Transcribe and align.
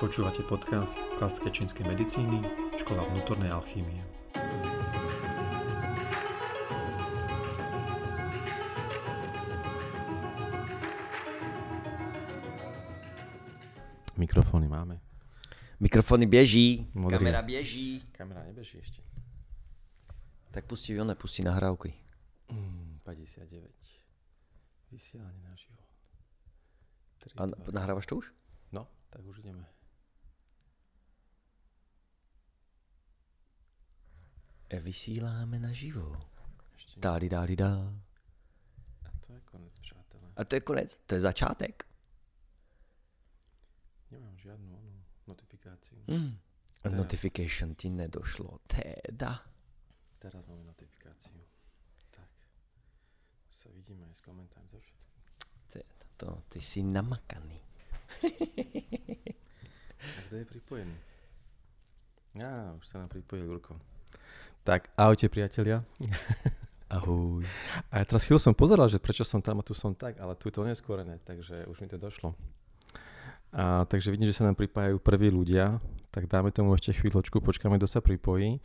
Počúvate 0.00 0.40
podcast 0.48 0.96
klasické 1.20 1.52
čínskej 1.52 1.84
medicíny, 1.84 2.40
škola 2.80 3.04
vnútornej 3.12 3.52
alchýmie. 3.52 4.00
Mikrofóny 14.16 14.68
máme. 14.68 15.00
Mikrofony 15.80 16.26
běží, 16.26 16.88
Modrý. 16.94 17.18
kamera 17.18 17.42
běží. 17.42 18.00
Kamera 18.12 18.44
nebeží 18.44 18.78
ešte. 18.78 19.02
Tak 20.50 20.64
pustí 20.64 21.00
one, 21.00 21.14
pustí 21.14 21.42
nahrávky. 21.42 21.94
Mm, 22.52 23.00
59. 23.04 23.70
Vysielanie 24.90 25.44
naživo. 25.44 25.78
3, 27.18 27.36
A 27.36 27.70
nahrávaš 27.70 28.06
to 28.06 28.16
už? 28.16 28.32
No, 28.72 28.88
tak 29.10 29.24
už 29.24 29.38
ideme. 29.38 29.64
Vysíláme 34.70 35.58
naživo. 35.58 36.14
Nie. 36.14 37.02
Dáli, 37.02 37.28
dáli, 37.28 37.56
dá. 37.56 37.74
A 39.04 39.10
to 39.26 39.32
je 39.32 39.40
konec, 39.40 39.78
přátelé. 39.78 40.28
A 40.36 40.44
to 40.44 40.54
je 40.54 40.60
konec, 40.60 41.00
to 41.06 41.14
je 41.14 41.20
začátek. 41.20 41.84
Nemám 44.10 44.36
notifikáciu. 45.26 45.98
Hmm. 46.08 46.38
A 46.80 46.88
Teraz. 46.88 46.98
notification 46.98 47.74
ti 47.74 47.90
nedošlo, 47.90 48.58
teda. 48.66 49.44
Teraz 50.18 50.42
máme 50.48 50.64
notifikáciu. 50.64 51.40
Tak. 52.10 52.30
Už 53.50 53.56
sa 53.56 53.68
vidíme 53.70 54.08
aj 54.08 54.14
s 54.16 54.22
komentármi 54.24 54.68
so 54.72 54.80
všetkým. 54.80 55.22
teda 55.70 55.84
to, 56.16 56.42
ty 56.48 56.60
si 56.60 56.82
namakaný. 56.82 57.60
A 60.00 60.18
kto 60.26 60.34
je 60.36 60.44
pripojený? 60.48 60.96
Á, 62.40 62.72
už 62.72 62.84
sa 62.88 63.04
nám 63.04 63.12
pripojil 63.12 63.44
Jurko. 63.44 63.76
Tak, 64.60 64.92
ahojte 64.92 65.32
priatelia. 65.32 65.80
Ahoj. 66.92 67.40
A 67.88 68.02
ja 68.02 68.04
teraz 68.04 68.28
chvíľu 68.28 68.44
som 68.44 68.52
pozeral, 68.52 68.92
že 68.92 69.00
prečo 69.00 69.24
som 69.24 69.40
tam 69.40 69.62
a 69.62 69.64
tu 69.64 69.72
som 69.72 69.96
tak, 69.96 70.20
ale 70.20 70.36
tu 70.36 70.52
je 70.52 70.54
to 70.60 70.68
neskorené, 70.68 71.16
takže 71.24 71.64
už 71.64 71.80
mi 71.80 71.88
to 71.88 71.96
došlo. 71.96 72.36
A, 73.56 73.88
takže 73.88 74.12
vidím, 74.12 74.28
že 74.28 74.36
sa 74.36 74.44
nám 74.44 74.60
pripájajú 74.60 75.00
prví 75.00 75.32
ľudia, 75.32 75.80
tak 76.12 76.28
dáme 76.28 76.52
tomu 76.52 76.76
ešte 76.76 76.92
chvíľočku, 76.92 77.40
počkáme, 77.40 77.80
kto 77.80 77.88
sa 77.88 78.04
pripojí. 78.04 78.60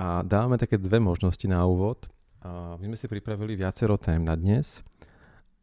A 0.00 0.24
dáme 0.24 0.56
také 0.56 0.80
dve 0.80 0.96
možnosti 0.96 1.44
na 1.44 1.60
úvod. 1.68 2.08
A 2.40 2.80
my 2.80 2.94
sme 2.94 2.96
si 2.96 3.04
pripravili 3.04 3.52
viacero 3.52 4.00
tém 4.00 4.24
na 4.24 4.40
dnes, 4.40 4.80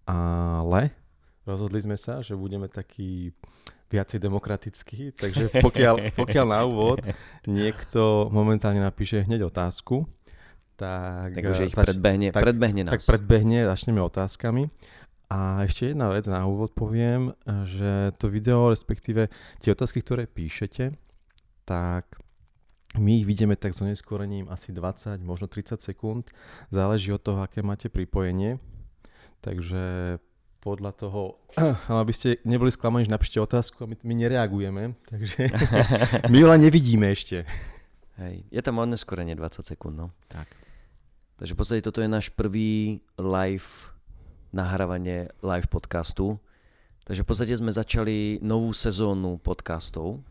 ale 0.06 0.94
rozhodli 1.42 1.82
sme 1.82 1.98
sa, 1.98 2.22
že 2.22 2.38
budeme 2.38 2.70
takí 2.70 3.34
viacej 3.92 4.18
demokratickí, 4.18 5.12
takže 5.14 5.52
pokiaľ, 5.60 5.96
pokiaľ 6.22 6.46
na 6.48 6.62
úvod 6.64 7.04
niekto 7.44 8.32
momentálne 8.32 8.80
napíše 8.80 9.22
hneď 9.22 9.46
otázku, 9.46 10.08
tak, 10.80 11.36
Takže 11.36 11.68
ich 11.68 11.76
zač- 11.76 11.86
predbehne, 11.86 12.32
tak- 12.32 12.42
predbehne 12.42 12.82
nás. 12.88 12.94
tak 12.96 13.04
predbehne, 13.06 13.68
začneme 13.68 14.02
otázkami. 14.02 14.72
A 15.28 15.64
ešte 15.64 15.94
jedna 15.94 16.12
vec 16.12 16.28
na 16.28 16.44
úvod 16.44 16.76
poviem, 16.76 17.32
že 17.64 18.12
to 18.20 18.28
video, 18.28 18.68
respektíve 18.68 19.32
tie 19.60 19.72
otázky, 19.72 20.04
ktoré 20.04 20.28
píšete, 20.28 20.92
tak 21.64 22.20
my 23.00 23.24
ich 23.24 23.26
vidíme 23.26 23.56
tak 23.56 23.72
s 23.72 23.80
oneskorením 23.80 24.52
asi 24.52 24.76
20, 24.76 25.24
možno 25.24 25.48
30 25.48 25.80
sekúnd. 25.80 26.28
Záleží 26.68 27.16
od 27.16 27.24
toho, 27.24 27.40
aké 27.40 27.64
máte 27.64 27.88
pripojenie. 27.88 28.60
Takže 29.40 30.18
podľa 30.62 30.92
toho, 30.94 31.42
aby 31.90 32.14
ste 32.14 32.38
neboli 32.46 32.70
sklamaní, 32.70 33.10
že 33.10 33.14
napíšte 33.14 33.42
otázku 33.42 33.84
a 33.84 33.90
my, 33.90 33.96
my 34.06 34.14
nereagujeme, 34.14 34.84
takže 35.10 35.50
my 36.32 36.38
ju 36.38 36.46
len 36.48 36.62
nevidíme 36.62 37.10
ešte. 37.10 37.44
Hej, 38.22 38.46
je 38.54 38.62
tam 38.62 38.78
odneskorenie 38.78 39.34
20 39.34 39.66
sekúnd, 39.66 39.98
no. 39.98 40.08
Tak. 40.30 40.46
Takže 41.42 41.58
v 41.58 41.60
podstate 41.60 41.82
toto 41.82 42.06
je 42.06 42.10
náš 42.10 42.30
prvý 42.30 43.02
live 43.18 43.92
nahrávanie 44.54 45.32
live 45.42 45.68
podcastu. 45.72 46.38
Takže 47.08 47.24
v 47.24 47.28
podstate 47.28 47.54
sme 47.58 47.74
začali 47.74 48.38
novú 48.46 48.76
sezónu 48.76 49.42
podcastov. 49.42 50.22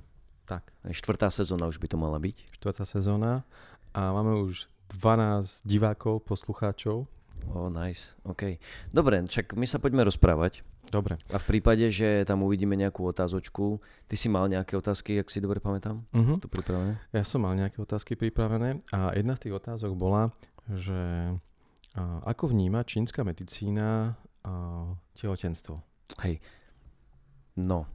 Tak. 0.47 0.71
Aj 0.87 0.93
Štvrtá 0.95 1.33
sezóna 1.33 1.67
už 1.67 1.83
by 1.83 1.89
to 1.91 1.97
mala 1.99 2.21
byť. 2.21 2.37
štvrtá 2.61 2.85
sezóna 2.87 3.43
a 3.91 4.15
máme 4.15 4.39
už 4.47 4.71
12 4.95 5.67
divákov, 5.67 6.23
poslucháčov. 6.23 7.11
Oh, 7.49 7.73
nice, 7.73 8.15
OK. 8.29 8.61
Dobre, 8.93 9.25
čak 9.25 9.57
my 9.57 9.65
sa 9.65 9.81
poďme 9.81 10.05
rozprávať. 10.05 10.61
Dobre. 10.91 11.17
A 11.31 11.39
v 11.39 11.47
prípade, 11.47 11.87
že 11.93 12.27
tam 12.27 12.43
uvidíme 12.43 12.75
nejakú 12.75 13.07
otázočku, 13.07 13.79
ty 14.11 14.19
si 14.19 14.27
mal 14.27 14.51
nejaké 14.51 14.75
otázky, 14.75 15.23
ak 15.23 15.31
si 15.31 15.39
dobre 15.39 15.63
pamätám? 15.63 16.03
Uh-huh. 16.11 16.37
Tu 16.43 16.51
pripravené? 16.51 16.99
Ja 17.15 17.23
som 17.23 17.47
mal 17.47 17.55
nejaké 17.55 17.79
otázky 17.79 18.19
pripravené 18.19 18.83
a 18.91 19.15
jedna 19.15 19.39
z 19.39 19.47
tých 19.47 19.55
otázok 19.55 19.95
bola, 19.95 20.35
že 20.67 21.31
a, 21.95 22.03
ako 22.27 22.51
vníma 22.51 22.83
čínska 22.83 23.23
medicína 23.23 24.19
a, 24.43 24.53
tehotenstvo? 25.15 25.79
Hej. 26.27 26.43
No, 27.55 27.87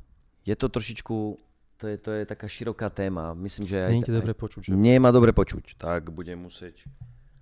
je 0.48 0.56
to 0.56 0.72
trošičku, 0.72 1.16
to 1.76 1.86
je, 1.92 1.96
to 2.00 2.10
je 2.16 2.24
taká 2.24 2.48
široká 2.48 2.88
téma. 2.88 3.36
Myslím, 3.36 3.68
že 3.68 3.92
aj... 3.92 3.92
Nie 3.92 4.08
je 4.08 4.20
dobre 4.24 4.34
počuť, 4.38 4.62
že? 4.68 4.72
Nie 4.72 5.04
ma 5.04 5.12
dobre 5.12 5.36
počuť, 5.36 5.76
tak 5.76 6.16
budem 6.16 6.48
musieť 6.48 6.88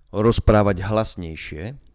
rozprávať 0.10 0.82
hlasnejšie. 0.86 1.93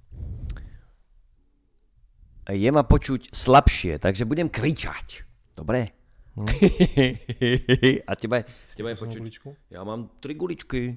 Je 2.48 2.68
ma 2.68 2.80
počuť 2.80 3.28
slabšie, 3.28 3.98
takže 3.98 4.24
budem 4.24 4.48
kričať. 4.48 5.24
Dobre? 5.52 5.92
Hm. 6.32 6.46
A 8.08 8.12
teba 8.14 8.46
teba 8.72 8.88
je 8.88 8.96
počuť. 8.96 9.20
guličku? 9.20 9.48
Ja 9.68 9.82
mám 9.82 10.08
tri 10.18 10.32
guličky. 10.32 10.96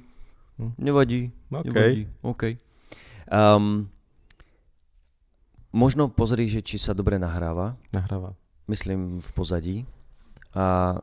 Hm. 0.56 0.72
Nevadí. 0.78 1.22
OK. 1.50 1.66
Nevadí. 1.66 2.03
OK. 2.22 2.44
Um, 3.28 3.90
možno 5.72 6.07
pozri, 6.07 6.45
že 6.45 6.61
či 6.61 6.78
sa 6.78 6.94
dobre 6.94 7.17
nahráva. 7.17 7.75
Nahráva. 7.91 8.35
Myslím 8.66 9.19
v 9.19 9.29
pozadí. 9.34 9.78
A 10.51 10.95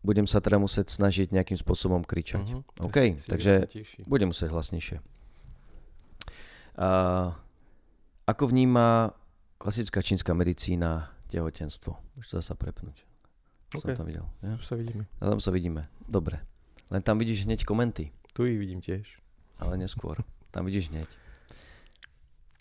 budem 0.00 0.24
sa 0.24 0.38
teda 0.38 0.56
musieť 0.56 0.88
snažiť 0.90 1.32
nejakým 1.32 1.56
spôsobom 1.56 2.02
kričať. 2.02 2.44
Mhm. 2.46 2.60
OK, 2.84 2.96
si- 3.14 3.16
si 3.16 3.28
takže-. 3.28 4.04
Budem 4.04 4.28
musieť 4.28 4.50
hlasnejšie. 4.50 4.98
A 6.76 6.88
ako 8.26 8.44
vníma 8.46 9.16
klasická 9.58 10.02
čínska 10.02 10.32
medicína 10.34 11.12
tehotenstvo? 11.28 11.96
Už 12.16 12.24
to 12.28 12.38
dá 12.38 12.42
sa 12.42 12.54
prepnúť. 12.54 13.02
Som 13.74 13.90
OK. 13.90 13.98
tam 13.98 14.06
videl. 14.06 14.26
Ja? 14.40 14.54
Už 14.56 14.66
sa 14.66 14.78
vidíme. 14.78 15.04
A 15.18 15.22
tam 15.26 15.40
sa 15.42 15.50
vidíme. 15.50 15.90
Dobre. 16.06 16.38
Len 16.88 17.02
tam 17.02 17.18
vidíš 17.18 17.50
hneď 17.50 17.66
komenty, 17.66 18.14
Tu 18.30 18.46
ich 18.46 18.58
vidím 18.58 18.78
tiež. 18.78 19.18
ale 19.58 19.74
neskôr. 19.74 20.22
Tam 20.54 20.62
vidíš 20.64 20.94
hneď. 20.94 21.08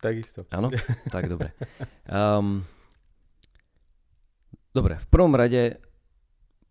Takisto. 0.01 0.50
Áno? 0.50 0.73
tak 1.13 1.29
dobre. 1.29 1.53
Um, 2.09 2.66
dobre, 4.73 4.97
v 4.97 5.07
prvom 5.07 5.33
rade 5.38 5.77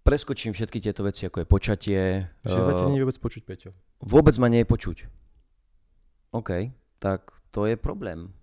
preskočím 0.05 0.53
všetky 0.53 0.79
tieto 0.83 1.03
veci, 1.07 1.27
ako 1.27 1.43
je 1.43 1.47
počatie. 1.49 2.03
Že 2.45 2.59
uh, 2.59 2.71
eh, 2.75 2.93
nie 2.93 3.03
vôbec 3.03 3.19
počuť, 3.19 3.43
Peťo. 3.47 3.71
Vôbec 4.05 4.35
ma 4.43 4.53
nie 4.53 4.63
je 4.63 4.69
počuť. 4.69 4.99
OK, 6.35 6.75
tak 6.99 7.31
to 7.55 7.71
je 7.71 7.79
problém. 7.79 8.35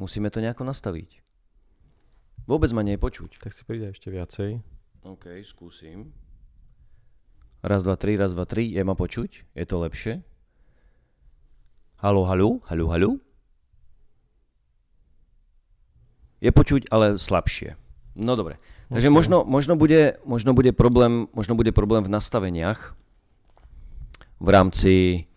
Musíme 0.00 0.32
to 0.32 0.40
nejako 0.40 0.64
nastaviť. 0.64 1.20
Vôbec 2.48 2.72
ma 2.72 2.80
nie 2.80 2.96
je 2.96 3.04
počuť. 3.04 3.36
Tak 3.36 3.52
si 3.52 3.68
pridaj 3.68 3.92
ešte 3.92 4.08
viacej. 4.08 4.64
OK, 5.04 5.44
skúsim. 5.44 6.16
Raz, 7.60 7.84
dva, 7.84 8.00
tri, 8.00 8.16
raz, 8.16 8.32
dva, 8.32 8.48
tri. 8.48 8.64
Je 8.72 8.80
ma 8.80 8.96
počuť? 8.96 9.52
Je 9.52 9.64
to 9.68 9.76
lepšie? 9.84 10.24
Halo, 12.00 12.24
halo, 12.24 12.64
halo, 12.72 12.84
halo? 12.88 13.10
Je 16.40 16.48
počuť, 16.48 16.88
ale 16.88 17.20
slabšie. 17.20 17.76
No 18.16 18.40
dobre. 18.40 18.56
Takže 18.88 19.12
OK. 19.12 19.16
možno, 19.20 19.36
možno, 19.44 19.76
bude, 19.76 20.16
možno, 20.24 20.56
bude 20.56 20.72
problém, 20.72 21.28
možno 21.36 21.52
bude 21.52 21.76
problém 21.76 22.00
v 22.00 22.08
nastaveniach 22.08 22.96
v 24.40 24.48
rámci, 24.48 25.28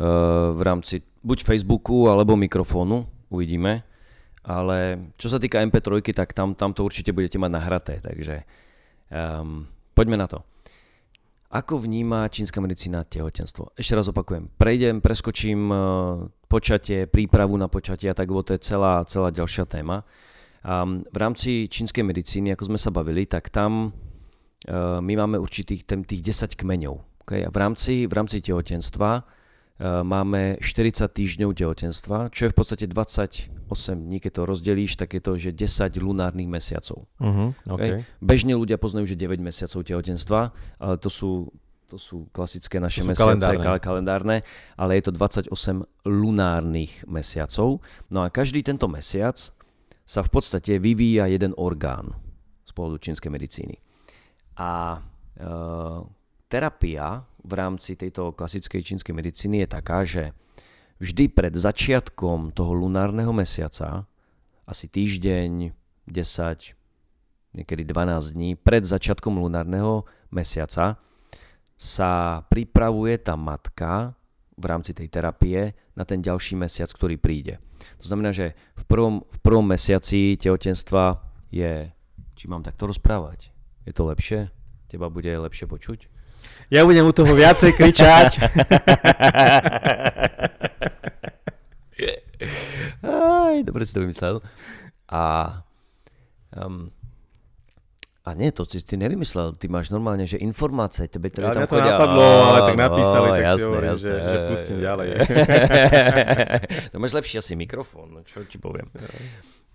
uh, 0.00 0.56
v 0.56 0.60
rámci 0.64 1.04
buď 1.20 1.44
Facebooku 1.44 2.08
alebo 2.08 2.40
mikrofónu, 2.40 3.04
uvidíme. 3.28 3.84
Ale 4.40 5.12
čo 5.20 5.28
sa 5.28 5.36
týka 5.36 5.60
MP3, 5.60 6.00
tak 6.16 6.32
tam, 6.32 6.56
tam 6.56 6.72
to 6.72 6.80
určite 6.80 7.12
budete 7.12 7.36
mať 7.36 7.50
nahraté, 7.52 7.94
takže 8.00 8.48
um, 9.12 9.68
poďme 9.92 10.16
na 10.16 10.26
to. 10.28 10.40
Ako 11.50 11.82
vníma 11.82 12.30
čínska 12.30 12.62
medicína 12.62 13.02
tehotenstvo? 13.02 13.74
Ešte 13.74 13.98
raz 13.98 14.06
opakujem. 14.06 14.54
Prejdem, 14.54 15.02
preskočím 15.02 15.60
uh, 15.68 15.76
počatie, 16.46 17.10
prípravu 17.10 17.58
na 17.58 17.66
počatie 17.66 18.06
a 18.06 18.14
tak, 18.14 18.30
lebo 18.30 18.46
to 18.46 18.54
je 18.54 18.62
celá, 18.62 19.02
celá 19.04 19.34
ďalšia 19.34 19.66
téma. 19.66 20.06
Um, 20.62 21.02
v 21.10 21.16
rámci 21.18 21.66
čínskej 21.66 22.06
medicíny, 22.06 22.54
ako 22.54 22.70
sme 22.70 22.78
sa 22.78 22.94
bavili, 22.94 23.26
tak 23.26 23.50
tam 23.50 23.90
uh, 23.90 25.02
my 25.02 25.12
máme 25.26 25.36
určitých 25.42 25.84
ten, 25.84 26.06
tých 26.06 26.22
10 26.22 26.54
kmeňov. 26.54 27.26
Okay? 27.26 27.42
A 27.42 27.50
v 27.50 27.58
rámci, 27.58 28.06
v 28.06 28.14
rámci 28.14 28.38
tehotenstva 28.40 29.26
máme 29.80 30.60
40 30.60 31.08
týždňov 31.08 31.56
tehotenstva, 31.56 32.28
čo 32.28 32.44
je 32.46 32.50
v 32.52 32.56
podstate 32.56 32.84
28 32.84 33.48
dní, 33.96 34.20
keď 34.20 34.32
to 34.36 34.42
rozdelíš, 34.44 35.00
tak 35.00 35.16
je 35.16 35.22
to, 35.24 35.32
že 35.40 35.50
10 35.56 35.96
lunárnych 36.04 36.44
mesiacov. 36.44 37.08
Uh-huh, 37.16 37.56
okay. 37.64 38.04
Bežne 38.20 38.52
ľudia 38.60 38.76
poznajú, 38.76 39.08
že 39.08 39.16
9 39.16 39.40
mesiacov 39.40 39.80
tehotenstva, 39.80 40.40
ale 40.76 40.94
to 41.00 41.08
sú, 41.08 41.48
to 41.88 41.96
sú 41.96 42.28
klasické 42.28 42.76
naše 42.76 43.00
To 43.00 43.08
sú 43.08 43.10
mesiace, 43.16 43.24
kalendárne. 43.24 43.64
kal- 43.64 43.80
kalendárne, 43.80 44.36
ale 44.76 45.00
je 45.00 45.08
to 45.08 45.12
28 45.16 45.48
lunárnych 46.04 47.00
mesiacov. 47.08 47.80
No 48.12 48.20
a 48.20 48.28
každý 48.28 48.60
tento 48.60 48.84
mesiac 48.84 49.40
sa 50.04 50.20
v 50.20 50.30
podstate 50.34 50.76
vyvíja 50.76 51.30
jeden 51.30 51.56
orgán 51.56 52.12
z 52.68 52.74
pohľadu 52.76 52.98
čínskej 53.00 53.30
medicíny. 53.30 53.78
A 54.60 54.98
e, 55.38 55.48
terapia 56.50 57.22
v 57.40 57.52
rámci 57.56 57.96
tejto 57.96 58.36
klasickej 58.36 58.80
čínskej 58.84 59.14
medicíny 59.16 59.64
je 59.64 59.68
taká, 59.68 60.04
že 60.04 60.36
vždy 61.00 61.32
pred 61.32 61.54
začiatkom 61.56 62.52
toho 62.52 62.72
lunárneho 62.76 63.32
mesiaca, 63.32 64.04
asi 64.68 64.86
týždeň, 64.86 65.72
10, 66.06 66.76
niekedy 67.56 67.82
12 67.82 68.36
dní, 68.36 68.50
pred 68.54 68.84
začiatkom 68.84 69.40
lunárneho 69.40 70.06
mesiaca 70.30 71.00
sa 71.80 72.44
pripravuje 72.52 73.16
tá 73.18 73.34
matka 73.34 74.12
v 74.60 74.64
rámci 74.68 74.92
tej 74.92 75.08
terapie 75.08 75.72
na 75.96 76.04
ten 76.04 76.20
ďalší 76.20 76.60
mesiac, 76.60 76.92
ktorý 76.92 77.16
príde. 77.16 77.56
To 78.04 78.04
znamená, 78.04 78.36
že 78.36 78.52
v 78.76 78.84
prvom, 78.84 79.24
v 79.24 79.38
prvom 79.40 79.64
mesiaci 79.64 80.36
tehotenstva 80.36 81.24
je... 81.48 81.88
Či 82.36 82.44
mám 82.48 82.64
takto 82.64 82.88
rozprávať? 82.88 83.52
Je 83.88 83.92
to 83.96 84.04
lepšie? 84.08 84.52
Teba 84.92 85.08
bude 85.08 85.32
lepšie 85.32 85.64
počuť? 85.64 86.19
Ja 86.68 86.82
budem 86.82 87.02
u 87.02 87.12
toho 87.12 87.30
viacej 87.30 87.72
kričať. 87.72 88.30
Aj, 93.02 93.56
dobre 93.62 93.82
si 93.82 93.92
to 93.92 94.00
vymyslel. 94.00 94.40
A, 95.06 95.22
um, 96.54 96.88
a 98.22 98.30
nie, 98.32 98.48
to 98.50 98.62
si 98.62 98.78
ty 98.80 98.94
nevymyslel, 98.94 99.58
ty 99.58 99.66
máš 99.66 99.90
normálne, 99.90 100.22
že 100.22 100.38
informácie, 100.38 101.10
tebe, 101.10 101.28
tebe 101.28 101.50
Ale 101.50 101.56
tam 101.56 101.66
to 101.66 101.74
chodia. 101.76 101.92
napadlo, 101.92 102.22
ale 102.22 102.58
tak 102.62 102.76
napísali, 102.78 103.26
á, 103.26 103.32
tak 103.32 103.42
si 103.42 103.48
jasné, 103.50 103.66
hovorím, 103.66 103.90
jasné. 103.90 104.06
že- 104.06 104.22
že 104.22 104.38
pustím 104.46 104.76
ďalej. 104.78 105.08
no 106.92 106.96
máš 106.96 107.12
lepší 107.12 107.34
asi 107.36 107.52
mikrofón, 107.54 108.08
no 108.12 108.20
čo 108.22 108.46
ti 108.46 108.56
poviem. 108.56 108.86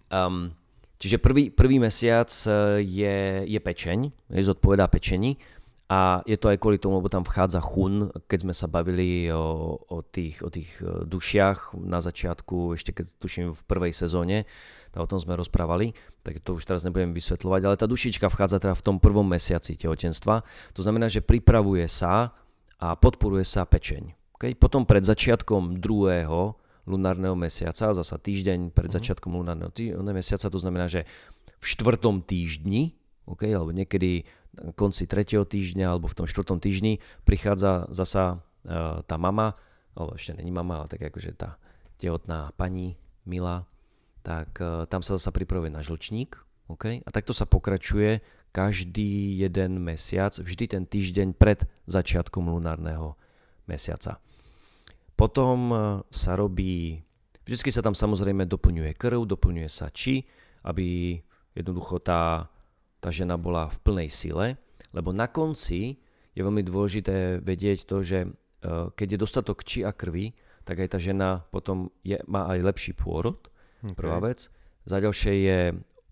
Um, 0.08 0.56
čiže 0.96 1.20
prvý, 1.20 1.52
prvý 1.52 1.78
mesiac 1.78 2.32
eh, 2.48 2.52
je, 2.80 3.16
je 3.44 3.60
pečeň, 3.60 4.00
je 4.32 4.42
zodpovedá 4.42 4.88
pečení 4.88 5.36
a 5.86 6.26
je 6.26 6.34
to 6.34 6.50
aj 6.50 6.58
kvôli 6.58 6.82
tomu, 6.82 6.98
lebo 6.98 7.14
tam 7.14 7.22
vchádza 7.22 7.62
chun, 7.62 8.10
keď 8.26 8.40
sme 8.42 8.54
sa 8.58 8.66
bavili 8.66 9.30
o, 9.30 9.78
o, 9.78 10.02
tých, 10.02 10.42
o 10.42 10.50
tých 10.50 10.82
eh, 10.82 11.06
dušiach 11.06 11.78
na 11.78 12.02
začiatku, 12.02 12.74
ešte 12.74 12.90
keď 12.90 13.06
tuším 13.22 13.48
v 13.54 13.62
prvej 13.70 13.94
sezóne, 13.94 14.50
tak 14.90 15.06
o 15.06 15.10
tom 15.10 15.22
sme 15.22 15.38
rozprávali, 15.38 15.94
tak 16.26 16.42
to 16.42 16.58
už 16.58 16.66
teraz 16.66 16.82
nebudem 16.82 17.14
vysvetľovať, 17.14 17.62
ale 17.62 17.78
tá 17.78 17.86
dušička 17.86 18.34
vchádza 18.34 18.58
teda 18.58 18.74
v 18.74 18.86
tom 18.86 18.98
prvom 18.98 19.30
mesiaci 19.30 19.78
tehotenstva, 19.78 20.42
to 20.74 20.82
znamená, 20.82 21.06
že 21.06 21.22
pripravuje 21.22 21.86
sa 21.86 22.34
a 22.82 22.88
podporuje 22.98 23.46
sa 23.46 23.70
pečeň. 23.70 24.10
Okay? 24.42 24.58
Potom 24.58 24.90
pred 24.90 25.06
začiatkom 25.06 25.78
druhého 25.78 26.58
lunárneho 26.90 27.38
mesiaca, 27.38 27.94
zasa 27.94 28.18
týždeň 28.18 28.74
pred 28.74 28.90
začiatkom 28.90 29.34
lunárneho 29.38 29.70
tý- 29.70 29.94
mesiaca, 29.94 30.50
to 30.50 30.58
znamená, 30.58 30.90
že 30.90 31.06
v 31.62 31.66
štvrtom 31.66 32.22
týždni, 32.26 32.94
okay, 33.26 33.54
alebo 33.54 33.74
niekedy 33.74 34.26
konci 34.76 35.06
tretieho 35.06 35.44
týždňa 35.44 35.96
alebo 35.96 36.08
v 36.10 36.18
tom 36.24 36.28
štvrtom 36.28 36.60
týždni 36.60 37.04
prichádza 37.28 37.90
zasa 37.92 38.40
uh, 38.66 39.02
tá 39.06 39.16
mama, 39.16 39.58
alebo 39.96 40.16
ešte 40.16 40.36
není 40.36 40.52
mama, 40.52 40.84
ale 40.84 40.88
tak 40.92 41.08
akože 41.08 41.32
tá 41.36 41.60
tehotná 42.00 42.52
pani, 42.60 43.00
milá, 43.24 43.68
tak 44.26 44.58
uh, 44.60 44.90
tam 44.90 45.00
sa 45.06 45.20
zasa 45.20 45.32
pripravuje 45.32 45.72
na 45.72 45.84
žlčník, 45.84 46.36
okay? 46.68 47.02
a 47.06 47.10
takto 47.14 47.32
sa 47.32 47.46
pokračuje 47.46 48.24
každý 48.56 49.36
jeden 49.36 49.84
mesiac, 49.84 50.32
vždy 50.32 50.66
ten 50.72 50.84
týždeň 50.88 51.36
pred 51.36 51.68
začiatkom 51.92 52.48
lunárneho 52.48 53.20
mesiaca. 53.68 54.24
Potom 55.20 55.76
e, 55.76 55.78
sa 56.08 56.40
robí, 56.40 57.04
vždycky 57.44 57.68
sa 57.68 57.84
tam 57.84 57.92
samozrejme 57.92 58.48
doplňuje 58.48 58.96
krv, 58.96 59.28
doplňuje 59.28 59.68
sa 59.68 59.92
či, 59.92 60.24
aby 60.64 61.20
jednoducho 61.52 62.00
tá, 62.00 62.48
tá 63.06 63.14
žena 63.14 63.38
bola 63.38 63.70
v 63.70 63.78
plnej 63.86 64.10
sile, 64.10 64.58
lebo 64.90 65.14
na 65.14 65.30
konci 65.30 66.02
je 66.34 66.42
veľmi 66.42 66.66
dôležité 66.66 67.38
vedieť 67.38 67.86
to, 67.86 68.02
že 68.02 68.26
e, 68.26 68.30
keď 68.98 69.08
je 69.14 69.22
dostatok 69.22 69.62
či 69.62 69.86
a 69.86 69.94
krvi, 69.94 70.34
tak 70.66 70.82
aj 70.82 70.90
tá 70.90 70.98
žena 70.98 71.46
potom 71.54 71.94
je, 72.02 72.18
má 72.26 72.50
aj 72.50 72.66
lepší 72.66 72.98
pôrod, 72.98 73.46
okay. 73.86 73.94
prvá 73.94 74.18
vec. 74.26 74.50
Za 74.90 74.98
ďalšie 74.98 75.34
je 75.38 75.60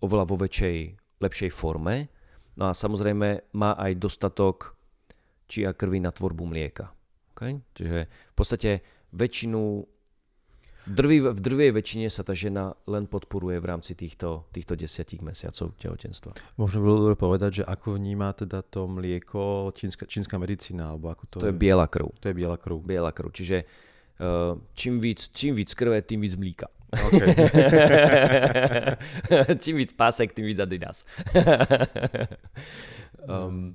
oveľa 0.05 0.25
vo 0.29 0.37
väčšej, 0.37 0.77
lepšej 1.17 1.49
forme. 1.49 2.13
No 2.53 2.69
a 2.69 2.77
samozrejme 2.77 3.57
má 3.57 3.73
aj 3.73 3.97
dostatok 3.97 4.77
či 5.49 5.65
a 5.65 5.73
krvi 5.73 5.97
na 5.97 6.13
tvorbu 6.13 6.45
mlieka. 6.45 6.93
Okay? 7.33 7.57
Čiže 7.73 8.05
v 8.05 8.35
podstate 8.37 8.85
väčšinu, 9.17 9.81
drví, 10.87 11.23
v 11.23 11.39
drvej 11.39 11.71
väčšine 11.75 12.07
sa 12.11 12.23
tá 12.23 12.35
žena 12.35 12.75
len 12.87 13.07
podporuje 13.07 13.59
v 13.59 13.65
rámci 13.65 13.95
týchto, 13.95 14.47
týchto 14.51 14.75
desiatich 14.75 15.23
mesiacov 15.23 15.75
tehotenstva. 15.79 16.35
Možno 16.59 16.83
by 16.83 16.85
bolo 16.85 16.99
dobre 17.09 17.17
povedať, 17.17 17.51
že 17.61 17.63
ako 17.63 17.95
vníma 17.95 18.35
teda 18.35 18.61
to 18.63 18.87
mlieko 18.87 19.71
čínska, 19.73 20.05
čínska 20.05 20.35
medicína, 20.35 20.91
alebo 20.95 21.11
ako 21.11 21.23
to, 21.29 21.37
To 21.43 21.49
je 21.49 21.55
biela 21.55 21.87
krv. 21.87 22.11
to 22.19 22.31
je 22.31 22.35
biela 22.35 22.57
krv. 22.59 22.77
Biela 22.83 23.11
krv. 23.11 23.29
Čiže 23.31 23.57
uh, 24.19 24.59
čím, 24.75 24.99
víc, 24.99 25.31
čím 25.31 25.55
víc 25.55 25.71
krve, 25.73 26.01
tým 26.03 26.21
víc 26.21 26.35
mlíka. 26.35 26.67
Okay. 26.93 27.33
čím 29.63 29.81
víc 29.81 29.97
pásek, 29.97 30.33
tým 30.33 30.45
víc 30.45 30.61
Adidas. 30.61 31.05
um, 33.25 33.73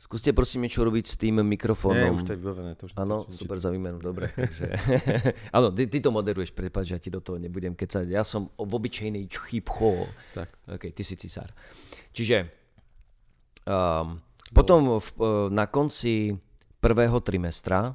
skúste 0.00 0.32
prosím 0.32 0.64
niečo 0.64 0.80
robiť 0.80 1.04
s 1.04 1.14
tým 1.20 1.36
Nie, 1.36 1.44
mikrofónom. 1.44 2.16
už 2.16 2.24
to 2.24 2.32
je 2.32 2.40
vybavené. 2.40 2.72
To 2.80 2.88
už 2.88 2.96
Áno, 2.96 3.28
super 3.28 3.60
za 3.60 3.68
výmenu, 3.68 4.00
dobre. 4.00 4.32
Takže... 4.40 4.72
Áno, 5.56 5.68
ty, 5.76 5.84
ty 5.92 6.00
to 6.00 6.08
moderuješ, 6.08 6.56
prepáč, 6.56 6.88
že 6.88 6.94
ja 6.96 7.00
ti 7.04 7.12
do 7.12 7.20
toho 7.20 7.36
nebudem 7.36 7.76
kecať. 7.76 8.08
Ja 8.08 8.24
som 8.24 8.48
v 8.56 8.72
obyčejnej 8.72 9.28
chýbcho. 9.28 10.08
Tak. 10.32 10.48
OK, 10.72 10.96
ty 10.96 11.02
si 11.04 11.20
cisár. 11.20 11.52
Čiže 12.16 12.48
um, 13.68 14.16
potom 14.56 14.96
v, 14.96 15.08
uh, 15.20 15.46
na 15.52 15.68
konci 15.68 16.32
prvého 16.80 17.20
trimestra 17.20 17.92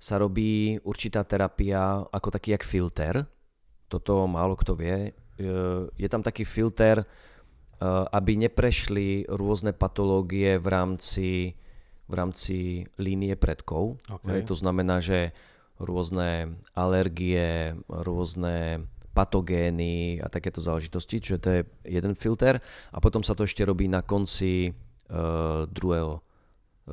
sa 0.00 0.16
robí 0.16 0.80
určitá 0.80 1.28
terapia 1.28 2.08
ako 2.08 2.28
taký 2.32 2.56
jak 2.56 2.64
filter. 2.64 3.20
Toto 3.88 4.24
málo 4.24 4.56
kto 4.56 4.76
vie. 4.76 5.12
Je 5.96 6.08
tam 6.08 6.20
taký 6.20 6.44
filter, 6.44 7.04
aby 7.88 8.32
neprešli 8.40 9.28
rôzne 9.28 9.76
patológie 9.76 10.56
v 10.56 10.66
rámci, 10.66 11.28
v 12.08 12.12
rámci 12.16 12.88
línie 12.96 13.36
predkov. 13.36 14.00
OK. 14.08 14.24
Hej, 14.30 14.48
to 14.48 14.56
znamená, 14.56 15.04
že 15.04 15.36
rôzne 15.76 16.56
alergie, 16.72 17.74
rôzne 17.90 18.86
patogény 19.14 20.18
a 20.18 20.26
takéto 20.26 20.58
záležitosti, 20.58 21.22
čiže 21.22 21.38
to 21.38 21.48
je 21.50 21.60
jeden 21.86 22.18
filter 22.18 22.58
a 22.90 22.98
potom 22.98 23.22
sa 23.22 23.38
to 23.38 23.46
ešte 23.46 23.62
robí 23.62 23.86
na 23.86 24.02
konci 24.02 24.74
uh, 24.74 25.62
druhého 25.70 26.18
uh, 26.18 26.22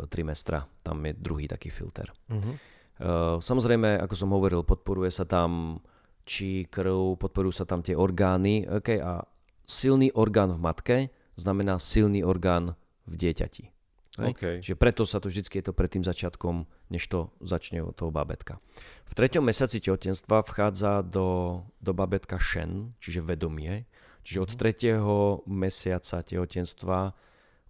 trimestra, 0.06 0.62
tam 0.86 1.02
je 1.02 1.18
druhý 1.18 1.50
taký 1.50 1.74
filter. 1.74 2.14
Mhm. 2.30 2.54
Uh, 3.02 3.42
samozrejme, 3.42 3.98
ako 3.98 4.14
som 4.14 4.30
hovoril, 4.30 4.62
podporuje 4.62 5.10
sa 5.10 5.26
tam 5.26 5.82
či 6.22 6.70
krv, 6.70 7.18
podporujú 7.18 7.50
sa 7.50 7.66
tam 7.66 7.82
tie 7.82 7.98
orgány 7.98 8.62
okay, 8.70 9.02
a 9.02 9.26
silný 9.72 10.12
orgán 10.12 10.52
v 10.52 10.60
matke 10.60 10.98
znamená 11.40 11.80
silný 11.80 12.28
orgán 12.28 12.76
v 13.08 13.14
dieťati. 13.16 13.72
Hej? 14.20 14.32
OK. 14.36 14.44
Čiže 14.60 14.76
preto 14.76 15.08
sa 15.08 15.24
to 15.24 15.32
vždy 15.32 15.48
je 15.48 15.64
to 15.64 15.72
pred 15.72 15.88
tým 15.88 16.04
začiatkom, 16.04 16.68
než 16.92 17.08
to 17.08 17.32
začne 17.40 17.80
od 17.80 17.96
toho 17.96 18.12
babetka. 18.12 18.60
V 19.08 19.14
treťom 19.16 19.48
mesiaci 19.48 19.80
tehotenstva 19.80 20.44
vchádza 20.44 21.00
do, 21.08 21.62
do 21.80 21.96
babetka 21.96 22.36
šen, 22.36 22.92
čiže 23.00 23.24
vedomie. 23.24 23.88
Čiže 24.22 24.44
od 24.44 24.52
tretieho 24.60 25.18
mesiaca 25.48 26.20
tehotenstva 26.22 27.16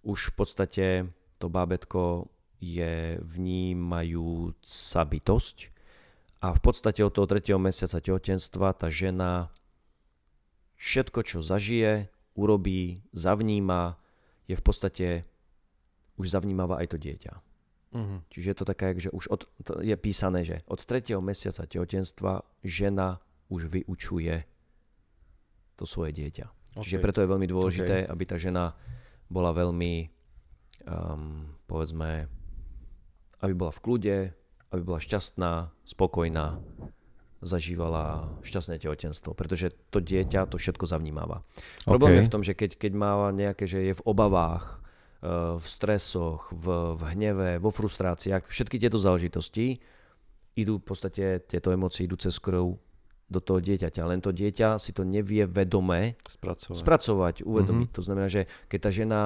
už 0.02 0.18
v 0.28 0.32
podstate 0.34 0.86
to 1.38 1.46
bábetko 1.46 2.26
je 2.58 3.18
vnímajúca 3.22 5.00
bytosť 5.06 5.56
a 6.42 6.50
v 6.50 6.60
podstate 6.60 7.06
od 7.06 7.14
toho 7.14 7.26
tretieho 7.30 7.58
mesiaca 7.58 8.02
tehotenstva 8.02 8.74
tá 8.74 8.90
žena 8.90 9.54
všetko, 10.92 11.24
čo 11.24 11.38
zažije, 11.40 12.12
urobí, 12.36 13.00
zavníma, 13.16 13.96
je 14.44 14.52
v 14.52 14.64
podstate 14.64 15.08
už 16.20 16.28
zavnímava 16.28 16.84
aj 16.84 16.92
to 16.92 16.98
dieťa. 17.00 17.32
Mhm. 17.92 18.16
Čiže 18.28 18.48
je 18.52 18.56
to 18.56 18.66
také, 18.68 18.86
že 19.00 19.08
už 19.08 19.32
od, 19.32 19.48
je 19.80 19.96
písané, 19.96 20.44
že 20.44 20.60
od 20.68 20.80
tretieho 20.84 21.24
mesiaca 21.24 21.64
tehotenstva 21.64 22.44
žena 22.60 23.20
už 23.48 23.68
vyučuje 23.68 24.44
to 25.76 25.84
svoje 25.88 26.12
dieťa. 26.12 26.46
Okay. 26.76 26.84
Čiže 26.88 27.04
preto 27.04 27.20
je 27.20 27.32
veľmi 27.32 27.48
dôležité, 27.48 28.08
aby 28.08 28.24
tá 28.24 28.40
žena 28.40 28.72
bola 29.28 29.52
veľmi, 29.52 30.08
um, 30.88 31.52
povedzme, 31.68 32.28
aby 33.44 33.52
bola 33.52 33.72
v 33.72 33.80
kľude, 33.84 34.16
aby 34.72 34.80
bola 34.80 35.00
šťastná, 35.00 35.68
spokojná, 35.84 36.64
zažívala 37.42 38.30
šťastné 38.46 38.78
tehotenstvo, 38.78 39.34
pretože 39.34 39.74
to 39.90 39.98
dieťa 39.98 40.46
to 40.46 40.56
všetko 40.56 40.86
zavnímáva. 40.86 41.42
Problém 41.82 42.14
OK. 42.14 42.18
je 42.22 42.26
v 42.30 42.32
tom, 42.32 42.42
že 42.46 42.54
keď, 42.54 42.78
keď 42.78 42.92
má 42.94 43.12
nejaké, 43.34 43.66
že 43.66 43.92
je 43.92 43.94
v 43.98 44.02
obavách, 44.06 44.78
eh, 45.20 45.58
v 45.58 45.66
stresoch, 45.66 46.54
v, 46.54 46.96
v 46.96 47.02
hneve, 47.18 47.50
vo 47.58 47.74
frustráciách, 47.74 48.46
všetky 48.46 48.78
tieto 48.78 48.96
záležitosti 48.96 49.82
idú 50.54 50.78
v 50.78 50.84
podstate, 50.86 51.42
tieto 51.44 51.74
emócie 51.74 52.06
idú 52.06 52.14
cez 52.14 52.38
krv 52.38 52.78
do 53.32 53.40
toho 53.40 53.58
dieťaťa. 53.64 54.04
Len 54.04 54.20
to 54.20 54.30
dieťa 54.30 54.76
si 54.76 54.92
to 54.92 55.08
nevie 55.08 55.48
vedome 55.48 56.20
Spracovať. 56.28 56.76
spracovať, 56.76 57.34
uvedomiť. 57.48 57.88
To 57.96 58.02
znamená, 58.04 58.28
že 58.28 58.44
keď 58.68 58.78
tá 58.78 58.90
žena 58.92 59.20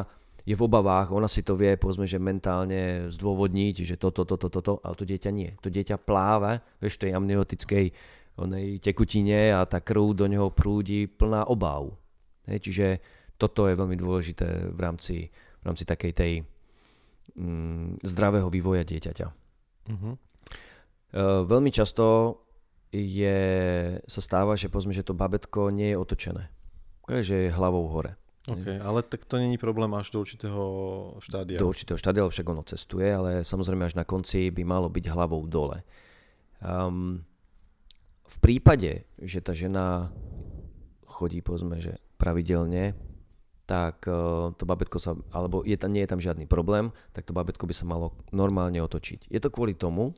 je 0.46 0.54
v 0.54 0.62
obavách, 0.62 1.10
ona 1.10 1.26
si 1.26 1.42
to 1.42 1.58
vie, 1.58 1.74
povedzme, 1.74 2.06
že 2.06 2.22
mentálne 2.22 3.10
zdôvodniť, 3.10 3.82
že 3.82 3.98
toto, 3.98 4.22
toto, 4.22 4.46
toto, 4.46 4.78
ale 4.86 4.94
to 4.94 5.02
dieťa 5.02 5.30
nie. 5.34 5.50
To 5.58 5.66
dieťa 5.66 5.98
pláva, 5.98 6.62
vieš, 6.78 7.02
tej 7.02 7.18
amniotickej 7.18 7.90
onej 8.38 8.78
tekutine 8.78 9.50
a 9.50 9.66
tá 9.66 9.82
krv 9.82 10.14
do 10.14 10.30
neho 10.30 10.46
prúdi 10.54 11.10
plná 11.10 11.50
obáv. 11.50 11.98
Hej, 12.46 12.62
čiže 12.62 12.86
toto 13.34 13.66
je 13.66 13.74
veľmi 13.74 13.98
dôležité 13.98 14.70
v 14.70 14.78
rámci, 14.78 15.34
v 15.34 15.64
rámci 15.66 15.82
takej 15.82 16.12
tej 16.14 16.32
mm, 17.34 18.06
zdravého 18.06 18.46
vývoja 18.46 18.86
dieťaťa. 18.86 19.26
Mhm. 19.90 20.10
E, 20.14 20.18
veľmi 21.42 21.74
často 21.74 22.38
je, 22.94 23.38
sa 24.06 24.20
stáva, 24.22 24.54
že 24.54 24.70
povedzme, 24.70 24.94
že 24.94 25.02
to 25.02 25.10
babetko 25.10 25.74
nie 25.74 25.90
je 25.90 25.98
otočené. 25.98 26.44
Že 27.10 27.50
je 27.50 27.56
hlavou 27.56 27.90
hore. 27.90 28.14
OK, 28.46 28.66
ale 28.78 29.02
tak 29.02 29.26
to 29.26 29.42
není 29.42 29.58
problém 29.58 29.90
až 29.94 30.14
do 30.14 30.22
určitého 30.22 30.62
štádia. 31.18 31.58
Do 31.58 31.66
určitého 31.66 31.98
štádia, 31.98 32.22
lebo 32.22 32.30
však 32.30 32.46
ono 32.46 32.62
cestuje, 32.62 33.08
ale 33.10 33.30
samozrejme 33.42 33.82
až 33.82 33.98
na 33.98 34.06
konci 34.06 34.54
by 34.54 34.62
malo 34.62 34.86
byť 34.86 35.04
hlavou 35.10 35.42
dole. 35.50 35.82
Um, 36.62 37.26
v 38.26 38.36
prípade, 38.38 39.06
že 39.18 39.42
tá 39.42 39.50
žena 39.50 40.14
chodí, 41.06 41.42
povedzme, 41.42 41.82
že 41.82 41.98
pravidelne, 42.18 42.94
tak 43.66 44.06
uh, 44.06 44.54
to 44.54 44.62
babetko 44.62 45.02
sa, 45.02 45.18
alebo 45.34 45.66
je 45.66 45.74
tam, 45.74 45.90
nie 45.90 46.06
je 46.06 46.10
tam 46.14 46.22
žiadny 46.22 46.46
problém, 46.46 46.94
tak 47.10 47.26
to 47.26 47.34
babetko 47.34 47.66
by 47.66 47.74
sa 47.74 47.82
malo 47.82 48.14
normálne 48.30 48.78
otočiť. 48.78 49.26
Je 49.26 49.42
to 49.42 49.50
kvôli 49.50 49.74
tomu, 49.74 50.14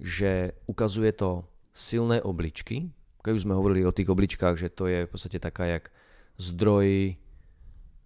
že 0.00 0.56
ukazuje 0.64 1.12
to 1.12 1.44
silné 1.76 2.24
obličky. 2.24 2.88
Keď 3.20 3.32
už 3.36 3.44
sme 3.44 3.58
hovorili 3.58 3.84
o 3.84 3.92
tých 3.92 4.08
obličkách, 4.08 4.56
že 4.56 4.72
to 4.72 4.88
je 4.88 5.04
v 5.04 5.10
podstate 5.12 5.36
taká 5.36 5.68
jak 5.68 5.92
zdroj, 6.40 7.16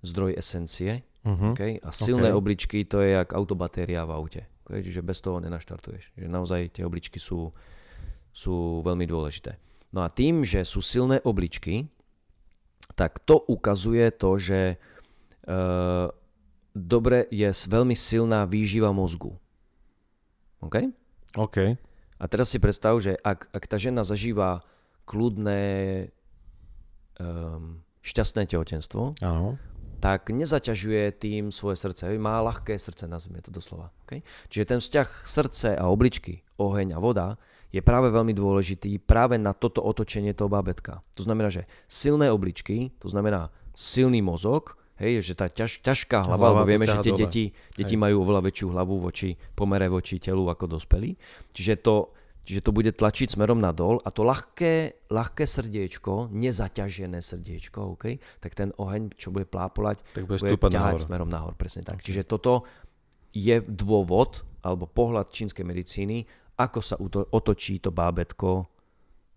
zdroj 0.03 0.37
esencie. 0.37 1.05
Uh-huh. 1.21 1.53
Okay? 1.53 1.77
A 1.85 1.93
silné 1.93 2.33
OK. 2.33 2.41
obličky 2.41 2.89
to 2.89 3.05
je 3.05 3.17
jak 3.17 3.37
autobatéria 3.37 4.09
v 4.09 4.13
aute. 4.17 4.43
Okay? 4.65 4.81
Čiže 4.81 5.05
bez 5.05 5.21
toho 5.21 5.41
nenaštartuješ. 5.41 6.17
Že 6.17 6.27
naozaj 6.29 6.81
tie 6.81 6.85
obličky 6.87 7.21
sú, 7.21 7.53
sú 8.33 8.81
veľmi 8.81 9.05
dôležité. 9.05 9.61
No 9.91 10.07
a 10.07 10.09
tým, 10.09 10.47
že 10.47 10.63
sú 10.63 10.81
silné 10.81 11.19
obličky, 11.27 11.91
tak 12.95 13.21
to 13.27 13.43
ukazuje 13.51 14.07
to, 14.15 14.39
že 14.39 14.61
e, 14.71 14.77
dobre 16.75 17.27
je 17.29 17.51
veľmi 17.51 17.97
silná 17.99 18.47
výživa 18.47 18.95
mozgu. 18.95 19.35
OK? 20.63 20.95
OK. 21.37 21.57
A 22.21 22.25
teraz 22.29 22.53
si 22.53 22.61
predstav, 22.61 23.01
že 23.01 23.17
ak, 23.25 23.49
ak 23.51 23.65
tá 23.65 23.81
žena 23.81 24.05
zažíva 24.05 24.61
kľudné, 25.09 26.07
um, 27.17 27.81
šťastné 28.05 28.45
tehotenstvo, 28.45 29.17
Áno. 29.25 29.57
Tak 30.01 30.33
nezaťažuje 30.33 31.21
tým 31.21 31.53
svoje 31.53 31.77
srdce. 31.77 32.09
Má 32.17 32.41
ľahké 32.41 32.75
srdce, 32.81 33.05
nazvime 33.05 33.45
to 33.45 33.53
doslova. 33.53 33.93
Okay? 34.09 34.25
Čiže 34.49 34.65
ten 34.65 34.81
vzťah 34.81 35.09
srdce 35.29 35.69
a 35.77 35.85
obličky, 35.93 36.41
oheň 36.57 36.97
a 36.97 36.99
voda 36.99 37.37
je 37.71 37.79
práve 37.85 38.11
veľmi 38.11 38.35
dôležitý 38.35 38.99
práve 38.99 39.39
na 39.39 39.55
toto 39.55 39.85
otočenie 39.85 40.35
toho 40.35 40.51
bábetka. 40.51 41.07
To 41.15 41.23
znamená, 41.23 41.53
že 41.53 41.71
silné 41.87 42.27
obličky, 42.33 42.91
to 42.99 43.07
znamená 43.07 43.55
silný 43.79 44.19
mozog, 44.19 44.75
hej, 45.01 45.25
že 45.25 45.33
tá 45.39 45.49
ťaž, 45.49 45.81
ťažká 45.81 46.29
hlava, 46.29 46.37
Hlava 46.37 46.61
lebo 46.63 46.69
vieme, 46.69 46.85
že 46.85 47.01
tie 47.01 47.15
dole. 47.17 47.21
deti, 47.25 47.45
deti 47.73 47.95
Hej. 47.97 48.03
majú 48.05 48.27
oveľa 48.27 48.43
väčšiu 48.51 48.67
hlavu 48.75 48.95
voči 49.01 49.33
pomere 49.57 49.89
voči 49.89 50.21
telu 50.21 50.45
ako 50.51 50.77
dospelí. 50.77 51.17
Čiže 51.57 51.75
to, 51.81 52.13
čiže 52.45 52.61
to 52.65 52.71
bude 52.75 52.91
tlačiť 52.93 53.37
smerom 53.37 53.61
nadol 53.61 54.01
a 54.03 54.09
to 54.11 54.25
ľahké, 54.25 55.07
ľahké 55.13 55.45
srdiečko, 55.45 56.33
nezaťažené 56.33 57.21
srdiečko, 57.21 57.95
okay, 57.95 58.19
tak 58.41 58.57
ten 58.57 58.75
oheň, 58.77 59.15
čo 59.15 59.31
bude 59.31 59.47
plápolať, 59.47 60.03
Tak 60.17 60.25
bude 60.27 60.41
bude 60.41 60.57
ťahať 60.57 60.97
nahor. 60.97 61.07
smerom 61.07 61.29
nahor. 61.31 61.53
Presne 61.55 61.85
tak. 61.85 62.01
Čiže 62.01 62.27
toto 62.27 62.65
je 63.31 63.63
dôvod 63.63 64.43
alebo 64.61 64.85
pohľad 64.91 65.33
čínskej 65.33 65.65
medicíny, 65.65 66.27
ako 66.61 66.79
sa 66.85 66.97
otočí 67.33 67.81
to 67.81 67.89
bábetko 67.89 68.69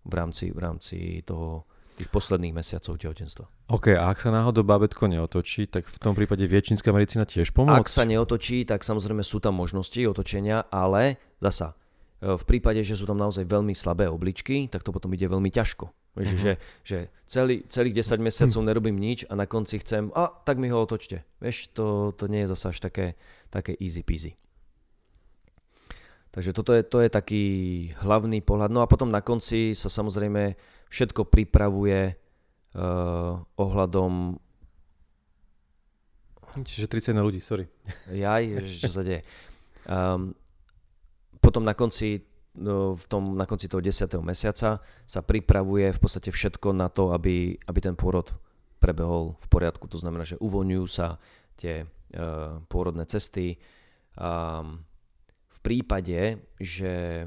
v 0.04 0.12
rámci, 0.12 0.52
v 0.52 0.58
rámci 0.60 0.96
toho, 1.24 1.64
tých 1.94 2.10
posledných 2.10 2.52
mesiacov 2.52 2.98
tehotenstva. 2.98 3.44
OK, 3.70 3.94
a 3.94 4.10
ak 4.10 4.18
sa 4.18 4.34
náhodou 4.34 4.66
bábetko 4.66 5.06
neotočí, 5.06 5.70
tak 5.70 5.86
v 5.86 5.98
tom 6.02 6.12
prípade 6.12 6.42
vie 6.44 6.60
čínska 6.60 6.90
medicína 6.90 7.24
tiež 7.24 7.54
pomôcť? 7.54 7.78
Ak 7.80 7.88
sa 7.88 8.02
neotočí, 8.04 8.66
tak 8.66 8.82
samozrejme 8.82 9.22
sú 9.22 9.38
tam 9.38 9.56
možnosti 9.56 9.96
otočenia, 10.02 10.66
ale 10.68 11.16
zasa, 11.38 11.78
v 12.24 12.44
prípade, 12.48 12.80
že 12.80 12.96
sú 12.96 13.04
tam 13.04 13.20
naozaj 13.20 13.44
veľmi 13.44 13.76
slabé 13.76 14.08
obličky, 14.08 14.64
tak 14.72 14.80
to 14.80 14.88
potom 14.88 15.12
ide 15.12 15.28
veľmi 15.28 15.52
ťažko. 15.52 15.92
Vieš, 16.14 16.30
Mhm. 16.30 16.38
že, 16.40 16.52
že 16.86 16.98
celý, 17.26 17.56
celých 17.68 18.00
10 18.00 18.22
mesiacov 18.22 18.60
nerobím 18.64 18.96
nič 18.96 19.26
a 19.28 19.34
na 19.34 19.44
konci 19.44 19.82
chcem, 19.82 20.08
a 20.14 20.30
tak 20.30 20.56
mi 20.56 20.70
ho 20.70 20.78
otočte. 20.78 21.26
Vieš, 21.42 21.74
to, 21.74 22.14
to 22.16 22.30
nie 22.30 22.46
je 22.46 22.54
zasa 22.54 22.70
až 22.72 22.78
také, 22.80 23.18
také 23.50 23.74
easy 23.76 24.00
peasy. 24.06 24.32
Takže 26.30 26.50
toto 26.50 26.74
je, 26.74 26.82
to 26.82 26.98
je 26.98 27.10
taký 27.10 27.44
hlavný 28.02 28.42
pohľad. 28.42 28.70
No 28.70 28.82
a 28.82 28.90
potom 28.90 29.06
na 29.06 29.22
konci 29.22 29.70
sa 29.74 29.86
samozrejme 29.86 30.58
všetko 30.90 31.30
pripravuje 31.30 32.14
uh, 32.74 33.38
ohľadom 33.54 34.38
Čiže 36.54 36.86
31 36.86 37.18
ľudí, 37.26 37.42
sorry. 37.42 37.66
Jaj, 38.06 38.62
čo 38.62 38.86
sa 38.86 39.02
deje. 39.02 39.26
Um, 39.90 40.38
potom 41.44 41.60
na 41.60 41.76
konci, 41.76 42.24
no, 42.56 42.96
v 42.96 43.04
tom, 43.04 43.36
na 43.36 43.44
konci 43.44 43.68
toho 43.68 43.84
10. 43.84 44.08
mesiaca 44.24 44.80
sa 44.80 45.20
pripravuje 45.20 45.92
v 45.92 45.98
podstate 46.00 46.32
všetko 46.32 46.72
na 46.72 46.88
to, 46.88 47.12
aby, 47.12 47.60
aby 47.68 47.78
ten 47.84 47.92
pôrod 47.92 48.32
prebehol 48.80 49.36
v 49.44 49.46
poriadku. 49.52 49.84
To 49.92 50.00
znamená, 50.00 50.24
že 50.24 50.40
uvoľňujú 50.40 50.86
sa 50.88 51.20
tie 51.60 51.84
uh, 51.84 52.64
pôrodné 52.72 53.04
cesty. 53.04 53.60
Um, 54.16 54.88
v 55.52 55.58
prípade, 55.60 56.40
že 56.56 57.24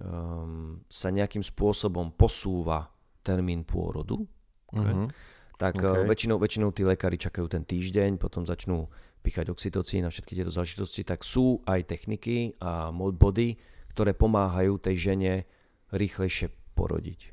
um, 0.00 0.80
sa 0.88 1.12
nejakým 1.12 1.44
spôsobom 1.44 2.16
posúva 2.16 2.88
termín 3.20 3.68
pôrodu, 3.68 4.24
Uh-huh. 4.72 5.12
tak 5.60 5.76
OK. 5.76 5.84
okay. 5.84 6.08
väčšinou, 6.08 6.40
väčšinou 6.40 6.70
tí 6.72 6.82
lekári 6.82 7.20
čakajú 7.20 7.46
ten 7.46 7.62
týždeň, 7.62 8.16
potom 8.16 8.48
začnú 8.48 8.88
píchať 9.22 9.54
oxytocín 9.54 10.02
a 10.04 10.10
všetky 10.10 10.34
tieto 10.34 10.50
záležitosti, 10.50 11.06
tak 11.06 11.22
sú 11.22 11.62
aj 11.64 11.86
techniky 11.86 12.58
a 12.58 12.90
body, 12.90 13.56
ktoré 13.94 14.12
pomáhajú 14.12 14.82
tej 14.82 14.96
žene 14.98 15.32
rýchlejšie 15.94 16.50
porodiť. 16.74 17.30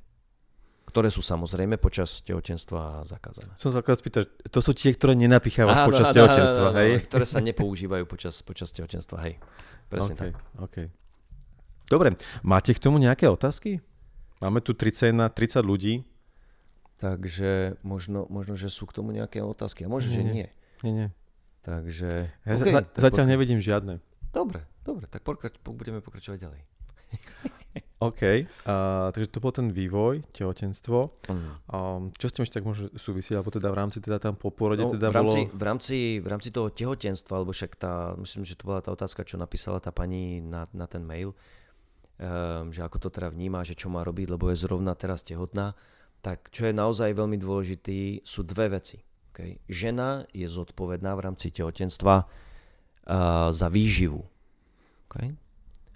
Ktoré 0.89 1.13
sú 1.13 1.21
samozrejme 1.21 1.77
počas 1.77 2.25
tehotenstva 2.25 3.05
zakázané. 3.05 3.53
Som 3.61 3.69
sa 3.69 3.85
akorát 3.85 4.01
spýtal, 4.01 4.25
to 4.25 4.59
sú 4.61 4.73
tie, 4.73 4.89
ktoré 4.93 5.13
nenapichávaš 5.13 5.85
Áno, 5.85 5.89
počas 5.93 6.09
áno, 6.09 6.15
tehotenstva, 6.17 6.65
áno, 6.65 6.73
áno, 6.73 6.81
hej? 6.81 6.91
Ktoré 7.05 7.25
sa 7.29 7.39
nepoužívajú 7.45 8.03
počas, 8.09 8.41
počas 8.41 8.73
tehotenstva, 8.73 9.17
hej. 9.29 9.37
Presne 9.85 10.13
OK, 10.13 10.19
tak. 10.21 10.31
OK. 10.57 10.77
Dobre, 11.89 12.17
máte 12.41 12.73
k 12.73 12.81
tomu 12.81 12.97
nejaké 12.97 13.29
otázky? 13.29 13.81
Máme 14.41 14.61
tu 14.61 14.73
31, 14.73 15.29
30 15.29 15.61
ľudí. 15.61 15.93
Takže 16.99 17.79
možno, 17.81 18.27
možno, 18.27 18.59
že 18.59 18.67
sú 18.67 18.83
k 18.89 18.95
tomu 18.97 19.15
nejaké 19.15 19.39
otázky. 19.39 19.85
A 19.85 19.89
možno, 19.89 20.11
že 20.11 20.21
Nie. 20.25 20.33
nie. 20.33 20.47
Nie, 20.83 20.91
nie. 20.91 21.07
Takže... 21.69 22.09
Ja 22.49 22.53
OK, 22.57 22.65
za, 22.65 22.81
zatiaľ 22.97 23.25
pokra- 23.29 23.33
nevidím 23.37 23.59
žiadne. 23.61 24.01
Dobre, 24.33 24.65
dobre, 24.81 25.05
tak 25.05 25.21
pokrač, 25.21 25.53
po- 25.61 25.77
budeme 25.77 26.01
pokračovať 26.01 26.37
ďalej. 26.41 26.61
OK, 28.09 28.21
a, 28.63 29.11
takže 29.11 29.27
to 29.27 29.43
bol 29.43 29.51
ten 29.51 29.75
vývoj, 29.75 30.23
tehotenstvo. 30.31 31.11
Mm. 31.27 31.51
Um, 31.67 32.03
čo 32.15 32.31
s 32.31 32.33
tým 32.33 32.43
ešte 32.47 32.61
tak 32.61 32.65
môže 32.65 32.87
súvisieť, 32.95 33.37
alebo 33.37 33.51
teda 33.51 33.67
v 33.69 33.77
rámci 33.77 33.97
teda 33.99 34.23
tam 34.23 34.39
po 34.39 34.55
porode 34.55 34.87
No, 34.87 34.93
teda 34.95 35.11
v, 35.11 35.15
rámci, 35.19 35.39
bolo... 35.45 35.57
v, 35.57 35.63
rámci, 35.63 35.97
v 36.23 36.27
rámci 36.31 36.49
toho 36.49 36.71
tehotenstva, 36.71 37.33
alebo 37.43 37.51
však 37.51 37.71
tá, 37.75 38.15
myslím, 38.15 38.47
že 38.47 38.55
to 38.55 38.71
bola 38.71 38.79
tá 38.79 38.95
otázka, 38.95 39.27
čo 39.27 39.35
napísala 39.35 39.83
tá 39.83 39.91
pani 39.91 40.39
na, 40.39 40.63
na 40.71 40.87
ten 40.87 41.03
mail, 41.03 41.35
um, 41.35 42.71
že 42.71 42.81
ako 42.87 43.03
to 43.03 43.09
teda 43.11 43.35
vníma, 43.35 43.67
že 43.67 43.75
čo 43.75 43.91
má 43.91 44.01
robiť, 44.07 44.31
lebo 44.31 44.47
je 44.47 44.63
zrovna 44.63 44.95
teraz 44.95 45.19
tehotná, 45.19 45.75
tak 46.23 46.47
čo 46.55 46.71
je 46.71 46.73
naozaj 46.73 47.11
veľmi 47.11 47.35
dôležitý, 47.35 48.23
sú 48.23 48.47
dve 48.47 48.79
veci. 48.79 49.03
Okay? 49.39 49.63
Žena 49.71 50.27
je 50.35 50.43
zodpovedná 50.51 51.15
v 51.15 51.23
rámci 51.31 51.47
tehotenstva 51.47 52.27
uh, 52.27 52.27
za 53.55 53.67
výživu. 53.71 54.27
Okay? 55.07 55.31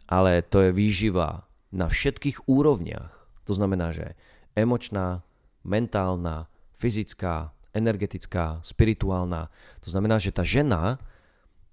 Ale 0.07 0.39
to 0.47 0.63
je 0.63 0.71
výživa 0.71 1.43
na 1.75 1.91
všetkých 1.91 2.47
úrovniach. 2.47 3.11
To 3.43 3.51
znamená, 3.51 3.91
že 3.91 4.15
emočná, 4.55 5.27
mentálna, 5.67 6.47
fyzická, 6.79 7.51
energetická, 7.75 8.63
spirituálna. 8.63 9.51
To 9.83 9.89
znamená, 9.91 10.23
že 10.23 10.31
tá 10.31 10.47
žena, 10.47 11.03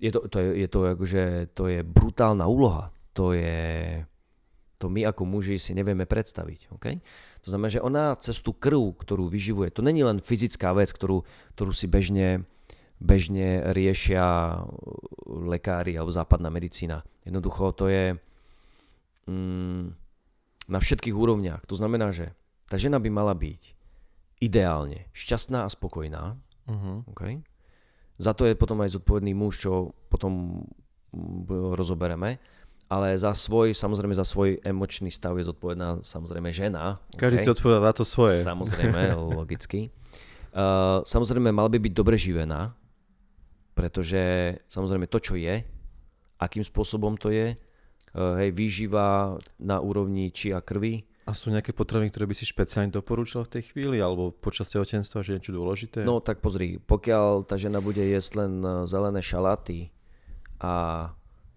je 0.00 0.10
to, 0.10 0.26
to, 0.26 0.36
je, 0.42 0.48
je 0.66 0.68
to, 0.68 0.78
akože, 0.98 1.24
to 1.54 1.64
je 1.70 1.80
brutálna 1.86 2.50
úloha. 2.50 2.90
to 3.14 3.36
je, 3.36 4.02
to 4.80 4.88
my 4.88 5.04
ako 5.04 5.28
muži 5.28 5.60
si 5.60 5.76
nevieme 5.76 6.08
predstaviť. 6.08 6.72
Okay? 6.80 7.04
To 7.44 7.52
znamená, 7.52 7.68
že 7.68 7.84
ona 7.84 8.16
cez 8.16 8.40
tú 8.40 8.56
krv, 8.56 8.96
ktorú 8.96 9.28
vyživuje, 9.28 9.68
to 9.68 9.84
není 9.84 10.00
len 10.00 10.24
fyzická 10.24 10.72
vec, 10.72 10.88
ktorú, 10.88 11.20
ktorú 11.52 11.72
si 11.76 11.84
bežne, 11.84 12.48
bežne 12.96 13.76
riešia 13.76 14.56
lekári 15.28 16.00
alebo 16.00 16.08
západná 16.08 16.48
medicína. 16.48 17.04
Jednoducho 17.28 17.76
to 17.76 17.92
je 17.92 18.16
mm, 19.28 19.84
na 20.72 20.78
všetkých 20.80 21.12
úrovniach. 21.12 21.68
To 21.68 21.76
znamená, 21.76 22.08
že 22.08 22.32
tá 22.64 22.80
žena 22.80 22.96
by 22.96 23.12
mala 23.12 23.36
byť 23.36 23.76
ideálne 24.40 25.12
šťastná 25.12 25.68
a 25.68 25.72
spokojná. 25.72 26.40
Uh-huh. 26.64 27.04
Okay? 27.12 27.44
Za 28.16 28.32
to 28.32 28.48
je 28.48 28.56
potom 28.56 28.80
aj 28.80 28.96
zodpovedný 28.96 29.36
muž, 29.36 29.60
čo 29.68 29.92
potom 30.08 30.64
mm, 31.12 31.76
rozobereme 31.76 32.40
ale 32.90 33.14
za 33.14 33.30
svoj, 33.30 33.70
samozrejme 33.70 34.10
za 34.18 34.26
svoj 34.26 34.58
emočný 34.66 35.14
stav 35.14 35.38
je 35.38 35.46
zodpovedná 35.46 36.02
samozrejme 36.02 36.50
žena. 36.50 36.98
Každý 37.14 37.38
okay? 37.38 37.46
si 37.46 37.54
odpovedá 37.54 37.78
za 37.86 38.02
to 38.02 38.04
svoje. 38.04 38.42
Samozrejme, 38.42 39.14
logicky. 39.38 39.94
Uh, 40.50 40.98
samozrejme, 41.06 41.54
mal 41.54 41.70
by 41.70 41.78
byť 41.78 41.94
dobre 41.94 42.18
živená, 42.18 42.74
pretože 43.78 44.18
samozrejme 44.66 45.06
to, 45.06 45.22
čo 45.22 45.38
je, 45.38 45.62
akým 46.42 46.66
spôsobom 46.66 47.14
to 47.14 47.30
je, 47.30 47.54
uh, 47.54 48.34
hej, 48.42 48.50
výživa 48.50 49.38
na 49.62 49.78
úrovni 49.78 50.34
či 50.34 50.50
a 50.50 50.58
krvi. 50.58 51.06
A 51.30 51.30
sú 51.30 51.54
nejaké 51.54 51.70
potraviny, 51.70 52.10
ktoré 52.10 52.26
by 52.26 52.34
si 52.34 52.42
špeciálne 52.42 52.90
doporúčal 52.90 53.46
v 53.46 53.54
tej 53.54 53.70
chvíli, 53.70 54.02
alebo 54.02 54.34
počas 54.34 54.66
tehotenstva, 54.66 55.22
že 55.22 55.30
je 55.30 55.36
niečo 55.38 55.54
dôležité? 55.54 56.02
No 56.02 56.18
tak 56.18 56.42
pozri, 56.42 56.82
pokiaľ 56.82 57.46
tá 57.46 57.54
žena 57.54 57.78
bude 57.78 58.02
jesť 58.02 58.42
len 58.42 58.52
uh, 58.66 58.82
zelené 58.82 59.22
šaláty 59.22 59.94
a 60.58 61.06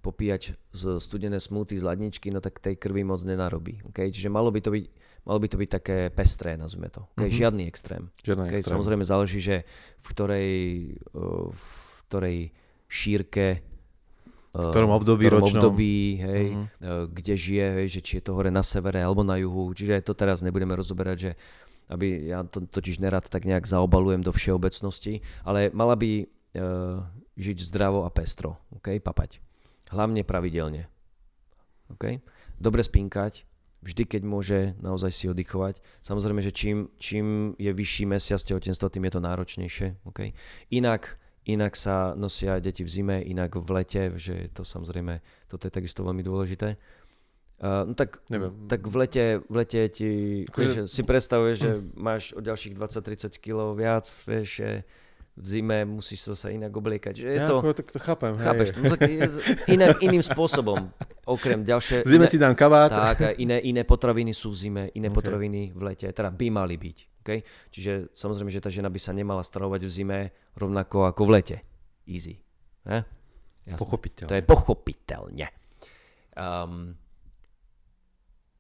popíjať 0.03 0.60
studené 1.00 1.39
smuty 1.39 1.79
z 1.79 1.88
ladničky, 1.88 2.27
no 2.27 2.43
tak 2.43 2.60
tej 2.60 2.75
krvi 2.75 3.07
moc 3.07 3.24
nenarobí. 3.24 3.79
Okay? 3.88 4.12
Čiže 4.12 4.27
malo 4.27 4.51
by 4.51 4.60
to 4.60 4.75
byť, 4.75 4.86
malo 5.24 5.39
by 5.39 5.48
to 5.48 5.55
byť 5.55 5.69
také 5.72 5.98
pestré, 6.12 6.60
nazvime 6.60 6.91
to. 6.91 7.07
Okay? 7.15 7.31
Mm-hmm. 7.31 7.39
Žiadny 7.39 7.63
extrém. 7.72 8.03
Žiadny 8.19 8.43
okay? 8.51 8.60
extrém. 8.60 8.75
Samozrejme 8.75 9.03
záleží, 9.07 9.39
že 9.39 9.63
v 10.03 10.07
ktorej, 10.12 10.51
v 11.55 11.67
ktorej 12.12 12.38
šírke 12.91 13.63
v 14.53 14.69
ktorom 14.69 14.93
období 14.93 15.25
v 15.25 15.33
ktorom 15.33 15.50
ročnom. 15.50 15.62
období, 15.65 16.22
hej, 16.22 16.45
mm-hmm. 16.53 17.10
kde 17.10 17.33
žije, 17.33 17.65
hej, 17.81 17.88
že 17.89 18.00
či 18.05 18.12
je 18.22 18.29
to 18.29 18.38
hore 18.38 18.53
na 18.53 18.62
severe 18.62 19.01
alebo 19.01 19.25
na 19.25 19.41
juhu. 19.41 19.74
Čiže 19.74 20.05
to 20.05 20.13
teraz 20.13 20.45
nebudeme 20.45 20.77
rozoberať, 20.77 21.17
že 21.17 21.31
aby 21.89 22.29
ja 22.29 22.45
to 22.45 22.62
totiž 22.62 23.01
nerad 23.01 23.25
tak 23.25 23.50
nejak 23.50 23.65
zaobalujem 23.65 24.22
do 24.22 24.29
všeobecnosti, 24.29 25.25
ale 25.41 25.74
mala 25.74 25.98
by 25.98 26.24
uh, 26.24 27.01
žiť 27.33 27.57
zdravo 27.65 28.05
a 28.05 28.13
pestro, 28.13 28.62
okay, 28.77 29.01
papať. 29.01 29.41
Hlavne 29.93 30.25
pravidelne. 30.25 30.89
Okay? 31.93 32.19
Dobre 32.57 32.81
spinkať, 32.81 33.45
vždy 33.83 34.03
keď 34.07 34.21
môže 34.25 34.59
naozaj 34.79 35.12
si 35.13 35.25
oddychovať. 35.29 35.83
Samozrejme, 36.01 36.41
že 36.41 36.55
čím, 36.55 36.89
čím 36.97 37.53
je 37.59 37.69
vyšší 37.69 38.09
mesiac 38.09 38.41
tehotenstva, 38.41 38.89
tým 38.89 39.05
je 39.05 39.13
to 39.13 39.21
náročnejšie. 39.21 39.88
Okay? 40.09 40.33
Inak, 40.73 41.19
inak 41.45 41.75
sa 41.75 42.15
nosia 42.15 42.57
deti 42.63 42.81
v 42.81 42.89
zime, 42.89 43.17
inak 43.21 43.59
v 43.59 43.69
lete, 43.69 44.03
že 44.15 44.50
to 44.55 44.63
samozrejme, 44.63 45.19
toto 45.51 45.67
je 45.67 45.73
takisto 45.75 46.01
veľmi 46.01 46.23
dôležité. 46.23 46.79
Uh, 47.63 47.88
no 47.88 47.93
tak, 47.95 48.19
Neviem. 48.27 48.51
tak 48.67 48.81
v 48.83 48.95
lete, 48.97 49.25
v 49.47 49.55
lete 49.55 49.81
ti, 49.88 50.09
vieš, 50.51 50.89
si 50.89 51.01
predstavuješ, 51.05 51.55
že 51.55 51.71
máš 51.95 52.35
o 52.35 52.43
ďalších 52.43 52.75
20-30 52.75 53.39
kg 53.39 53.71
viac, 53.77 54.03
vieš, 54.27 54.83
v 55.34 55.48
zime 55.50 55.82
musíš 55.90 56.30
sa 56.30 56.34
sa 56.38 56.48
inak 56.54 56.70
obliekať. 56.70 57.13
Že 57.18 57.28
je 57.34 57.38
ja, 57.42 57.50
to, 57.50 57.58
ako, 57.58 57.74
tak 57.74 57.88
to 57.90 57.98
chápem. 57.98 58.38
Chápeš, 58.38 58.68
no, 58.78 58.94
tak 58.94 59.10
je 59.10 59.25
iné, 59.66 59.90
iným 60.06 60.22
spôsobom. 60.22 60.94
Okrem 61.25 61.66
ďalšie... 61.66 62.06
V 62.06 62.13
zime 62.13 62.30
iné, 62.30 62.32
si 62.32 62.38
dám 62.38 62.54
kabát. 62.54 62.94
Tak, 62.94 63.42
iné, 63.42 63.58
iné 63.66 63.82
potraviny 63.82 64.30
sú 64.30 64.54
v 64.54 64.58
zime, 64.62 64.84
iné 64.94 65.10
okay. 65.10 65.18
potraviny 65.18 65.74
v 65.74 65.82
lete. 65.90 66.06
Teda 66.13 66.30
by 66.30 66.48
mali 66.54 66.78
byť. 66.78 66.98
Okay? 67.25 67.42
Čiže 67.74 68.13
samozrejme, 68.13 68.54
že 68.54 68.62
tá 68.62 68.70
žena 68.70 68.94
by 68.94 69.00
sa 69.02 69.10
nemala 69.10 69.42
stravovať 69.42 69.82
v 69.88 69.92
zime 69.92 70.20
rovnako 70.54 71.10
ako 71.10 71.22
v 71.25 71.32
lete. 71.34 71.58
Easy. 72.06 72.38
Eh? 72.86 73.02
Pochopiteľne. 73.74 74.30
To 74.30 74.38
je 74.38 74.43
pochopiteľne. 74.43 75.48
Um, 76.36 76.93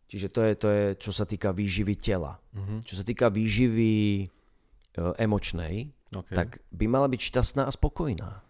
čiže 0.07 0.31
to 0.31 0.39
je, 0.41 0.51
to 0.55 0.67
je, 0.71 0.83
čo 0.97 1.11
sa 1.11 1.27
týka 1.27 1.51
výživy 1.51 1.99
tela. 1.99 2.39
Uh-huh. 2.55 2.79
Čo 2.81 3.01
sa 3.01 3.03
týka 3.03 3.27
výživy 3.27 4.25
uh, 4.95 5.11
emočnej, 5.19 5.91
okay. 6.13 6.35
tak 6.37 6.61
by 6.69 6.85
mala 6.85 7.09
byť 7.09 7.21
šťastná 7.21 7.65
a 7.65 7.71
spokojná. 7.73 8.45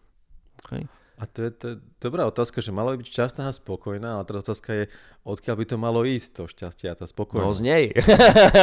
Okay? 0.68 0.84
A 1.22 1.30
to 1.30 1.46
je, 1.46 1.52
to 1.56 1.66
je 1.72 1.76
dobrá 2.02 2.26
otázka, 2.26 2.58
že 2.58 2.74
mala 2.74 2.98
by 2.98 3.06
byť 3.06 3.08
šťastná 3.08 3.46
a 3.46 3.54
spokojná, 3.54 4.20
ale 4.20 4.26
tá 4.26 4.34
otázka 4.34 4.74
je, 4.74 4.84
odkiaľ 5.22 5.56
by 5.62 5.66
to 5.70 5.76
malo 5.78 6.02
ísť, 6.04 6.28
to 6.36 6.44
šťastie 6.50 6.90
a 6.90 6.98
tá 6.98 7.06
spokojnosť. 7.06 7.48
No 7.48 7.54
z 7.54 7.62
nej. 7.62 7.84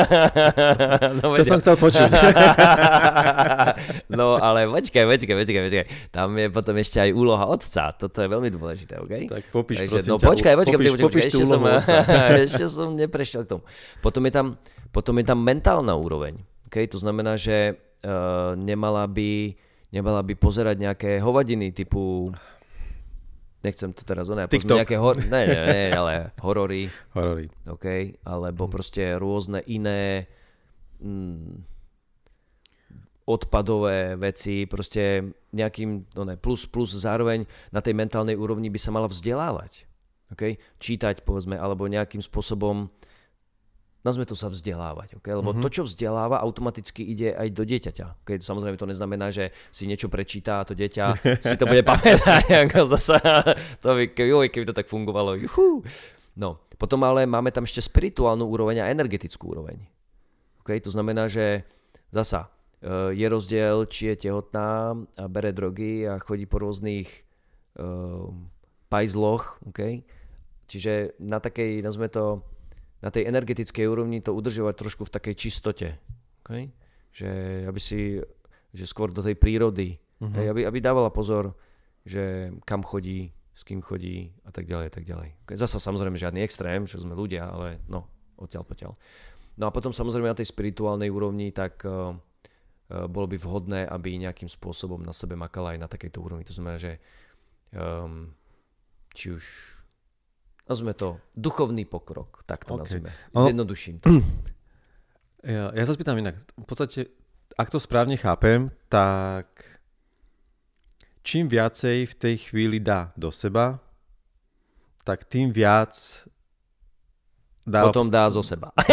no, 1.22 1.38
to 1.38 1.44
som 1.46 1.62
chcel 1.62 1.78
počuť. 1.78 2.10
no 4.18 4.36
ale 4.36 4.66
počkaj, 4.66 5.08
počkaj, 5.08 5.34
počkaj, 5.40 5.62
počkaj. 5.62 5.86
Tam 6.10 6.34
je 6.34 6.46
potom 6.50 6.74
ešte 6.76 6.98
aj 6.98 7.10
úloha 7.14 7.46
otca, 7.46 7.94
toto 7.94 8.18
je 8.18 8.28
veľmi 8.28 8.50
dôležité, 8.50 8.98
OK? 8.98 9.30
Tak 9.30 9.44
popíš, 9.54 9.86
Takže, 9.86 9.94
prosím 9.96 10.10
no, 10.10 10.18
ťa, 10.18 10.26
počkaj, 10.26 10.54
počkaj, 10.58 10.76
popíš, 10.76 10.90
počkaj, 10.90 11.06
popíš, 11.06 11.24
ešte, 11.30 11.44
som, 11.46 11.60
ešte 12.50 12.64
som 12.66 12.88
neprešiel 12.98 13.46
k 13.46 13.56
tomu. 13.56 13.62
Potom 14.02 14.26
je 14.26 14.32
tam, 14.34 14.46
potom 14.90 15.14
je 15.16 15.24
tam 15.24 15.38
mentálna 15.38 15.94
úroveň. 15.94 16.36
Okay? 16.66 16.90
To 16.90 16.98
znamená, 16.98 17.38
že 17.38 17.78
uh, 18.04 18.52
nemala 18.56 19.04
by 19.10 19.54
nemala 19.90 20.22
by 20.22 20.34
pozerať 20.38 20.76
nejaké 20.78 21.10
hovadiny 21.18 21.74
typu 21.74 22.30
nechcem 23.60 23.92
to 23.92 24.02
teraz 24.08 24.28
oné, 24.32 24.48
nejaké 24.48 24.96
hor, 24.96 25.20
ne, 25.20 25.42
ne, 25.44 25.60
ne, 25.68 25.84
ale 25.92 26.12
horory, 26.40 26.88
horory. 27.12 27.46
Okay? 27.68 28.16
alebo 28.24 28.64
mm. 28.66 28.72
proste 28.72 29.02
rôzne 29.20 29.60
iné 29.68 30.24
mm, 30.96 31.60
odpadové 33.28 34.16
veci, 34.16 34.64
proste 34.64 35.36
nejakým, 35.52 36.08
no 36.16 36.22
ne, 36.24 36.40
plus, 36.40 36.64
plus 36.64 36.96
zároveň 36.96 37.44
na 37.68 37.84
tej 37.84 37.92
mentálnej 37.92 38.34
úrovni 38.34 38.72
by 38.72 38.80
sa 38.80 38.90
mala 38.96 39.12
vzdelávať. 39.12 39.84
Okay? 40.32 40.56
Čítať, 40.80 41.20
povedzme, 41.20 41.60
alebo 41.60 41.84
nejakým 41.84 42.24
spôsobom 42.24 42.88
nazme 44.00 44.24
to 44.24 44.32
sa 44.32 44.48
vzdelávať. 44.48 45.20
Okay? 45.20 45.36
Lebo 45.36 45.52
mm-hmm. 45.52 45.64
to, 45.64 45.68
čo 45.68 45.82
vzdeláva, 45.84 46.40
automaticky 46.40 47.04
ide 47.04 47.36
aj 47.36 47.48
do 47.52 47.62
dieťaťa. 47.68 48.24
Okay? 48.24 48.40
Samozrejme 48.40 48.80
to 48.80 48.88
neznamená, 48.88 49.28
že 49.28 49.52
si 49.68 49.84
niečo 49.84 50.08
prečíta 50.08 50.64
a 50.64 50.66
to 50.66 50.72
dieťa 50.72 51.04
si 51.48 51.56
to 51.60 51.68
bude 51.68 51.84
pamätať. 51.84 52.44
Ako 52.68 52.88
zasa, 52.96 53.20
to 53.84 53.92
by, 53.92 54.04
keby, 54.12 54.48
keby 54.48 54.64
to 54.68 54.76
tak 54.76 54.88
fungovalo. 54.88 55.36
Juhu. 55.36 55.84
No, 56.36 56.56
potom 56.80 57.04
ale 57.04 57.28
máme 57.28 57.52
tam 57.52 57.68
ešte 57.68 57.84
spirituálnu 57.84 58.48
úroveň 58.48 58.80
a 58.84 58.90
energetickú 58.92 59.52
úroveň. 59.52 59.84
Okay? 60.64 60.80
To 60.80 60.88
znamená, 60.88 61.28
že 61.28 61.68
zasa 62.08 62.48
e, 62.80 63.12
je 63.12 63.26
rozdiel, 63.28 63.84
či 63.84 64.16
je 64.16 64.28
tehotná 64.28 64.96
a 64.96 65.24
bere 65.28 65.52
drogy 65.52 66.08
a 66.08 66.16
chodí 66.16 66.48
po 66.48 66.62
rôznych 66.62 67.28
uh, 67.76 68.32
pajzloch. 68.88 69.60
Okay? 69.68 70.08
Čiže 70.70 71.18
na 71.20 71.42
takej, 71.42 71.84
nazme 71.84 72.08
to, 72.08 72.40
na 73.00 73.08
tej 73.08 73.28
energetickej 73.28 73.84
úrovni 73.88 74.20
to 74.20 74.36
udržovať 74.36 74.74
trošku 74.76 75.02
v 75.08 75.14
takej 75.16 75.34
čistote. 75.36 75.88
Okay? 76.44 76.68
Že 77.10 77.28
aby 77.66 77.80
si, 77.80 78.20
že 78.76 78.84
skôr 78.84 79.08
do 79.08 79.24
tej 79.24 79.34
prírody, 79.40 79.96
uh-huh. 80.20 80.36
hej, 80.36 80.46
aby, 80.52 80.60
aby 80.68 80.78
dávala 80.78 81.08
pozor, 81.08 81.56
že 82.04 82.52
kam 82.68 82.84
chodí, 82.84 83.32
s 83.56 83.64
kým 83.64 83.80
chodí 83.80 84.32
a 84.44 84.52
tak 84.52 84.68
ďalej 84.68 84.86
a 84.88 84.92
tak 84.92 85.04
ďalej. 85.08 85.28
Okay? 85.44 85.56
Zasa 85.56 85.80
samozrejme 85.80 86.20
žiadny 86.20 86.44
extrém, 86.44 86.84
že 86.84 87.00
sme 87.00 87.16
ľudia, 87.16 87.48
ale 87.48 87.80
no, 87.88 88.04
odtiaľ 88.36 88.64
potiaľ. 88.68 88.92
No 89.60 89.68
a 89.68 89.74
potom 89.74 89.92
samozrejme 89.92 90.28
na 90.28 90.38
tej 90.38 90.48
spirituálnej 90.48 91.12
úrovni, 91.12 91.52
tak 91.52 91.84
uh, 91.84 92.12
uh, 92.12 93.04
bolo 93.08 93.28
by 93.28 93.36
vhodné, 93.36 93.80
aby 93.88 94.16
nejakým 94.16 94.48
spôsobom 94.48 95.00
na 95.04 95.12
sebe 95.12 95.36
makala 95.36 95.76
aj 95.76 95.78
na 95.84 95.88
takejto 95.88 96.20
úrovni. 96.20 96.48
To 96.48 96.56
znamená, 96.56 96.80
že 96.80 96.96
um, 97.76 98.32
či 99.12 99.36
už 99.36 99.44
Nazvime 100.70 100.94
to 100.94 101.18
duchovný 101.34 101.82
pokrok, 101.82 102.46
tak 102.46 102.62
to 102.62 102.78
okay. 102.78 102.78
nazvime. 102.78 103.10
Zjednoduším 103.34 103.98
to. 103.98 104.06
Ja, 105.40 105.72
ja 105.72 105.88
sa 105.88 105.96
spýtam 105.96 106.20
inak. 106.20 106.36
V 106.52 106.68
podstate, 106.68 107.08
ak 107.56 107.72
to 107.72 107.80
správne 107.80 108.12
chápem, 108.20 108.68
tak 108.92 109.48
čím 111.24 111.48
viacej 111.48 112.12
v 112.12 112.14
tej 112.14 112.36
chvíli 112.44 112.76
dá 112.76 113.08
do 113.16 113.32
seba, 113.32 113.80
tak 115.00 115.24
tým 115.24 115.48
viac 115.48 115.96
dá... 117.64 117.88
Potom 117.88 118.12
dá 118.12 118.28
zo 118.28 118.44
seba. 118.44 118.68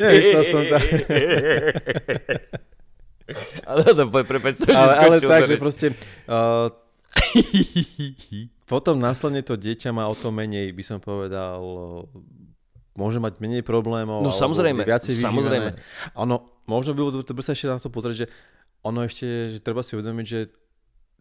Nevystal 0.00 0.44
som 0.48 0.64
to. 0.64 0.80
ale 3.68 3.80
to 3.84 4.08
prepač, 4.08 4.64
ale, 4.64 4.92
ale 4.96 5.16
tak, 5.20 5.44
že 5.44 5.60
proste 5.60 5.92
uh, 6.24 6.72
Potom 8.70 8.98
následne 8.98 9.46
to 9.46 9.54
dieťa 9.54 9.94
má 9.94 10.10
o 10.10 10.14
to 10.18 10.34
menej, 10.34 10.74
by 10.74 10.82
som 10.82 10.98
povedal, 10.98 11.62
môže 12.98 13.22
mať 13.22 13.38
menej 13.38 13.62
problémov. 13.62 14.24
No 14.24 14.34
samozrejme, 14.34 14.82
samozrejme. 15.00 15.78
Ono, 16.18 16.64
možno 16.66 16.96
by 16.96 16.98
bolo 16.98 17.12
sa 17.44 17.54
ešte 17.54 17.70
na 17.70 17.78
to 17.78 17.92
pozrieť, 17.92 18.26
že 18.26 18.28
ono 18.82 19.06
ešte, 19.06 19.54
že 19.54 19.58
treba 19.62 19.86
si 19.86 19.94
uvedomiť, 19.94 20.26
že 20.26 20.40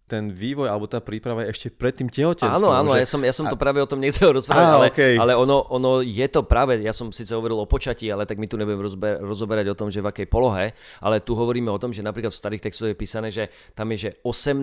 ten 0.05 0.29
vývoj 0.29 0.69
alebo 0.69 0.85
tá 0.85 1.01
príprava 1.01 1.41
je 1.45 1.49
ešte 1.49 1.67
pred 1.73 1.89
tým 1.89 2.13
tehotenstvom. 2.13 2.61
Áno, 2.61 2.69
áno, 2.69 2.93
že... 2.93 3.01
ja 3.01 3.07
som, 3.09 3.21
ja 3.25 3.33
som 3.33 3.49
to 3.49 3.57
práve 3.57 3.81
o 3.81 3.89
tom 3.89 3.97
nechcel 3.97 4.29
rozprávať, 4.37 4.69
Á, 4.69 4.75
ale, 4.77 4.87
okej. 4.93 5.15
ale 5.17 5.33
ono, 5.33 5.65
ono 5.73 6.05
je 6.05 6.27
to 6.29 6.45
práve, 6.45 6.77
ja 6.77 6.93
som 6.93 7.09
síce 7.09 7.33
hovoril 7.33 7.57
o 7.57 7.65
počatí, 7.65 8.05
ale 8.13 8.29
tak 8.29 8.37
my 8.37 8.45
tu 8.45 8.53
nebudem 8.53 8.85
rozber, 8.85 9.17
rozoberať 9.17 9.73
o 9.73 9.77
tom, 9.77 9.89
že 9.89 10.05
v 10.05 10.13
akej 10.13 10.27
polohe, 10.29 10.77
ale 11.01 11.25
tu 11.25 11.33
hovoríme 11.33 11.73
o 11.73 11.81
tom, 11.81 11.89
že 11.89 12.05
napríklad 12.05 12.29
v 12.29 12.37
starých 12.37 12.63
textoch 12.69 12.93
je 12.93 12.97
písané, 12.97 13.33
že 13.33 13.49
tam 13.73 13.89
je, 13.97 14.09
že 14.09 14.11
18 14.21 14.61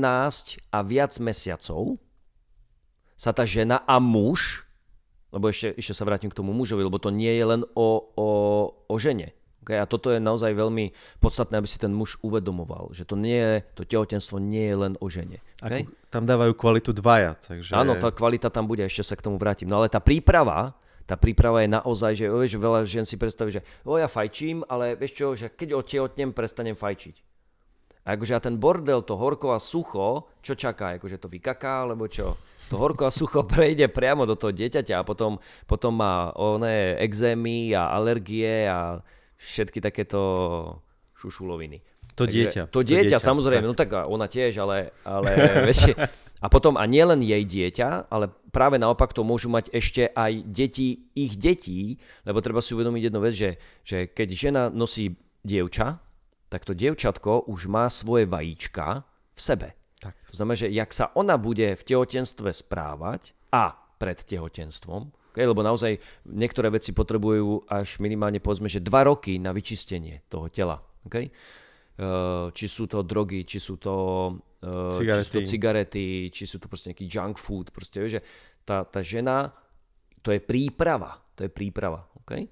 a 0.70 0.78
viac 0.86 1.12
mesiacov 1.18 1.98
sa 3.18 3.34
tá 3.34 3.42
žena 3.42 3.82
a 3.82 3.98
muž, 3.98 4.62
lebo 5.34 5.50
ešte, 5.50 5.74
ešte 5.74 5.94
sa 5.98 6.06
vrátim 6.06 6.30
k 6.30 6.38
tomu 6.38 6.54
mužovi, 6.54 6.86
lebo 6.86 7.02
to 7.02 7.10
nie 7.10 7.34
je 7.34 7.44
len 7.50 7.62
o, 7.74 7.88
o, 8.14 8.28
o 8.86 8.94
žene. 8.94 9.34
Okay? 9.62 9.78
A 9.78 9.86
toto 9.86 10.10
je 10.10 10.18
naozaj 10.18 10.52
veľmi 10.52 10.90
podstatné, 11.22 11.56
aby 11.56 11.68
si 11.70 11.78
ten 11.78 11.94
muž 11.94 12.18
uvedomoval, 12.20 12.90
že 12.90 13.06
to, 13.06 13.14
nie 13.14 13.38
je, 13.38 13.54
to 13.78 13.82
tehotenstvo 13.86 14.42
nie 14.42 14.68
je 14.68 14.76
len 14.76 14.92
o 14.98 15.06
žene. 15.06 15.38
Okay? 15.62 15.86
Ako, 15.86 15.94
tam 16.10 16.22
dávajú 16.26 16.52
kvalitu 16.58 16.90
dvaja, 16.90 17.38
takže... 17.38 17.72
Áno, 17.72 17.96
tá 17.96 18.10
kvalita 18.10 18.50
tam 18.50 18.66
bude, 18.66 18.82
ešte 18.84 19.06
sa 19.06 19.14
k 19.14 19.24
tomu 19.24 19.38
vrátim. 19.38 19.70
No 19.70 19.80
ale 19.80 19.88
tá 19.88 20.02
príprava, 20.02 20.74
tá 21.06 21.14
príprava 21.14 21.62
je 21.62 21.70
naozaj, 21.70 22.12
že, 22.18 22.26
vieš, 22.28 22.58
veľa 22.58 22.84
žien 22.84 23.06
si 23.06 23.14
predstaví, 23.14 23.54
že 23.54 23.62
o, 23.86 23.96
ja 23.96 24.10
fajčím, 24.10 24.66
ale 24.66 24.98
vieš 24.98 25.12
čo, 25.14 25.26
že 25.38 25.50
keď 25.54 25.78
otehotnem, 25.78 26.34
prestanem 26.34 26.74
fajčiť. 26.74 27.32
A 28.02 28.18
akože 28.18 28.34
a 28.34 28.42
ten 28.42 28.58
bordel, 28.58 29.06
to 29.06 29.14
horko 29.14 29.54
a 29.54 29.62
sucho, 29.62 30.26
čo 30.42 30.58
čaká? 30.58 30.98
Akože 30.98 31.22
to 31.22 31.30
vykaká, 31.30 31.86
alebo 31.86 32.10
čo? 32.10 32.34
To 32.66 32.74
horko 32.74 33.06
a 33.06 33.14
sucho 33.14 33.46
prejde 33.52 33.86
priamo 33.86 34.26
do 34.26 34.34
toho 34.34 34.50
dieťaťa 34.50 35.02
a 35.02 35.06
potom, 35.06 35.38
potom 35.70 35.94
má 35.94 36.34
oné 36.34 36.98
exémy 36.98 37.70
a 37.78 37.94
alergie 37.94 38.66
a 38.66 38.98
všetky 39.42 39.82
takéto 39.82 40.20
šušuloviny. 41.18 41.82
To 42.14 42.28
Takže 42.28 42.36
dieťa. 42.36 42.62
To 42.70 42.80
dieťa, 42.84 43.18
samozrejme, 43.18 43.64
no 43.66 43.74
tak 43.74 43.94
ona 43.94 44.28
tiež, 44.28 44.62
ale, 44.62 44.92
ale 45.02 45.30
vieš, 45.68 45.96
a 46.42 46.46
potom 46.50 46.74
a 46.74 46.84
nielen 46.84 47.22
jej 47.22 47.42
dieťa, 47.46 48.10
ale 48.12 48.28
práve 48.50 48.76
naopak 48.76 49.14
to 49.14 49.22
môžu 49.22 49.48
mať 49.48 49.72
ešte 49.72 50.10
aj 50.12 50.44
deti 50.44 51.08
ich 51.14 51.38
detí, 51.38 52.02
lebo 52.26 52.42
treba 52.44 52.60
si 52.60 52.74
uvedomiť 52.74 53.02
jednu 53.08 53.20
vec, 53.22 53.34
že, 53.34 53.50
že 53.86 53.98
keď 54.10 54.28
žena 54.34 54.62
nosí 54.68 55.16
dievča, 55.46 56.02
tak 56.52 56.68
to 56.68 56.76
dievčatko 56.76 57.48
už 57.48 57.70
má 57.70 57.88
svoje 57.88 58.28
vajíčka 58.28 59.08
v 59.32 59.40
sebe. 59.40 59.68
Tak. 60.02 60.18
To 60.34 60.34
znamená, 60.36 60.56
že 60.58 60.68
jak 60.68 60.90
sa 60.92 61.14
ona 61.14 61.38
bude 61.40 61.78
v 61.78 61.82
tehotenstve 61.86 62.50
správať 62.52 63.32
a 63.54 63.78
pred 63.96 64.18
tehotenstvom, 64.18 65.14
okay, 65.32 65.48
lebo 65.48 65.64
naozaj 65.64 65.96
niektoré 66.28 66.68
veci 66.68 66.92
potrebujú 66.92 67.64
až 67.64 67.96
minimálne 68.04 68.38
povedzme, 68.38 68.68
že 68.68 68.84
dva 68.84 69.08
roky 69.08 69.40
na 69.40 69.56
vyčistenie 69.56 70.28
toho 70.28 70.52
tela. 70.52 70.76
Okay? 71.08 71.32
Uh, 71.96 72.52
či 72.52 72.68
sú 72.68 72.84
to 72.84 73.00
drogy, 73.00 73.48
či 73.48 73.56
sú 73.56 73.80
to, 73.80 73.94
uh, 74.60 74.92
či 74.96 75.08
sú 75.24 75.32
to 75.32 75.40
Cigarety. 75.40 75.48
cigarety, 75.48 76.06
či 76.28 76.44
sú 76.44 76.60
to 76.60 76.68
proste 76.68 76.92
nejaký 76.92 77.08
junk 77.08 77.40
food. 77.40 77.72
Proste, 77.72 78.04
vieš, 78.04 78.20
že 78.20 78.22
tá, 78.68 78.84
tá 78.84 79.00
žena, 79.00 79.48
to 80.20 80.30
je 80.30 80.40
príprava. 80.44 81.16
To 81.36 81.48
je 81.48 81.50
príprava. 81.50 82.04
Okay? 82.22 82.44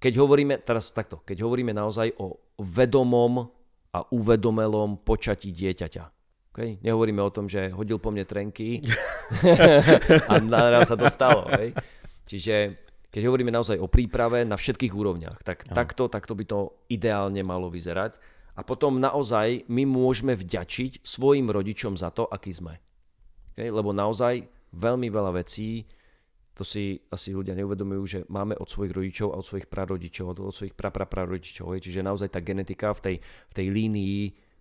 Keď 0.00 0.12
hovoríme, 0.16 0.60
teraz 0.60 0.92
takto, 0.92 1.24
keď 1.24 1.44
hovoríme 1.44 1.72
naozaj 1.72 2.12
o 2.20 2.40
vedomom 2.60 3.48
a 3.90 3.98
uvedomelom 4.12 5.02
počatí 5.02 5.50
dieťaťa. 5.50 6.04
Okay? 6.50 6.80
Nehovoríme 6.82 7.20
o 7.22 7.30
tom, 7.30 7.46
že 7.46 7.70
hodil 7.72 8.00
po 8.00 8.10
mne 8.10 8.24
trenky 8.24 8.80
a 10.30 10.40
naraz 10.40 10.88
sa 10.90 10.96
to 10.96 11.06
stalo. 11.12 11.46
Okay? 11.52 11.72
Čiže 12.30 12.78
keď 13.10 13.26
hovoríme 13.26 13.50
naozaj 13.50 13.82
o 13.82 13.90
príprave 13.90 14.46
na 14.46 14.54
všetkých 14.54 14.94
úrovniach, 14.94 15.42
tak 15.42 15.66
takto, 15.66 16.06
takto 16.06 16.38
by 16.38 16.44
to 16.46 16.86
ideálne 16.86 17.42
malo 17.42 17.66
vyzerať. 17.66 18.22
A 18.54 18.62
potom 18.62 19.02
naozaj 19.02 19.66
my 19.66 19.82
môžeme 19.82 20.38
vďačiť 20.38 21.02
svojim 21.02 21.50
rodičom 21.50 21.98
za 21.98 22.14
to, 22.14 22.30
aký 22.30 22.54
sme. 22.54 22.78
Okay? 23.56 23.66
Lebo 23.74 23.90
naozaj 23.90 24.46
veľmi 24.70 25.10
veľa 25.10 25.42
vecí, 25.42 25.90
to 26.54 26.62
si 26.62 27.02
asi 27.10 27.34
ľudia 27.34 27.58
neuvedomujú, 27.58 28.02
že 28.06 28.18
máme 28.30 28.54
od 28.62 28.68
svojich 28.70 28.94
rodičov 28.94 29.34
a 29.34 29.40
od 29.42 29.46
svojich 29.46 29.66
prarodičov, 29.66 30.30
od 30.38 30.54
svojich 30.54 30.78
prapraprarodičov. 30.78 31.82
Čiže 31.82 32.06
naozaj 32.06 32.30
tá 32.30 32.38
genetika 32.38 32.94
v 32.94 33.00
tej, 33.00 33.16
v 33.22 33.52
tej 33.58 33.66
línii 33.74 34.20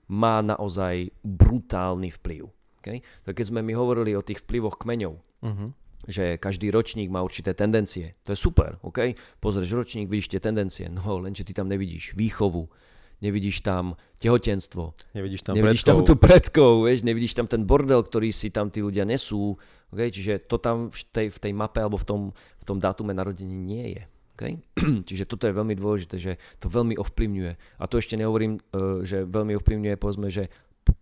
má 0.10 0.41
naozaj 0.41 1.13
brutálny 1.21 2.10
vplyv. 2.17 2.49
Okay? 2.82 3.05
Tak 3.27 3.38
keď 3.38 3.45
sme 3.53 3.62
my 3.62 3.77
hovorili 3.77 4.17
o 4.17 4.25
tých 4.25 4.41
vplyvoch 4.41 4.82
kmeňov, 4.82 5.29
Uh-huh. 5.39 5.71
Že 6.07 6.39
každý 6.39 6.71
ročník 6.71 7.12
má 7.12 7.19
určité 7.19 7.51
tendencie. 7.51 8.15
To 8.23 8.31
je 8.31 8.39
super, 8.39 8.79
OK? 8.85 9.17
Pozrieš 9.43 9.75
ročník, 9.75 10.07
vidíš 10.07 10.38
tie 10.38 10.41
tendencie, 10.41 10.88
no 10.88 11.01
lenže 11.19 11.43
ty 11.43 11.51
tam 11.51 11.67
nevidíš 11.67 12.15
výchovu, 12.15 12.71
nevidíš 13.19 13.59
tam 13.62 13.99
tehotenstvo, 14.23 14.95
Nevidíš 15.12 15.43
tam 15.43 15.53
nevidíš 15.59 15.83
predkov. 15.83 15.91
tam 15.91 16.07
tú 16.07 16.15
predkov, 16.15 16.71
vieš, 16.88 16.99
nevidíš 17.03 17.33
tam 17.35 17.47
ten 17.51 17.67
bordel, 17.67 17.99
ktorý 17.99 18.31
si 18.31 18.47
tam 18.49 18.71
tí 18.71 18.79
ľudia 18.79 19.03
nesú, 19.03 19.59
OK? 19.91 19.99
Čiže 19.99 20.47
to 20.47 20.55
tam 20.62 20.88
v 20.88 20.99
tej, 21.12 21.27
v 21.33 21.39
tej 21.39 21.51
mape 21.51 21.83
alebo 21.83 21.99
v 21.99 22.05
tom, 22.07 22.21
v 22.33 22.63
tom 22.63 22.77
dátume 22.79 23.12
narodení 23.12 23.53
nie 23.53 23.99
je. 23.99 24.03
Okay? 24.39 24.55
Čiže 25.12 25.27
toto 25.27 25.51
je 25.51 25.53
veľmi 25.53 25.75
dôležité, 25.75 26.15
že 26.15 26.39
to 26.63 26.71
veľmi 26.71 26.95
ovplyvňuje. 26.95 27.51
A 27.75 27.83
to 27.91 27.99
ešte 27.99 28.15
nehovorím, 28.15 28.63
eh, 28.71 29.03
že 29.03 29.27
veľmi 29.27 29.51
ovplyvňuje, 29.59 29.99
povedzme, 29.99 30.31
že 30.31 30.47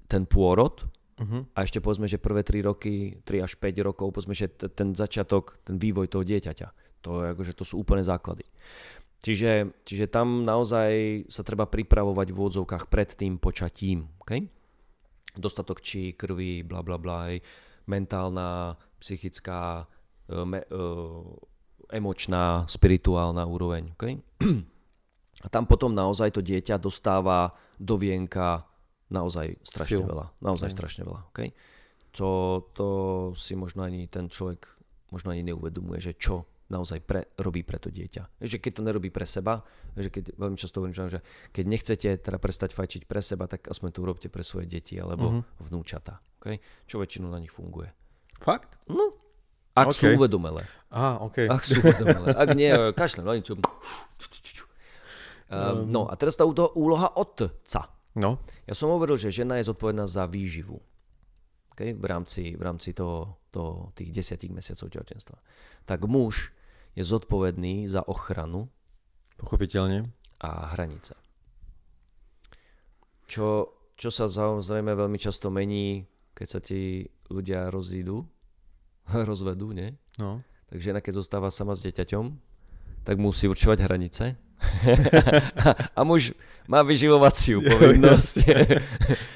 ten 0.09 0.25
pôrod, 0.25 0.89
Uh-huh. 1.17 1.49
a 1.57 1.65
ešte 1.65 1.81
povedzme, 1.81 2.05
že 2.05 2.21
prvé 2.21 2.45
3 2.45 2.61
roky, 2.61 3.17
3 3.25 3.41
až 3.41 3.57
5 3.57 3.73
rokov, 3.81 4.13
povedzme, 4.13 4.37
že 4.37 4.53
t- 4.53 4.69
ten 4.69 4.93
začiatok, 4.93 5.57
ten 5.65 5.81
vývoj 5.81 6.13
toho 6.13 6.21
dieťaťa, 6.21 7.01
to, 7.01 7.33
akože, 7.33 7.57
to 7.57 7.65
sú 7.65 7.81
úplné 7.81 8.05
základy. 8.05 8.45
Čiže, 9.17 9.81
čiže 9.81 10.05
tam 10.13 10.45
naozaj 10.45 11.25
sa 11.25 11.41
treba 11.41 11.65
pripravovať 11.65 12.27
v 12.29 12.37
úvodzovkách 12.37 12.85
pred 12.85 13.09
tým 13.17 13.41
počatím. 13.41 14.13
Okay? 14.21 14.45
Dostatok 15.33 15.81
či 15.81 16.13
krvi, 16.13 16.61
bla 16.61 16.85
bla 16.85 17.01
bla, 17.01 17.33
mentálna, 17.89 18.77
psychická, 19.01 19.89
e, 20.29 20.45
me, 20.45 20.61
e, 20.61 20.77
emočná, 21.97 22.69
spirituálna 22.69 23.41
úroveň. 23.49 23.97
Okay? 23.97 24.21
A 25.45 25.47
tam 25.49 25.65
potom 25.65 25.97
naozaj 25.97 26.37
to 26.37 26.45
dieťa 26.45 26.77
dostáva 26.77 27.57
do 27.77 27.97
vienka 27.97 28.66
naozaj 29.09 29.59
strašne 29.61 29.99
Sil. 29.99 30.05
veľa. 30.05 30.25
Naozaj 30.39 30.67
Hej. 30.67 30.75
strašne 30.75 31.03
veľa. 31.03 31.21
Okay? 31.31 31.49
To, 32.13 32.29
to 32.73 32.87
si 33.33 33.53
možno 33.53 33.83
ani 33.83 34.05
ten 34.05 34.25
človek 34.25 34.65
možno 35.07 35.31
ani 35.31 35.43
neuvedomuje, 35.43 36.01
že 36.01 36.13
čo 36.13 36.43
naozaj 36.67 36.99
pre, 36.99 37.31
robí 37.37 37.63
pre 37.63 37.79
to 37.79 37.87
dieťa. 37.87 38.43
Že 38.43 38.57
keď 38.59 38.71
to 38.73 38.81
nerobí 38.83 39.07
pre 39.07 39.23
seba, 39.23 39.63
že 39.93 40.11
keď, 40.11 40.35
veľmi 40.35 40.55
často 40.55 40.77
hovorím, 40.77 40.99
že 41.07 41.23
keď 41.49 41.63
nechcete 41.63 42.09
teda 42.19 42.35
prestať 42.35 42.75
fajčiť 42.75 43.07
pre 43.07 43.23
seba, 43.23 43.47
tak 43.47 43.63
aspoň 43.65 43.89
to 43.89 44.03
urobte 44.03 44.27
pre 44.27 44.43
svoje 44.43 44.67
deti 44.67 44.95
alebo 44.95 45.31
Mhm. 45.31 45.41
vnúčata. 45.63 46.19
Okay? 46.37 46.59
Čo 46.83 46.99
väčšinu 46.99 47.31
na 47.31 47.39
nich 47.39 47.51
funguje. 47.51 47.87
Fakt? 48.37 48.75
No, 48.85 49.15
ak 49.73 49.95
sú 49.95 50.11
OK. 50.11 50.17
uvedomelé. 50.17 50.67
Á, 50.89 51.23
OK. 51.23 51.47
Ak 51.47 51.63
sú 51.63 51.79
uvedomelé. 51.79 52.35
Ak 52.35 52.49
nie, 52.51 52.69
kašľa, 52.91 53.21
no 53.23 53.31
niečo. 53.31 53.55
Um, 55.47 55.87
no 55.95 56.11
a 56.11 56.13
teraz 56.15 56.35
tá 56.35 56.43
úloha 56.45 57.07
otca. 57.15 57.87
No, 58.17 58.41
Ja 58.65 58.73
som 58.73 58.89
hovoril, 58.89 59.21
že 59.21 59.29
žena 59.29 59.61
je 59.61 59.69
zodpovedná 59.69 60.09
za 60.09 60.25
výživu. 60.25 60.81
Okay? 61.77 61.93
V 61.93 62.05
rámci, 62.09 62.57
v 62.57 62.61
rámci 62.65 62.97
toho, 62.97 63.37
toho, 63.53 63.93
tých 63.93 64.09
desiatich 64.09 64.49
mesiacov 64.49 64.89
tehotenstva. 64.89 65.37
Tak 65.85 66.09
muž 66.09 66.49
je 66.97 67.05
zodpovedný 67.05 67.85
za 67.85 68.01
ochranu 68.09 68.73
pochopiteľne. 69.37 70.09
a 70.41 70.73
hranice. 70.73 71.13
Čo, 73.29 73.69
čo 73.93 74.09
sa 74.09 74.25
samozrejme 74.25 74.97
veľmi 74.97 75.21
často 75.21 75.53
mení, 75.53 76.09
keď 76.33 76.47
sa 76.49 76.57
ti 76.57 77.05
ľudia 77.29 77.69
rozídu, 77.69 78.25
rozvedú, 79.29 79.77
nie? 79.77 79.93
No. 80.17 80.41
Tak 80.73 80.81
žena, 80.81 81.05
keď 81.05 81.21
zostáva 81.21 81.53
sama 81.53 81.77
s 81.77 81.85
dieťaťom, 81.85 82.25
tak 83.05 83.21
musí 83.21 83.45
určovať 83.45 83.85
hranice. 83.85 84.46
A 85.97 86.01
muž 86.03 86.33
má 86.67 86.83
vyživovaciu 86.83 87.63
povinnosť. 87.63 88.35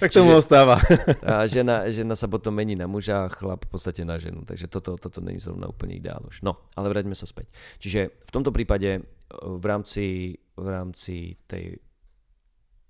Tak 0.01 0.17
tomu 0.17 0.33
ostáva. 0.33 0.81
a 1.21 1.45
žena, 1.45 1.85
žena 1.93 2.17
sa 2.17 2.25
potom 2.25 2.57
mení 2.57 2.73
na 2.73 2.89
muža 2.89 3.29
a 3.29 3.31
chlap 3.31 3.69
v 3.69 3.77
podstate 3.77 4.01
na 4.01 4.17
ženu. 4.17 4.41
Takže 4.41 4.65
toto, 4.65 4.97
toto 4.97 5.21
není 5.21 5.37
zrovna 5.37 5.69
úplne 5.69 5.93
ideál 5.93 6.25
už. 6.25 6.41
No, 6.41 6.57
ale 6.73 6.89
vráťme 6.89 7.13
sa 7.13 7.29
späť. 7.29 7.53
Čiže 7.77 8.09
v 8.09 8.31
tomto 8.33 8.49
prípade 8.49 8.97
e, 8.97 9.01
v 9.37 9.63
rámci, 9.69 10.33
v 10.57 10.67
rámci 10.67 11.37
tej 11.45 11.77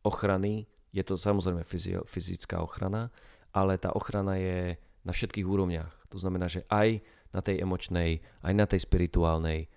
ochrany 0.07 0.71
je 0.95 1.03
to 1.03 1.19
samozrejme 1.19 1.67
fyzio, 1.67 2.07
fyzická 2.07 2.63
ochrana, 2.63 3.11
ale 3.51 3.75
tá 3.75 3.91
ochrana 3.91 4.39
je 4.39 4.79
na 5.03 5.11
všetkých 5.11 5.47
úrovniach. 5.47 6.07
To 6.11 6.17
znamená, 6.19 6.47
že 6.47 6.63
aj 6.71 7.03
na 7.31 7.39
tej 7.43 7.63
emočnej, 7.63 8.19
aj 8.43 8.53
na 8.55 8.65
tej 8.67 8.79
spirituálnej, 8.83 9.67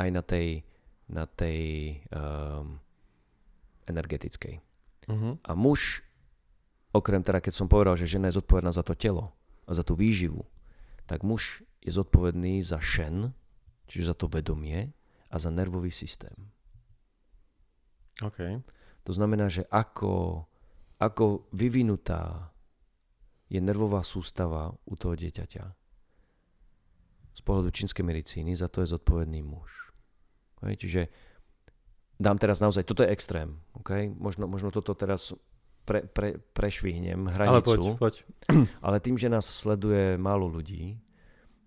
aj 0.00 0.08
na 0.12 0.22
tej, 0.24 0.64
na 1.10 1.26
tej 1.26 2.00
um, 2.10 2.78
energetickej. 3.86 4.62
Uh-huh. 5.10 5.34
A 5.42 5.52
muž, 5.58 6.06
okrem 6.94 7.22
teda, 7.22 7.42
keď 7.42 7.52
som 7.54 7.66
povedal, 7.66 7.98
že 7.98 8.10
žena 8.10 8.30
je 8.30 8.38
zodpovedná 8.38 8.70
za 8.70 8.86
to 8.86 8.94
telo 8.94 9.34
a 9.66 9.74
za 9.74 9.82
tú 9.82 9.98
výživu, 9.98 10.46
tak 11.06 11.26
muž 11.26 11.66
je 11.82 11.90
zodpovedný 11.90 12.62
za 12.62 12.78
šen, 12.78 13.34
čiže 13.90 14.12
za 14.12 14.14
to 14.14 14.30
vedomie 14.30 14.94
a 15.28 15.36
za 15.36 15.50
nervový 15.50 15.90
systém. 15.90 16.34
OK. 18.22 18.62
To 19.02 19.12
znamená, 19.12 19.50
že 19.50 19.66
ako, 19.66 20.46
ako 21.02 21.50
vyvinutá 21.50 22.54
je 23.50 23.60
nervová 23.60 24.00
sústava 24.00 24.72
u 24.88 24.94
toho 24.96 25.18
dieťaťa. 25.18 25.64
Z 27.32 27.40
pohľadu 27.44 27.68
čínskej 27.68 28.04
medicíny 28.04 28.56
za 28.56 28.68
to 28.72 28.80
je 28.80 28.92
zodpovedný 28.96 29.44
muž. 29.44 29.91
Okay? 30.62 30.78
Čiže 30.78 31.02
dám 32.16 32.38
teraz 32.38 32.62
naozaj, 32.62 32.86
toto 32.86 33.02
je 33.02 33.10
extrém. 33.10 33.58
Okay? 33.82 34.08
Možno, 34.08 34.46
možno 34.46 34.70
toto 34.70 34.94
teraz 34.94 35.34
pre, 35.82 36.06
pre, 36.06 36.38
prešvihnem 36.38 37.26
hranicu. 37.26 37.50
Ale 37.50 37.60
poď, 37.62 37.80
poď. 37.98 38.14
Ale 38.86 38.96
tým, 39.02 39.18
že 39.18 39.26
nás 39.26 39.44
sleduje 39.44 40.14
málo 40.16 40.46
ľudí, 40.46 41.02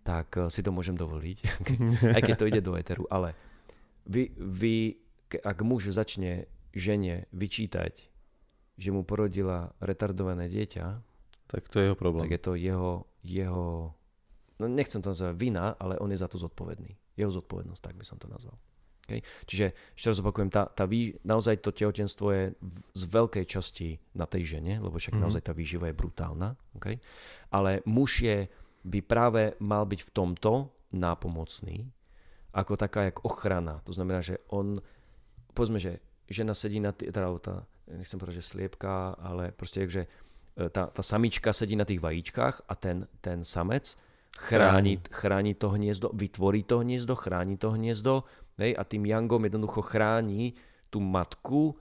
tak 0.05 0.37
eh, 0.37 0.47
si 0.47 0.61
to 0.61 0.71
môžem 0.71 0.95
dovoliť, 0.95 1.37
aj 2.15 2.21
keď 2.23 2.35
to 2.37 2.47
ide 2.47 2.61
do 2.63 2.77
eteru. 2.77 3.03
Ale 3.11 3.35
vy, 4.07 4.31
vy, 4.37 4.95
ak 5.41 5.57
muž 5.65 5.91
začne 5.91 6.47
žene 6.71 7.25
vyčítať, 7.33 7.93
že 8.75 8.89
mu 8.91 9.07
porodila 9.07 9.71
retardované 9.79 10.51
dieťa, 10.51 10.85
tak 11.47 11.71
to 11.71 11.79
je 11.79 11.87
jeho 11.91 11.97
problém. 11.97 12.27
tak 12.27 12.35
je 12.35 12.41
to 12.41 12.53
jeho, 12.59 13.07
jeho 13.23 13.95
no 14.59 14.65
nechcem 14.67 14.99
to 14.99 15.15
nazvať 15.15 15.35
vina, 15.39 15.75
ale 15.79 15.95
on 15.99 16.11
je 16.11 16.19
za 16.19 16.27
to 16.27 16.35
zodpovedný. 16.35 16.95
Jeho 17.15 17.31
zodpovednosť, 17.31 17.81
tak 17.81 17.95
by 17.95 18.03
som 18.03 18.19
to 18.19 18.27
nazval. 18.27 18.59
Okay? 19.05 19.21
Čiže 19.45 19.65
ešte 19.93 20.07
raz 20.09 20.17
opakujem, 20.19 20.49
tá, 20.49 20.65
tá 20.65 20.89
vý, 20.89 21.13
naozaj 21.21 21.61
to 21.61 21.69
tehotenstvo 21.69 22.27
je 22.33 22.43
v, 22.57 22.75
z 22.97 23.03
veľkej 23.05 23.45
časti 23.45 23.89
na 24.17 24.25
tej 24.25 24.57
žene, 24.57 24.81
lebo 24.81 24.97
však 24.97 25.13
mm-hmm. 25.13 25.23
naozaj 25.23 25.45
tá 25.45 25.53
výživa 25.53 25.93
je 25.93 25.95
brutálna. 25.95 26.57
Okay? 26.81 26.97
Ale 27.53 27.85
muž 27.85 28.25
je, 28.25 28.49
by 28.81 28.99
práve 29.05 29.53
mal 29.61 29.85
byť 29.85 30.01
v 30.09 30.13
tomto 30.13 30.73
nápomocný, 30.89 31.85
ako 32.57 32.73
taká 32.73 33.13
jak 33.13 33.21
ochrana. 33.21 33.85
To 33.85 33.93
znamená, 33.93 34.25
že 34.25 34.41
on, 34.49 34.81
povedzme, 35.53 35.77
že 35.77 36.01
žena 36.25 36.57
sedí 36.57 36.81
na 36.81 36.89
tých, 36.89 37.13
teda 37.13 37.29
tá, 37.37 37.55
nechcem 37.93 38.17
povedať, 38.17 38.41
že 38.41 38.49
sliepka, 38.49 39.13
ale 39.21 39.53
proste, 39.53 39.85
že 39.85 40.09
e, 40.57 40.69
tá, 40.73 40.89
tá 40.89 41.03
samička 41.05 41.53
sedí 41.53 41.77
na 41.77 41.85
tých 41.85 42.01
vajíčkach 42.01 42.65
a 42.65 42.73
ten, 42.73 43.05
ten 43.21 43.45
samec 43.45 43.93
chráni, 44.35 44.99
chráni 45.11 45.53
to 45.55 45.71
hniezdo, 45.71 46.11
vytvorí 46.11 46.63
to 46.67 46.83
hniezdo, 46.83 47.15
chráni 47.15 47.55
to 47.55 47.71
hniezdo 47.71 48.27
hej, 48.59 48.71
a 48.75 48.81
tým 48.83 49.07
Yangom 49.07 49.43
jednoducho 49.43 49.83
chráni 49.83 50.55
tú 50.89 51.03
matku 51.03 51.75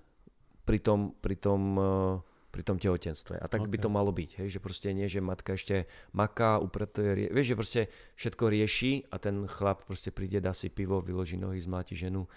pri 0.65 0.81
tom, 0.81 1.13
pri 1.21 1.37
tom, 1.37 1.61
uh, 1.77 2.15
pri 2.55 2.63
tom 2.63 2.79
tehotenstve. 2.79 3.39
A 3.39 3.47
tak 3.51 3.67
okay. 3.67 3.71
by 3.75 3.79
to 3.83 3.89
malo 3.91 4.11
byť, 4.15 4.31
hej, 4.43 4.49
že 4.49 4.59
proste 4.63 4.89
nie, 4.95 5.11
že 5.11 5.19
matka 5.19 5.59
ešte 5.59 5.91
maká, 6.15 6.63
upratuje, 6.63 7.31
vieš, 7.31 7.55
že 7.55 7.59
proste 7.59 7.81
všetko 8.15 8.45
rieši 8.47 8.93
a 9.11 9.19
ten 9.19 9.45
chlap 9.51 9.83
proste 9.83 10.15
príde, 10.15 10.39
dá 10.39 10.55
si 10.55 10.71
pivo, 10.71 11.03
vyloží 11.03 11.35
nohy, 11.35 11.59
zmáti 11.59 11.99
ženu. 11.99 12.31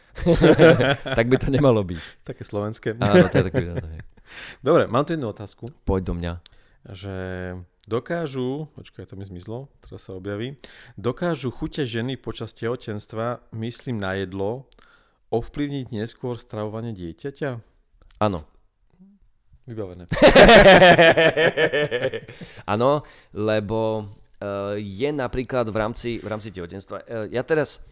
tak 1.17 1.25
by 1.29 1.37
to 1.37 1.53
nemalo 1.53 1.85
byť. 1.85 2.25
Také 2.25 2.43
slovenské. 2.43 2.97
Áno, 2.97 3.29
to 3.29 3.41
je 3.41 3.45
také. 3.45 3.61
Dobre, 4.59 4.89
mám 4.91 5.05
tu 5.07 5.15
jednu 5.15 5.29
otázku. 5.31 5.69
Poď 5.87 6.01
do 6.03 6.13
mňa. 6.17 6.33
Že 6.87 7.15
dokážu, 7.87 8.67
počkaj, 8.75 9.07
to 9.07 9.15
mi 9.15 9.23
zmizlo, 9.23 9.71
teraz 9.79 10.05
sa 10.05 10.13
objaví, 10.13 10.59
dokážu 10.99 11.55
chute 11.55 11.87
ženy 11.87 12.19
počas 12.19 12.51
tehotenstva, 12.51 13.47
myslím 13.55 13.97
na 13.97 14.19
jedlo, 14.19 14.67
ovplyvniť 15.31 15.95
neskôr 15.95 16.35
stravovanie 16.35 16.91
dieťaťa? 16.91 17.49
Áno. 18.19 18.43
Vybavené. 19.67 20.07
Áno, 22.71 23.03
lebo 23.35 23.79
uh, 23.99 24.79
je 24.79 25.09
napríklad 25.11 25.67
v 25.67 25.75
rámci, 25.75 26.09
v 26.23 26.27
rámci 26.27 26.55
tehotenstva, 26.55 27.03
uh, 27.03 27.27
ja 27.27 27.43
teraz, 27.43 27.83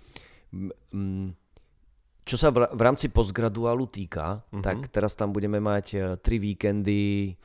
čo 2.23 2.35
sa 2.39 2.47
v, 2.51 2.79
rámci 2.79 3.11
postgraduálu 3.11 3.91
týka, 3.91 4.39
uh-huh. 4.39 4.63
tak 4.63 4.87
teraz 4.87 5.19
tam 5.19 5.35
budeme 5.35 5.59
mať 5.59 5.85
uh, 5.95 6.15
tri 6.15 6.39
víkendy 6.39 7.35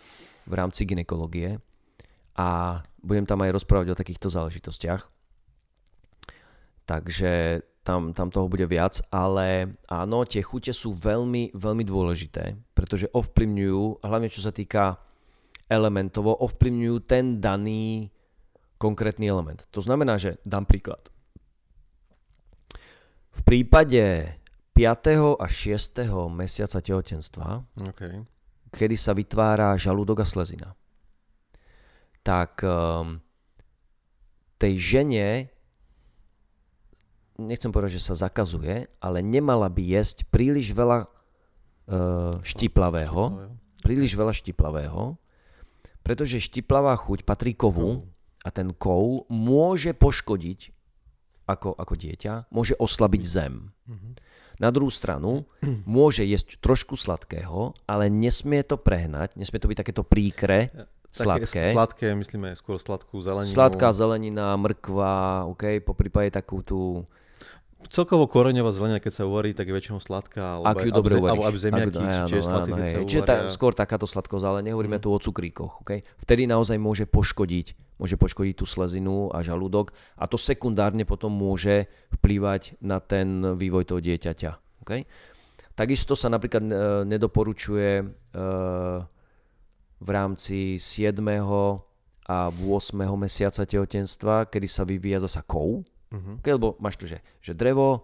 v 0.47 0.53
rámci 0.55 0.87
ginekológie 0.87 1.59
a 2.37 2.81
budem 3.01 3.27
tam 3.27 3.41
aj 3.43 3.55
rozprávať 3.57 3.87
o 3.93 3.99
takýchto 3.99 4.29
záležitostiach. 4.31 5.03
Takže 6.87 7.63
tam, 7.81 8.13
tam 8.13 8.29
toho 8.29 8.47
bude 8.51 8.67
viac, 8.69 9.01
ale 9.09 9.79
áno, 9.89 10.29
tie 10.29 10.45
chute 10.45 10.75
sú 10.75 10.93
veľmi, 10.93 11.57
veľmi 11.57 11.85
dôležité, 11.87 12.59
pretože 12.77 13.09
ovplyvňujú, 13.11 14.05
hlavne 14.05 14.29
čo 14.29 14.45
sa 14.45 14.53
týka 14.53 15.01
elementovo, 15.71 16.35
ovplyvňujú 16.35 16.97
ten 17.07 17.39
daný 17.39 18.11
konkrétny 18.77 19.29
element. 19.29 19.65
To 19.71 19.81
znamená, 19.81 20.19
že 20.19 20.41
dám 20.43 20.67
príklad. 20.67 21.09
V 23.31 23.41
prípade 23.47 24.35
5. 24.75 25.39
a 25.39 25.47
6. 25.47 26.01
mesiaca 26.33 26.79
tehotenstva, 26.81 27.65
okay. 27.93 28.25
kedy 28.75 28.97
sa 28.97 29.13
vytvára 29.15 29.77
žalúdok 29.77 30.25
a 30.25 30.27
slezina, 30.27 30.75
tak 32.21 32.61
um, 32.65 33.21
tej 34.61 34.77
žene, 34.77 35.49
nechcem 37.41 37.73
povedať, 37.73 37.97
že 37.97 38.07
sa 38.13 38.29
zakazuje, 38.29 38.89
ale 39.01 39.25
nemala 39.25 39.73
by 39.73 39.81
jesť 39.81 40.29
príliš 40.29 40.77
veľa 40.77 41.09
uh, 41.09 42.37
štiplavého, 42.45 43.51
príliš 43.81 44.13
veľa 44.13 44.37
štiplavého, 44.37 45.17
pretože 46.05 46.45
štiplavá 46.45 46.97
chuť 46.97 47.25
patrí 47.25 47.57
kovu 47.57 48.05
a 48.45 48.49
ten 48.53 48.73
kov 48.73 49.29
môže 49.29 49.93
poškodiť 49.97 50.73
ako, 51.49 51.75
ako 51.75 51.95
dieťa, 51.99 52.53
môže 52.55 52.79
oslabiť 52.79 53.23
zem. 53.27 53.75
Na 54.61 54.69
druhú 54.71 54.93
stranu 54.93 55.49
môže 55.89 56.23
jesť 56.23 56.61
trošku 56.61 56.95
sladkého, 56.95 57.75
ale 57.89 58.13
nesmie 58.13 58.61
to 58.63 58.77
prehnať, 58.77 59.35
nesmie 59.35 59.59
to 59.59 59.67
byť 59.67 59.79
takéto 59.81 60.05
príkre, 60.05 60.71
Sladké. 61.11 61.75
Sladké, 61.75 62.15
myslíme 62.15 62.55
skôr 62.55 62.79
sladkú 62.79 63.19
zeleninu. 63.19 63.51
Sladká 63.51 63.91
zelenina, 63.91 64.55
mrkva, 64.55 65.47
OK, 65.51 65.83
po 65.83 65.99
prípade 65.99 66.31
takú 66.31 66.63
tú... 66.63 67.03
Celkovo 67.91 68.31
koreňová 68.31 68.71
zelenina, 68.71 69.03
keď 69.03 69.13
sa 69.19 69.23
uvarí, 69.27 69.51
tak 69.51 69.67
je 69.67 69.75
väčšinou 69.75 69.99
sladká. 69.99 70.63
Alebo 70.63 70.69
Ak 70.71 70.85
ju 70.87 70.91
dobre 70.95 71.15
uvaríš. 71.19 71.43
Alebo 71.43 71.59
zemiaky, 71.59 72.05
čiže 72.31 72.45
sladké, 72.47 72.71
keď 72.71 72.87
sa 72.87 72.99
Čiže 73.03 73.23
tá, 73.27 73.35
skôr 73.51 73.73
takáto 73.75 74.07
sladkosť, 74.07 74.45
ale 74.47 74.59
nehovoríme 74.71 75.01
mm. 75.01 75.03
tu 75.03 75.09
o 75.11 75.19
cukríkoch. 75.19 75.83
Okay? 75.83 76.07
Vtedy 76.23 76.47
naozaj 76.47 76.79
môže 76.79 77.09
poškodiť, 77.11 77.99
môže 77.99 78.15
poškodiť 78.15 78.55
tú 78.55 78.69
slezinu 78.69 79.35
a 79.35 79.43
žalúdok 79.43 79.97
a 80.15 80.31
to 80.31 80.39
sekundárne 80.39 81.03
potom 81.03 81.35
môže 81.35 81.91
vplývať 82.15 82.79
na 82.79 83.03
ten 83.03 83.59
vývoj 83.59 83.91
toho 83.91 83.99
dieťaťa. 83.99 84.85
Okay? 84.87 85.09
Takisto 85.75 86.13
sa 86.13 86.29
napríklad 86.29 86.63
e, 86.69 86.75
nedoporučuje 87.09 87.91
e, 87.97 88.05
v 90.01 90.09
rámci 90.09 90.81
7. 90.81 91.21
a 92.31 92.49
8. 92.49 92.97
mesiaca 93.21 93.63
tehotenstva, 93.69 94.49
kedy 94.49 94.69
sa 94.69 94.83
vyvíja 94.89 95.21
zasa 95.21 95.45
kov. 95.45 95.85
Uh-huh. 96.11 96.41
Okay, 96.43 96.57
lebo 96.57 96.75
máš 96.81 96.97
tu, 96.97 97.07
že, 97.07 97.21
že 97.39 97.53
drevo, 97.55 98.03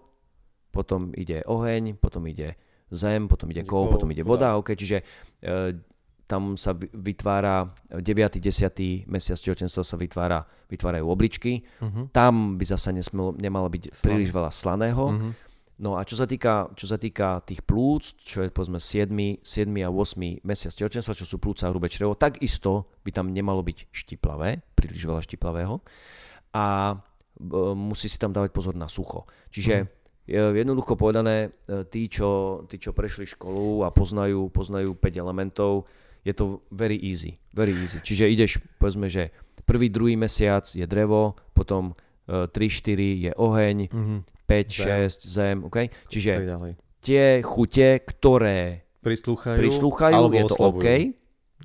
potom 0.71 1.11
ide 1.17 1.43
oheň, 1.49 1.97
potom 1.97 2.23
ide 2.29 2.55
zem, 2.93 3.27
potom 3.27 3.51
ide 3.51 3.65
kov, 3.65 3.91
potom 3.91 4.11
ide 4.13 4.23
voda. 4.23 4.55
Okay, 4.61 4.77
čiže 4.79 5.03
e, 5.43 5.75
tam 6.27 6.59
sa 6.59 6.75
vytvára 6.77 7.71
9. 7.91 8.03
10. 8.03 9.07
mesiac 9.07 9.39
tehotenstva 9.39 9.83
sa 9.87 9.97
vytvára, 9.97 10.43
vytvárajú 10.67 11.07
obličky. 11.07 11.63
Uh-huh. 11.79 12.11
Tam 12.11 12.59
by 12.59 12.65
zasa 12.67 12.91
nesmelo, 12.91 13.33
nemalo 13.39 13.71
byť 13.71 13.95
Slané. 13.95 14.03
príliš 14.03 14.31
veľa 14.35 14.51
slaného. 14.51 15.05
Uh-huh. 15.07 15.33
No 15.77 16.01
a 16.01 16.09
čo 16.09 16.17
sa 16.17 16.25
týka, 16.25 16.73
čo 16.73 16.89
sa 16.89 16.97
týka 16.97 17.45
tých 17.45 17.61
plúc, 17.61 18.17
čo 18.25 18.41
je 18.41 18.49
povedzme 18.49 18.81
7, 18.81 19.45
7 19.45 19.69
a 19.85 19.93
8 19.93 20.41
mesiac 20.41 20.73
tehotenstva, 20.73 21.13
čo 21.13 21.29
sú 21.29 21.37
plúca 21.37 21.69
a 21.69 21.71
hrubé 21.73 21.93
črevo, 21.93 22.17
takisto 22.17 22.97
by 23.05 23.13
tam 23.13 23.29
nemalo 23.29 23.61
byť 23.61 23.93
štiplavé, 23.93 24.65
príliš 24.73 25.05
veľa 25.05 25.21
štiplavého 25.21 25.85
a 26.57 26.97
e, 26.97 26.97
musí 27.77 28.09
si 28.09 28.17
tam 28.17 28.33
dávať 28.33 28.57
pozor 28.57 28.73
na 28.73 28.89
sucho. 28.89 29.29
Čiže 29.53 29.85
mm. 29.85 30.57
jednoducho 30.57 30.97
povedané, 30.97 31.53
e, 31.69 31.85
tí 31.93 32.09
čo, 32.09 32.65
tí, 32.73 32.81
čo 32.81 32.97
prešli 32.97 33.29
školu 33.29 33.85
a 33.85 33.93
poznajú, 33.93 34.49
poznajú 34.49 34.97
5 34.97 35.13
elementov, 35.13 35.85
je 36.25 36.33
to 36.33 36.65
very 36.73 36.97
easy. 37.05 37.37
Very 37.53 37.77
easy. 37.77 38.01
Čiže 38.01 38.33
ideš, 38.33 38.65
povedzme, 38.81 39.13
že 39.13 39.29
prvý, 39.69 39.93
druhý 39.93 40.17
mesiac 40.17 40.65
je 40.65 40.89
drevo, 40.89 41.37
potom 41.53 41.93
3, 42.27 42.51
e, 42.51 42.69
4 42.69 43.25
je 43.31 43.33
oheň, 43.35 43.79
mm-hmm. 43.89 44.19
5, 44.47 44.71
zem. 44.71 44.87
6, 45.07 45.27
zem, 45.31 45.57
OK? 45.67 45.77
Čiže 46.11 46.31
tie 47.03 47.41
chute, 47.43 48.03
ktoré 48.03 48.87
prislúchajú, 49.03 49.59
prislúchajú 49.63 50.23
je 50.35 50.43
to 50.43 50.55
oslabujú. 50.55 50.83
OK, 50.83 50.89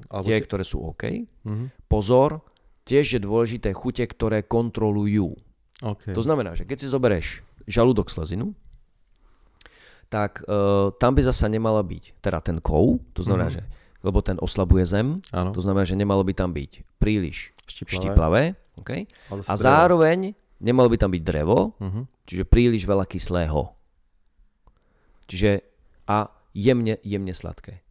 alebo 0.09 0.27
tie, 0.29 0.37
ktoré 0.41 0.63
sú 0.65 0.77
OK. 0.85 1.03
Mm-hmm. 1.25 1.67
Pozor, 1.89 2.45
tiež 2.85 3.17
je 3.17 3.19
dôležité 3.21 3.73
chute, 3.73 4.05
ktoré 4.05 4.45
kontrolujú. 4.45 5.33
Okay. 5.81 6.13
To 6.13 6.21
znamená, 6.21 6.53
že 6.53 6.69
keď 6.69 6.77
si 6.77 6.87
zoberieš 6.89 7.27
žalúdok 7.65 8.13
slezinu, 8.13 8.53
tak 10.11 10.43
uh, 10.45 10.91
tam 10.99 11.15
by 11.17 11.21
zasa 11.23 11.47
nemala 11.47 11.81
byť 11.81 12.21
teda 12.21 12.43
ten 12.43 12.57
kov, 12.61 13.01
to 13.15 13.25
znamená, 13.25 13.49
mm-hmm. 13.49 13.65
že 13.65 13.79
lebo 14.01 14.19
ten 14.25 14.37
oslabuje 14.41 14.81
zem, 14.85 15.21
ano. 15.29 15.53
to 15.53 15.61
znamená, 15.61 15.85
že 15.85 15.93
nemalo 15.93 16.25
by 16.25 16.33
tam 16.33 16.49
byť 16.49 16.71
príliš 16.97 17.53
štiplavé, 17.69 17.97
štiplavé 18.01 18.43
okay? 18.81 19.05
a 19.29 19.53
zároveň 19.53 20.33
nemalo 20.61 20.87
by 20.87 20.97
tam 21.01 21.11
byť 21.11 21.23
drevo, 21.25 21.73
uh-huh. 21.75 22.03
čiže 22.29 22.45
príliš 22.45 22.85
veľa 22.85 23.09
kyslého. 23.09 23.73
Čiže 25.25 25.65
a 26.05 26.29
jemne, 26.53 27.01
jemne 27.01 27.33
sladké. 27.33 27.81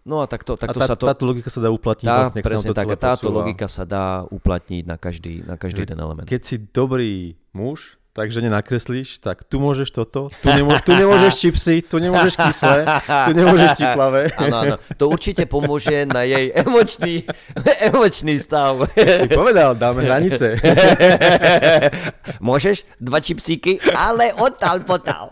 No 0.00 0.24
a 0.24 0.26
takto, 0.26 0.56
A 0.56 0.60
takto 0.64 0.80
tá, 0.80 0.88
sa 0.88 0.96
to... 0.96 1.04
táto 1.04 1.28
logika 1.28 1.52
sa 1.52 1.60
dá 1.60 1.68
uplatniť 1.68 2.08
Tá, 2.08 2.16
vlastne, 2.24 2.40
presne 2.40 2.72
tak, 2.72 2.88
a 2.88 2.96
táto 2.96 3.28
posúva. 3.28 3.36
logika 3.44 3.68
sa 3.68 3.84
dá 3.84 4.24
uplatniť 4.32 4.82
na 4.88 4.96
každý, 4.96 5.44
na 5.44 5.60
každý 5.60 5.84
jeden 5.84 6.00
element. 6.00 6.24
Keď 6.24 6.40
si 6.40 6.56
dobrý 6.56 7.36
muž, 7.52 7.99
takže 8.10 8.42
nenakreslíš, 8.42 9.22
tak 9.22 9.46
tu 9.46 9.62
môžeš 9.62 9.94
toto, 9.94 10.34
tu, 10.42 10.48
nemô- 10.50 10.78
tu 10.82 10.90
nemôžeš 10.90 11.34
čipsy, 11.38 11.82
tu 11.86 12.02
nemôžeš 12.02 12.34
kyslé, 12.36 12.82
tu 13.26 13.32
nemôžeš 13.32 13.70
čiplavé. 13.78 14.22
Áno, 14.34 14.56
áno. 14.56 14.76
To 14.98 15.08
určite 15.08 15.46
pomôže 15.46 16.04
na 16.10 16.26
jej 16.26 16.50
emočný, 16.50 17.22
emočný 17.80 18.34
stav. 18.42 18.82
Si 18.94 19.30
povedal, 19.30 19.78
dáme 19.78 20.02
hranice. 20.02 20.58
Môžeš 22.42 22.82
dva 22.98 23.22
čipsíky, 23.22 23.78
ale 23.94 24.34
odtal 24.34 24.82
potal. 24.82 25.30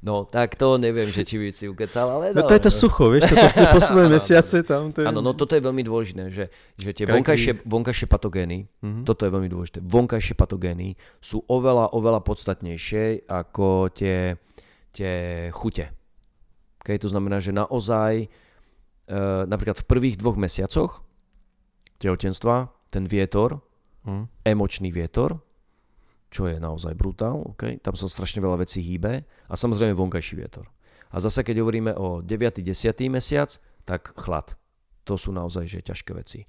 No, 0.00 0.22
tak 0.22 0.54
to 0.54 0.76
neviem, 0.76 1.06
že 1.06 1.22
či 1.22 1.36
by 1.36 1.48
si 1.48 1.64
ukecal, 1.64 2.06
ale 2.08 2.30
No 2.30 2.42
to 2.42 2.52
je 2.52 2.60
to 2.60 2.70
sucho, 2.70 3.10
vieš, 3.10 3.28
toto 3.28 3.46
sú 3.48 3.64
posledné 3.68 3.98
Áno, 4.00 4.10
áno. 4.10 4.16
mesiace 4.16 4.56
tam. 4.62 4.82
To 4.88 4.98
je... 5.00 5.06
Áno, 5.06 5.18
no 5.18 5.32
toto 5.32 5.52
je 5.52 5.60
veľmi 5.60 5.82
dôležité, 5.82 6.22
že, 6.28 6.44
že 6.74 6.90
tie 6.92 7.02
vonkajšie, 7.04 7.64
vonkajšie 7.64 8.06
patogény, 8.06 8.70
Mhm. 8.78 9.02
toto 9.02 9.22
je 9.22 9.30
veľmi 9.30 9.48
dôležité, 9.48 9.78
vonkajšie 9.80 10.34
patogény 10.34 10.92
sú 11.18 11.42
oveľa, 11.44 11.90
oveľa 11.90 12.20
podstatnejšie 12.20 13.26
ako 13.26 13.90
tie, 13.90 14.38
tie 14.90 15.12
chute. 15.50 15.90
Okay, 16.78 16.94
to 16.94 17.06
znamená, 17.06 17.36
že 17.36 17.50
naozaj, 17.50 18.12
e, 18.22 18.26
napríklad 19.44 19.76
v 19.76 19.88
prvých 19.88 20.16
dvoch 20.16 20.36
mesiacoch 20.36 21.02
tehotenstva, 21.98 22.70
ten 22.88 23.04
vietor, 23.04 23.60
Mhm. 24.00 24.46
emočný 24.46 24.88
vietor, 24.88 25.42
čo 26.28 26.44
je 26.48 26.60
naozaj 26.60 26.92
brutál, 26.92 27.40
okay? 27.48 27.80
tam 27.80 27.96
sa 27.96 28.04
strašne 28.04 28.44
veľa 28.44 28.60
vecí 28.60 28.84
hýbe 28.84 29.24
a 29.24 29.54
samozrejme 29.56 29.96
vonkajší 29.96 30.34
vietor. 30.36 30.68
A 31.08 31.24
zase 31.24 31.40
keď 31.40 31.64
hovoríme 31.64 31.96
o 31.96 32.20
9. 32.20 32.60
10. 32.60 32.68
mesiac, 33.08 33.48
tak 33.88 34.12
chlad. 34.12 34.52
To 35.08 35.16
sú 35.16 35.32
naozaj 35.32 35.64
že 35.64 35.80
ťažké 35.80 36.12
veci. 36.12 36.44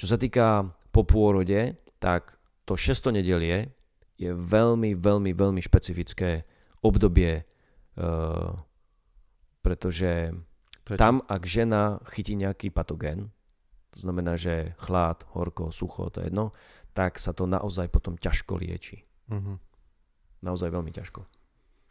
Čo 0.00 0.08
sa 0.08 0.16
týka 0.16 0.72
po 0.88 1.04
pôrode, 1.04 1.76
tak 2.00 2.40
to 2.64 2.80
6. 2.80 3.12
nedelie 3.12 3.76
je 4.16 4.32
veľmi, 4.32 4.96
veľmi, 4.96 5.30
veľmi 5.36 5.60
špecifické 5.60 6.48
obdobie, 6.80 7.44
uh, 8.00 8.56
pretože 9.60 10.32
Prečo? 10.80 11.00
tam, 11.00 11.20
ak 11.28 11.42
žena 11.44 12.00
chytí 12.08 12.40
nejaký 12.40 12.72
patogén, 12.72 13.28
to 13.92 13.98
znamená, 14.00 14.34
že 14.34 14.74
chlad, 14.80 15.22
horko, 15.36 15.70
sucho, 15.70 16.10
to 16.10 16.24
je 16.24 16.32
jedno, 16.32 16.50
tak 16.94 17.18
sa 17.18 17.30
to 17.30 17.44
naozaj 17.44 17.86
potom 17.86 18.14
ťažko 18.14 18.56
lieči. 18.56 19.02
Mhm. 19.28 19.58
Naozaj 20.40 20.68
veľmi 20.68 20.90
ťažko. 20.90 21.24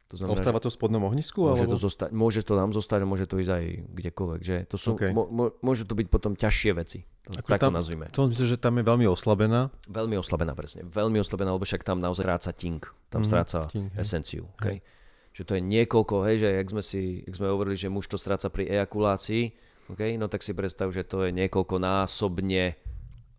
To 0.08 0.16
znamená, 0.16 0.38
Ostáva 0.38 0.62
to 0.62 0.70
v 0.70 0.78
spodnom 0.78 1.04
ohnisku? 1.04 1.42
že 1.42 1.50
môže, 1.50 1.66
alebo? 1.66 1.74
to 1.74 1.80
zostať, 1.82 2.10
môže 2.13 2.39
to 2.39 2.54
tam 2.54 2.70
zostať 2.70 3.02
môže 3.02 3.26
to 3.26 3.42
ísť 3.42 3.50
aj 3.50 3.63
kdekoľvek. 3.98 4.42
Že? 4.46 4.58
To 4.70 4.76
sú, 4.78 4.89
OK. 4.94 5.10
mo, 5.10 5.26
môžu 5.58 5.84
to 5.84 5.98
byť 5.98 6.06
potom 6.08 6.38
ťažšie 6.38 6.72
veci. 6.76 7.02
Akože 7.26 7.50
tak 7.50 7.58
to 7.58 7.66
tam- 7.66 7.74
nazvime. 7.74 8.06
To 8.12 8.30
myslím, 8.30 8.46
že 8.46 8.58
tam 8.58 8.78
je 8.78 8.84
veľmi 8.84 9.10
oslabená. 9.10 9.74
Veľmi 9.89 10.13
oslabená 10.16 10.54
presne. 10.54 10.86
Veľmi 10.86 11.18
oslabená, 11.18 11.50
lebo 11.50 11.66
však 11.66 11.82
tam 11.82 11.98
naozaj 11.98 12.22
stráca 12.22 12.52
tink. 12.54 12.94
Tam 13.10 13.22
Mhm, 13.22 13.28
stráca 13.28 13.60
tink, 13.66 13.89
hej. 13.89 13.98
esenciu. 13.98 14.46
Okay? 14.56 14.86
Že 15.34 15.42
to 15.42 15.54
je 15.58 15.62
niekoľko, 15.63 16.16
hej, 16.30 16.36
že 16.38 16.50
jak 16.54 16.68
sme, 16.70 16.84
si, 16.86 17.02
jak 17.26 17.34
sme 17.34 17.48
hovorili, 17.50 17.74
že 17.74 17.89
muž 17.89 18.06
to 18.06 18.22
stráca 18.22 18.54
pri 18.54 18.70
ejakulácii, 18.70 19.44
okay? 19.89 20.13
no 20.13 20.30
tak 20.30 20.46
si 20.46 20.54
predstav, 20.54 20.94
že 20.94 21.02
to 21.02 21.26
je 21.26 21.34
niekoľkonásobne 21.34 22.78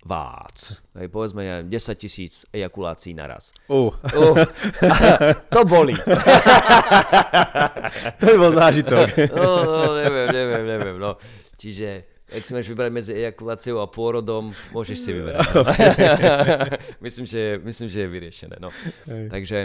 vác. 0.05 0.85
Hej, 1.01 1.09
povedzme, 1.09 1.41
neviem, 1.41 1.73
10 1.73 1.97
tisíc 1.97 2.45
ejakulácií 2.53 3.17
naraz. 3.17 3.57
Oh, 3.73 3.97
Uh, 4.13 4.37
to 5.55 5.65
boli. 5.65 5.97
to 8.21 8.25
by 8.29 8.37
bol 8.37 8.53
zážitok. 8.53 9.09
No, 9.35 9.65
no, 9.65 9.97
neviem, 9.97 10.29
neviem, 10.31 10.65
neviem. 10.69 10.97
No. 11.01 11.17
Čiže 11.57 12.05
ak 12.29 12.45
si 12.45 12.53
máš 12.53 12.69
vybrať 12.69 12.91
medzi 12.93 13.13
ejakuláciou 13.17 13.81
a 13.81 13.89
pôrodom, 13.89 14.53
môžeš 14.77 14.99
si 15.01 15.11
vyberať. 15.17 15.49
No. 15.55 15.63
myslím, 17.01 17.25
že, 17.25 17.57
myslím, 17.65 17.89
že 17.89 17.99
je 18.05 18.09
vyriešené. 18.09 18.57
No. 18.61 18.69
Hej. 19.09 19.33
Takže 19.33 19.59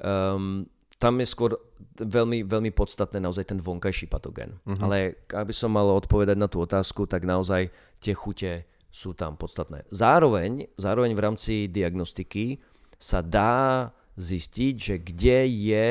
um, 0.00 0.64
tam 0.96 1.20
je 1.20 1.28
skôr 1.28 1.52
veľmi, 2.00 2.48
veľmi 2.48 2.72
podstatné 2.72 3.20
naozaj 3.20 3.52
ten 3.52 3.60
vonkajší 3.60 4.08
patogén. 4.08 4.56
Mhm. 4.64 4.80
Ale 4.80 4.96
aby 5.36 5.52
som 5.52 5.72
mal 5.72 5.88
odpovedať 5.92 6.36
na 6.36 6.48
tú 6.48 6.64
otázku, 6.64 7.04
tak 7.04 7.28
naozaj 7.28 7.68
tie 8.00 8.16
chute 8.16 8.64
sú 8.96 9.12
tam 9.12 9.36
podstatné. 9.36 9.84
Zároveň, 9.92 10.72
zároveň 10.80 11.12
v 11.12 11.20
rámci 11.20 11.54
diagnostiky 11.68 12.64
sa 12.96 13.20
dá 13.20 13.92
zistiť, 14.16 14.74
že 14.80 14.94
kde 14.96 15.38
je 15.44 15.86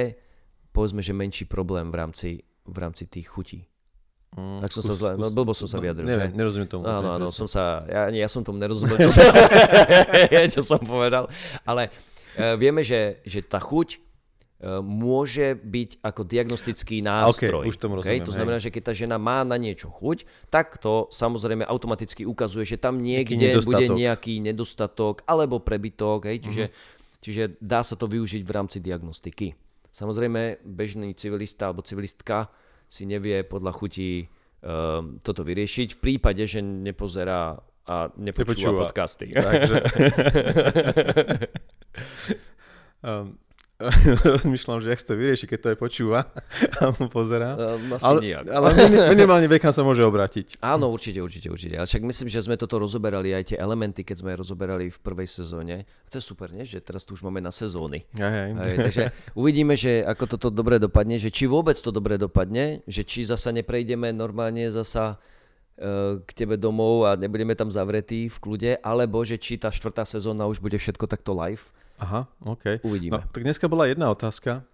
povedzme, 0.73 1.05
že 1.05 1.13
menší 1.13 1.45
problém 1.45 1.93
v 1.93 1.95
rámci, 1.95 2.29
v 2.65 2.77
rámci 2.81 3.05
tých 3.05 3.29
chutí. 3.29 3.69
Mm, 4.35 4.59
Tak 4.65 4.73
som 4.73 4.83
sa 4.83 4.97
zle, 4.97 5.15
no 5.15 5.31
blbo 5.31 5.55
som 5.55 5.69
sa 5.69 5.79
vyjadril, 5.79 6.03
Neviem, 6.03 6.33
že? 6.33 6.35
nerozumiem 6.35 6.67
tomu. 6.67 6.83
Áno, 6.83 7.15
áno, 7.15 7.31
som 7.31 7.47
sa, 7.47 7.85
ja, 7.87 8.11
ja 8.11 8.27
som 8.27 8.43
tomu 8.43 8.59
nerozumel, 8.59 8.97
čo 9.05 9.13
som, 9.13 9.31
čo 10.51 10.61
som 10.65 10.81
povedal, 10.81 11.29
ale 11.63 11.87
uh, 12.35 12.59
vieme, 12.59 12.83
že, 12.83 13.23
že 13.23 13.39
tá 13.45 13.61
chuť 13.61 14.01
môže 14.81 15.53
byť 15.61 16.01
ako 16.01 16.21
diagnostický 16.25 17.05
nástroj. 17.05 17.69
už 17.69 17.77
tomu 17.77 18.01
rozumiem, 18.01 18.25
To 18.25 18.33
znamená, 18.33 18.57
že 18.57 18.73
keď 18.73 18.81
tá 18.89 18.93
žena 18.97 19.21
má 19.21 19.45
na 19.45 19.61
niečo 19.61 19.93
chuť, 19.93 20.49
tak 20.49 20.81
to 20.81 21.05
samozrejme 21.13 21.61
automaticky 21.61 22.25
ukazuje, 22.25 22.65
že 22.65 22.81
tam 22.81 22.97
niekde 22.97 23.61
bude 23.61 23.85
nejaký 23.93 24.41
nedostatok 24.41 25.21
alebo 25.29 25.61
prebytok, 25.61 26.33
hej? 26.33 26.41
Čiže, 26.41 26.63
čiže 27.21 27.43
dá 27.61 27.85
sa 27.85 27.93
to 27.93 28.09
využiť 28.09 28.41
v 28.41 28.51
rámci 28.51 28.81
diagnostiky. 28.81 29.53
Samozrejme, 29.93 30.65
bežný 30.65 31.13
civilista 31.13 31.69
alebo 31.69 31.85
civilistka 31.85 32.49
si 32.89 33.05
nevie 33.05 33.45
podľa 33.45 33.71
chutí 33.71 34.27
um, 34.65 35.21
toto 35.21 35.45
vyriešiť 35.45 35.95
v 35.95 35.99
prípade, 36.01 36.43
že 36.43 36.59
nepozerá 36.59 37.61
a 37.85 38.09
nepočúva, 38.17 38.81
Nepočúva. 38.81 38.81
podcasty. 38.89 39.29
Takže... 39.29 39.75
um, 43.05 43.37
rozmýšľam, 44.39 44.79
že 44.79 44.87
jak 44.95 45.03
to 45.03 45.19
vyrieši, 45.19 45.45
keď 45.51 45.59
to 45.59 45.67
aj 45.75 45.77
počúva 45.77 46.19
a 46.79 46.95
mu 46.95 47.11
pozerá. 47.11 47.59
Um, 47.59 47.91
asi 47.91 48.07
Ale, 48.07 48.19
nijak. 48.23 48.45
ale 48.47 48.67
minim- 48.71 49.07
minimálne 49.11 49.47
vekam 49.51 49.75
sa 49.75 49.83
môže 49.83 49.99
obrátiť. 49.99 50.63
Áno, 50.63 50.87
určite, 50.87 51.19
určite, 51.19 51.51
určite. 51.51 51.75
Ale 51.75 51.83
však 51.83 52.03
myslím, 52.07 52.27
že 52.31 52.39
sme 52.39 52.55
toto 52.55 52.79
rozoberali 52.79 53.35
aj 53.35 53.51
tie 53.51 53.57
elementy, 53.59 54.07
keď 54.07 54.23
sme 54.23 54.31
rozoberali 54.31 54.87
v 54.87 54.97
prvej 55.03 55.27
sezóne. 55.27 55.83
To 56.07 56.15
je 56.15 56.23
super, 56.23 56.55
nie? 56.55 56.63
Že 56.63 56.87
teraz 56.87 57.03
tu 57.03 57.19
už 57.19 57.27
máme 57.27 57.43
na 57.43 57.51
sezóny. 57.51 58.07
Aj, 58.15 58.23
aj. 58.47 58.51
Hej, 58.55 58.77
takže 58.79 59.03
uvidíme, 59.35 59.75
že 59.75 60.07
ako 60.07 60.23
toto 60.39 60.47
dobre 60.47 60.79
dopadne, 60.79 61.19
že 61.19 61.27
či 61.27 61.43
vôbec 61.43 61.75
to 61.75 61.91
dobre 61.91 62.15
dopadne, 62.15 62.79
že 62.87 63.03
či 63.03 63.27
zasa 63.27 63.51
neprejdeme 63.51 64.15
normálne 64.15 64.71
zasa 64.71 65.19
e, 65.75 66.23
k 66.23 66.29
tebe 66.31 66.55
domov 66.55 67.11
a 67.11 67.19
nebudeme 67.19 67.51
tam 67.59 67.67
zavretí 67.67 68.31
v 68.31 68.37
kľude, 68.39 68.71
alebo 68.79 69.19
že 69.27 69.35
či 69.35 69.59
tá 69.59 69.67
štvrtá 69.67 70.07
sezóna 70.07 70.47
už 70.47 70.63
bude 70.63 70.79
všetko 70.79 71.11
takto 71.11 71.35
live. 71.35 71.67
Aha, 71.99 72.27
OK. 72.43 72.83
Uvidíme. 72.83 73.17
No, 73.17 73.19
tak 73.31 73.43
dneska 73.43 73.71
bola 73.71 73.87
jedna 73.87 74.11
otázka. 74.11 74.67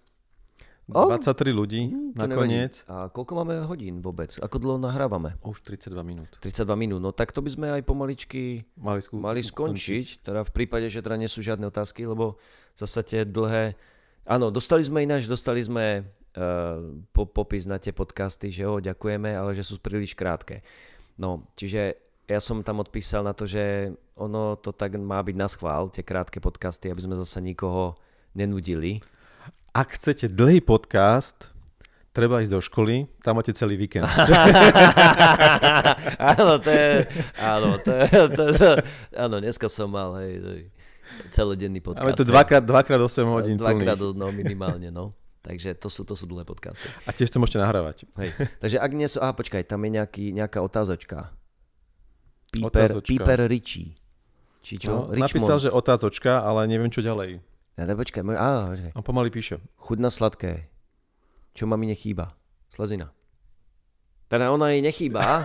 O. 0.92 1.08
23 1.08 1.56
ľudí 1.56 1.82
To 2.18 2.28
nakoniec. 2.28 2.84
nevadí. 2.84 2.92
A 2.92 3.08
koľko 3.14 3.32
máme 3.38 3.64
hodín 3.64 4.04
vôbec? 4.04 4.36
Ako 4.42 4.60
dlho 4.60 4.78
nahrávame? 4.82 5.40
Už 5.40 5.64
32 5.64 6.04
minút. 6.04 6.28
32 6.44 6.68
minút. 6.76 7.00
No 7.00 7.16
tak 7.16 7.32
to 7.32 7.40
by 7.40 7.48
sme 7.54 7.68
aj 7.72 7.86
pomaličky 7.88 8.68
Mali, 8.76 9.00
skú... 9.00 9.22
mali 9.22 9.40
skončiť, 9.40 10.26
teda 10.26 10.44
v 10.44 10.52
prípade, 10.52 10.92
že 10.92 11.00
teda 11.00 11.16
nie 11.16 11.32
sú 11.32 11.40
žiadne 11.40 11.70
otázky, 11.72 12.04
lebo 12.04 12.42
zasa 12.76 13.06
tie 13.08 13.24
dlhé... 13.24 13.80
Áno, 14.28 14.52
dostali 14.52 14.84
sme 14.84 15.08
ináč, 15.08 15.32
dostali 15.32 15.64
sme 15.64 16.04
uh, 16.04 16.78
po, 17.16 17.24
popis 17.24 17.64
na 17.70 17.80
tie 17.80 17.96
podcasty, 17.96 18.52
že 18.52 18.68
jo, 18.68 18.84
ďakujeme, 18.84 19.32
ale 19.32 19.56
že 19.56 19.64
sú 19.64 19.80
príliš 19.80 20.12
krátke. 20.12 20.60
No, 21.16 21.48
čiže 21.56 22.11
ja 22.32 22.40
som 22.40 22.64
tam 22.64 22.80
odpísal 22.80 23.28
na 23.28 23.36
to, 23.36 23.44
že 23.44 23.92
ono 24.16 24.56
to 24.56 24.72
tak 24.72 24.96
má 24.96 25.20
byť 25.20 25.36
na 25.36 25.48
schvál, 25.52 25.92
tie 25.92 26.00
krátke 26.00 26.40
podcasty, 26.40 26.88
aby 26.88 27.04
sme 27.04 27.20
zasa 27.20 27.44
nikoho 27.44 28.00
nenudili. 28.32 29.04
Ak 29.76 30.00
chcete 30.00 30.32
dlhý 30.32 30.64
podcast, 30.64 31.52
treba 32.16 32.40
ísť 32.40 32.52
do 32.56 32.62
školy, 32.64 33.08
tam 33.24 33.40
máte 33.40 33.52
celý 33.52 33.76
víkend. 33.76 34.08
áno, 36.36 36.60
to 36.60 36.72
je, 36.72 36.92
áno, 37.40 37.70
to 37.80 37.92
je, 37.92 38.08
to, 38.36 38.44
to, 38.56 38.70
áno, 39.16 39.36
dneska 39.44 39.68
som 39.68 39.92
mal, 39.92 40.16
hej, 40.24 40.40
hej 40.40 40.64
celodenný 41.32 41.84
podcast. 41.84 42.16
Tu 42.16 42.24
hej. 42.24 42.32
dvakrát, 42.32 42.64
dvakrát 42.64 43.00
8 43.00 43.28
hodín 43.28 43.56
Dvakrát, 43.60 44.00
plných. 44.00 44.16
no 44.16 44.32
minimálne, 44.32 44.90
no. 44.92 45.12
Takže 45.42 45.74
to 45.74 45.90
sú, 45.90 46.06
to 46.06 46.14
sú 46.14 46.30
dlhé 46.30 46.46
podcasty. 46.46 46.86
A 47.04 47.12
tiež 47.12 47.34
to 47.34 47.42
môžete 47.42 47.58
nahrávať. 47.58 48.06
Hej. 48.22 48.30
Takže 48.62 48.78
ak 48.78 48.92
nie 48.94 49.10
sú... 49.10 49.18
Aha, 49.26 49.34
počkaj, 49.34 49.66
tam 49.66 49.82
je 49.82 49.98
nejaký, 49.98 50.26
nejaká 50.38 50.62
otázočka. 50.62 51.34
Piper, 52.52 53.00
Otázočka. 53.00 53.12
Piper 53.16 53.40
Richie. 53.48 53.96
Či 54.62 54.78
čo? 54.78 54.92
No, 54.92 55.00
Richmond. 55.10 55.26
napísal, 55.26 55.58
že 55.58 55.70
otázočka, 55.74 56.44
ale 56.44 56.68
neviem, 56.68 56.92
čo 56.92 57.02
ďalej. 57.02 57.42
Ja, 57.80 57.84
da, 57.88 57.96
počkaj, 57.96 58.22
môj, 58.22 58.38
á, 58.38 58.76
počkaj. 58.76 58.92
On 58.94 59.06
pomaly 59.08 59.32
píše. 59.32 59.58
Chuť 59.80 59.98
na 59.98 60.12
sladké. 60.12 60.68
Čo 61.56 61.66
mami 61.66 61.90
nechýba? 61.90 62.36
Slezina. 62.68 63.10
Teda 64.28 64.52
ona 64.52 64.72
jej 64.72 64.84
nechýba. 64.84 65.44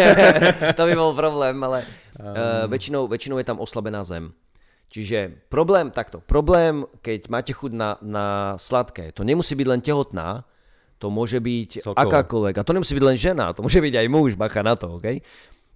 to 0.78 0.82
by 0.88 0.92
bol 0.96 1.12
problém, 1.12 1.56
ale 1.60 1.84
uh, 2.16 2.64
väčšinou, 2.68 3.04
väčšinou 3.04 3.36
je 3.40 3.46
tam 3.48 3.60
oslabená 3.60 4.00
zem. 4.04 4.32
Čiže 4.88 5.50
problém, 5.50 5.90
takto, 5.90 6.22
problém, 6.24 6.86
keď 7.04 7.28
máte 7.28 7.52
chuť 7.52 7.72
na, 7.74 7.98
na 8.00 8.26
sladké, 8.56 9.12
to 9.12 9.26
nemusí 9.26 9.52
byť 9.58 9.66
len 9.68 9.80
tehotná, 9.82 10.46
to 11.02 11.12
môže 11.12 11.36
byť 11.36 11.84
Celkovo. 11.84 12.00
akákoľvek. 12.00 12.54
A 12.56 12.64
to 12.64 12.72
nemusí 12.72 12.96
byť 12.96 13.04
len 13.04 13.18
žena, 13.18 13.52
to 13.52 13.60
môže 13.60 13.76
byť 13.76 13.92
aj 13.92 14.06
muž, 14.08 14.38
bacha 14.38 14.64
na 14.64 14.72
to, 14.78 14.96
OK? 14.96 15.20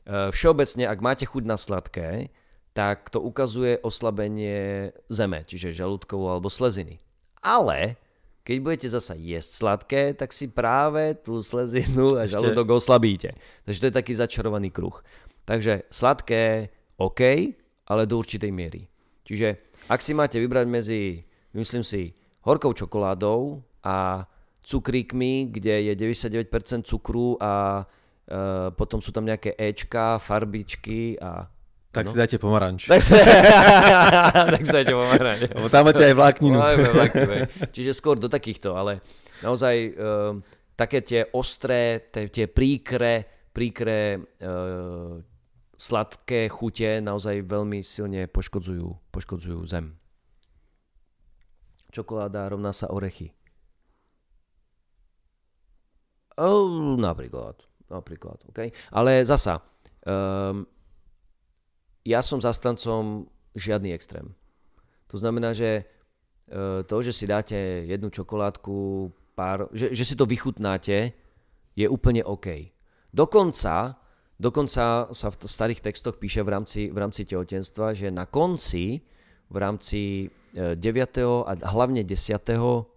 Uh, 0.09 0.33
všeobecne, 0.33 0.89
ak 0.89 1.05
máte 1.05 1.29
chuť 1.29 1.45
na 1.45 1.61
sladké, 1.61 2.33
tak 2.73 3.13
to 3.13 3.21
ukazuje 3.21 3.77
oslabenie 3.85 4.89
zeme, 5.13 5.45
čiže 5.45 5.77
žalúdkovú 5.77 6.33
alebo 6.33 6.49
sleziny. 6.49 6.97
Ale 7.45 8.01
keď 8.49 8.57
budete 8.65 8.89
zasa 8.89 9.13
jesť 9.13 9.51
sladké, 9.53 10.03
tak 10.17 10.33
si 10.33 10.49
práve 10.49 11.13
tú 11.21 11.45
slezinu 11.45 12.17
a 12.17 12.25
žalúdok 12.25 12.81
oslabíte. 12.81 13.37
Takže 13.69 13.81
to 13.85 13.89
je 13.93 13.99
taký 14.01 14.13
začarovaný 14.17 14.73
kruh. 14.73 14.97
Takže 15.45 15.85
sladké, 15.93 16.73
OK, 16.97 17.21
ale 17.85 18.09
do 18.09 18.17
určitej 18.17 18.49
miery. 18.49 18.89
Čiže 19.29 19.61
ak 19.93 20.01
si 20.01 20.17
máte 20.17 20.41
vybrať 20.41 20.65
medzi, 20.65 21.21
myslím 21.53 21.85
si, 21.85 22.17
horkou 22.49 22.73
čokoládou 22.73 23.61
a 23.85 24.25
cukríkmi, 24.65 25.53
kde 25.53 25.93
je 25.93 25.93
99% 25.93 26.89
cukru 26.89 27.37
a 27.37 27.85
e, 28.29 28.41
potom 28.77 29.01
sú 29.01 29.09
tam 29.11 29.25
nejaké 29.25 29.57
Ečka, 29.57 30.21
farbičky 30.21 31.17
a... 31.19 31.49
Tak 31.89 32.05
No. 32.05 32.13
si 32.13 32.21
dajte 32.21 32.37
pomaranč. 32.37 32.85
Tak 32.85 33.01
sa 33.01 33.17
idete 34.85 34.93
pomerať. 34.93 35.57
Lebo 35.57 35.73
tam 35.73 35.89
máte 35.89 36.05
aj 36.05 36.15
vlákninu. 36.15 36.61
Máme. 36.61 37.49
Čiže 37.73 37.97
skôr 37.97 38.21
do 38.21 38.29
takýchto, 38.29 38.77
ale 38.77 39.01
naozaj 39.41 39.97
um, 39.97 40.45
také 40.77 41.01
tie 41.01 41.25
ostré, 41.33 42.13
tie, 42.13 42.29
tie 42.29 42.45
príkre, 42.45 43.25
príkre 43.57 44.21
uh, 44.21 45.17
sladké 45.81 46.53
chute 46.53 47.01
naozaj 47.01 47.41
veľmi 47.49 47.81
silne 47.81 48.29
poškodzujú, 48.29 49.09
poškodzujú 49.09 49.59
zem. 49.65 49.97
Čokoláda 51.89 52.53
rovná 52.53 52.77
sa 52.77 52.93
orechy. 52.93 53.33
Oh, 56.37 56.95
napríklad. 56.95 57.68
Napríklad, 57.89 58.45
okay? 58.53 58.69
Ale 58.93 59.25
zasa, 59.25 59.65
um, 60.05 60.69
ja 62.05 62.21
som 62.21 62.41
zastancom 62.41 63.29
žiadny 63.57 63.93
extrém. 63.93 64.33
To 65.09 65.17
znamená, 65.17 65.53
že 65.53 65.85
e, 66.49 66.85
to, 66.85 66.97
že 67.01 67.13
si 67.13 67.25
dáte 67.25 67.57
jednu 67.89 68.13
čokoládku, 68.13 69.09
pár, 69.33 69.69
že, 69.73 69.93
že 69.93 70.05
si 70.05 70.15
to 70.17 70.29
vychutnáte, 70.29 71.13
je 71.77 71.87
úplne 71.89 72.25
OK. 72.25 72.73
Dokonca, 73.13 73.97
dokonca 74.37 75.09
sa 75.09 75.29
v 75.33 75.37
starých 75.45 75.81
textoch 75.81 76.21
píše 76.21 76.45
v 76.45 76.51
rámci, 76.53 76.81
v 76.93 76.99
rámci 76.99 77.25
tehotenstva, 77.25 77.97
že 77.97 78.13
na 78.13 78.29
konci, 78.29 79.01
v 79.49 79.57
rámci 79.57 80.29
e, 80.53 80.77
9. 80.77 81.45
a 81.45 81.53
hlavne 81.73 82.05
10. 82.05 82.37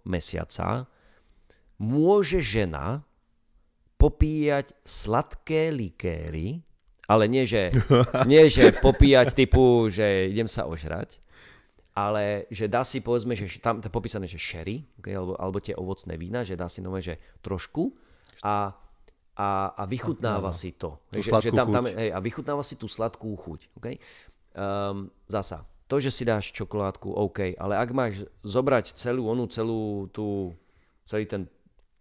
mesiaca, 0.04 0.84
môže 1.80 2.44
žena 2.44 3.04
popíjať 4.02 4.74
sladké 4.82 5.70
likéry, 5.70 6.58
ale 7.06 7.30
nie, 7.30 7.46
že, 7.46 7.70
nie, 8.30 8.50
že 8.50 8.74
popíjať 8.74 9.30
typu, 9.30 9.86
že 9.86 10.26
idem 10.34 10.50
sa 10.50 10.66
ožrať, 10.66 11.22
ale 11.94 12.50
že 12.50 12.66
dá 12.66 12.82
si 12.82 12.98
povedzme, 12.98 13.38
že 13.38 13.62
tam 13.62 13.78
je 13.78 13.92
popísané, 13.92 14.26
že 14.26 14.42
sherry, 14.42 14.82
okay, 14.98 15.14
alebo, 15.14 15.38
alebo 15.38 15.62
tie 15.62 15.78
ovocné 15.78 16.18
vína, 16.18 16.42
že 16.42 16.58
dá 16.58 16.66
si 16.66 16.82
nové, 16.82 16.98
že 16.98 17.20
trošku 17.44 17.94
a, 18.42 18.74
a, 19.38 19.48
a 19.76 19.82
vychutnáva 19.86 20.50
si 20.50 20.74
to. 20.74 20.98
Že, 21.14 21.30
že 21.38 21.50
tam, 21.54 21.70
tam, 21.70 21.86
hej, 21.86 22.10
a 22.10 22.18
vychutnáva 22.18 22.64
si 22.66 22.74
tú 22.74 22.90
sladkú 22.90 23.38
chuť. 23.38 23.60
Okay? 23.78 24.00
Um, 24.56 25.12
zasa, 25.28 25.68
to, 25.86 26.00
že 26.00 26.08
si 26.08 26.24
dáš 26.24 26.50
čokoládku, 26.56 27.12
OK, 27.12 27.54
ale 27.60 27.76
ak 27.76 27.90
máš 27.92 28.24
zobrať 28.40 28.96
celú 28.96 29.28
onú, 29.28 29.44
celú 29.52 30.08
tú, 30.08 30.56
celý 31.04 31.28
ten 31.28 31.44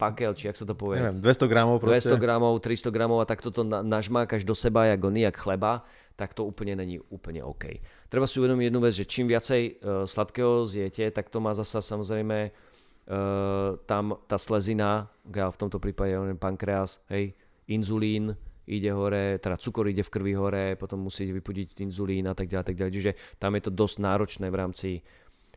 pakel, 0.02 0.34
či 0.34 0.49
jak 0.49 0.58
sa 0.58 0.66
to 0.66 0.74
povie, 0.74 0.97
Neviem, 0.97 1.22
200 1.22 1.45
gramov 1.45 1.78
proste. 1.78 2.10
200 2.10 2.18
gramov, 2.18 2.54
300 2.58 2.89
gramov 2.89 3.20
a 3.22 3.26
tak 3.30 3.45
toto 3.45 3.62
na, 3.62 3.86
nažmákaš 3.86 4.41
do 4.41 4.58
seba, 4.58 4.89
jak 4.89 4.97
oný, 4.97 5.30
jak 5.30 5.38
chleba, 5.38 5.86
tak 6.18 6.34
to 6.34 6.41
úplne 6.41 6.74
není 6.74 6.97
úplne 7.14 7.45
OK. 7.45 7.78
Treba 8.10 8.26
si 8.26 8.41
uvedomiť 8.41 8.66
jednu 8.74 8.80
vec, 8.82 8.93
že 8.97 9.06
čím 9.06 9.30
viacej 9.30 9.62
uh, 9.62 10.06
sladkého 10.10 10.66
zjete, 10.66 11.14
tak 11.14 11.30
to 11.30 11.38
má 11.38 11.54
zasa 11.54 11.86
samozrejme 11.86 12.49
uh, 12.49 13.78
tam 13.86 14.18
tá 14.26 14.41
slezina, 14.41 15.14
v 15.30 15.58
tomto 15.58 15.78
prípade 15.78 16.18
neviem, 16.18 16.41
pankreas, 16.41 17.02
hej, 17.14 17.38
inzulín 17.70 18.34
ide 18.72 18.91
hore, 18.93 19.41
teda 19.41 19.58
cukor 19.58 19.89
ide 19.89 20.06
v 20.06 20.14
krvi 20.14 20.34
hore, 20.38 20.66
potom 20.78 21.02
musíte 21.04 21.34
vypudiť 21.34 21.82
inzulín 21.82 22.30
a 22.30 22.36
tak 22.38 22.47
ďalej, 22.47 22.66
tak 22.72 22.78
ďalej. 22.78 22.93
Čiže 22.93 23.12
tam 23.41 23.58
je 23.58 23.62
to 23.68 23.72
dosť 23.74 23.95
náročné 23.99 24.47
v 24.47 24.56
rámci, 24.56 24.91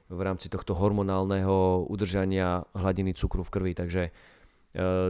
v 0.09 0.21
rámci 0.21 0.51
tohto 0.51 0.75
hormonálneho 0.75 1.87
udržania 1.87 2.65
hladiny 2.75 3.15
cukru 3.15 3.45
v 3.45 3.53
krvi, 3.53 3.73
takže 3.77 4.03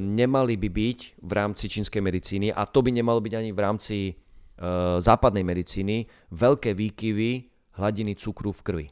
nemali 0.01 0.55
by 0.61 0.69
byť 0.69 0.99
v 1.25 1.33
rámci 1.33 1.65
čínskej 1.73 2.05
medicíny 2.05 2.53
a 2.53 2.69
to 2.69 2.85
by 2.85 2.93
nemalo 2.93 3.25
byť 3.25 3.33
ani 3.33 3.51
v 3.57 3.61
rámci 3.65 3.97
e, 4.09 4.13
západnej 5.01 5.41
medicíny 5.41 6.05
veľké 6.37 6.77
výkyvy 6.77 7.31
hladiny 7.81 8.13
cukru 8.15 8.53
v 8.53 8.61
krvi. 8.61 8.87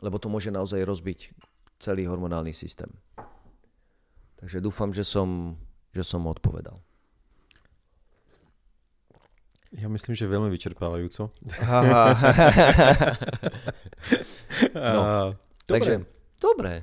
Lebo 0.00 0.16
to 0.22 0.30
môže 0.30 0.54
naozaj 0.54 0.86
rozbiť 0.86 1.34
celý 1.82 2.06
hormonálny 2.06 2.54
systém. 2.54 2.88
Takže 4.38 4.62
dúfam, 4.64 4.94
že 4.94 5.04
som, 5.04 5.58
že 5.92 6.00
som 6.00 6.24
odpovedal. 6.24 6.80
Ja 9.70 9.86
myslím, 9.86 10.18
že 10.18 10.26
veľmi 10.26 10.50
vyčerpávajúco. 10.50 11.30
No, 14.74 15.00
A, 15.00 15.32
Takže, 15.66 16.04
dobre. 16.42 16.82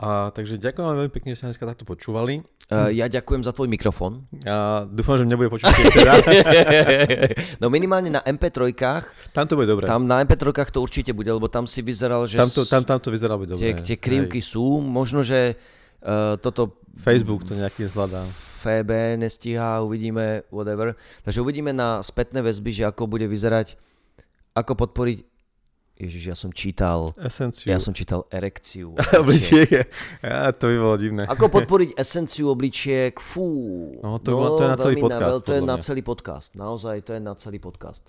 A, 0.00 0.32
takže 0.32 0.56
ďakujem 0.56 0.84
vám 0.86 0.96
veľmi 1.04 1.12
pekne, 1.12 1.36
že 1.36 1.44
ste 1.44 1.46
dneska 1.52 1.68
takto 1.68 1.84
počúvali. 1.84 2.40
Uh, 2.70 2.88
ja 2.88 3.10
ďakujem 3.10 3.44
za 3.44 3.52
tvoj 3.52 3.68
mikrofón. 3.68 4.24
A 4.48 4.88
dúfam, 4.88 5.20
že 5.20 5.26
mňa 5.26 5.36
bude 5.36 5.50
počuť 5.52 5.68
no 7.60 7.66
minimálne 7.68 8.08
na 8.08 8.22
MP3, 8.24 8.72
Tam 9.34 9.44
to 9.44 9.58
bude 9.58 9.68
dobré. 9.68 9.84
Tam, 9.84 10.06
na 10.06 10.24
MP3 10.24 10.70
to 10.72 10.80
určite 10.80 11.12
bude, 11.12 11.28
lebo 11.28 11.50
tam 11.50 11.68
si 11.68 11.84
vyzeral, 11.84 12.24
že 12.24 12.40
tam, 12.40 12.48
to, 12.48 12.62
tam, 12.64 12.82
tam 12.86 12.98
to 13.02 13.12
vyzerá 13.12 13.36
byť 13.36 13.48
dobre. 13.52 13.60
tie, 13.60 13.72
tie 13.84 13.96
krivky 14.00 14.40
sú. 14.40 14.80
Možno, 14.80 15.20
že 15.20 15.58
uh, 16.00 16.38
toto 16.40 16.80
Hej. 16.96 17.04
Facebook 17.04 17.44
to 17.44 17.52
nejaký 17.58 17.84
zvládá. 17.84 18.24
FB 18.60 19.16
nestíhá, 19.16 19.80
uvidíme, 19.80 20.44
whatever. 20.52 20.96
Takže 21.24 21.40
uvidíme 21.40 21.72
na 21.72 22.04
spätné 22.04 22.44
väzby, 22.44 22.70
že 22.72 22.84
ako 22.88 23.08
bude 23.08 23.24
vyzerať, 23.24 23.76
ako 24.52 24.72
podporiť 24.86 25.29
Ježiš, 26.00 26.22
ja 26.24 26.34
som 26.34 26.48
čítal, 26.48 27.12
Esenciu. 27.14 27.68
ja 27.68 27.76
som 27.76 27.92
čítal 27.92 28.24
erekciu. 28.26 28.96
Obličiek. 29.20 29.84
Ja, 30.18 30.48
to 30.50 30.66
by 30.66 30.76
bolo 30.76 30.96
divné. 30.96 31.22
Ako 31.24 31.46
podporiť 31.46 31.94
esenciu 31.94 32.48
obličiek? 32.48 33.12
Fú. 33.14 33.46
No, 34.00 34.16
to 34.16 34.32
je- 34.32 34.50
to 34.50 34.62
je 34.62 34.70
na 34.70 34.78
celý 34.78 34.96
podcast, 34.98 35.36
veľ- 35.36 35.44
to 35.44 35.52
je 35.52 35.62
na 35.62 35.76
celý 35.76 36.02
podcast. 36.02 36.48
Naozaj, 36.54 36.96
to 37.02 37.10
je 37.12 37.20
na 37.20 37.34
celý 37.34 37.58
podcast. 37.58 38.02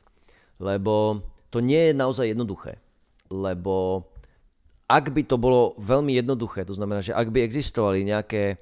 Lebo 0.58 1.20
to 1.48 1.60
nie 1.60 1.90
je 1.90 1.94
naozaj 1.94 2.26
jednoduché. 2.28 2.80
Lebo 3.28 4.08
ak 4.86 5.08
by 5.10 5.24
to 5.24 5.36
bolo 5.36 5.76
veľmi 5.78 6.14
jednoduché, 6.14 6.64
to 6.64 6.72
znamená, 6.72 7.00
že 7.00 7.12
ak 7.12 7.28
by 7.28 7.40
existovali 7.42 8.04
nejaké 8.04 8.60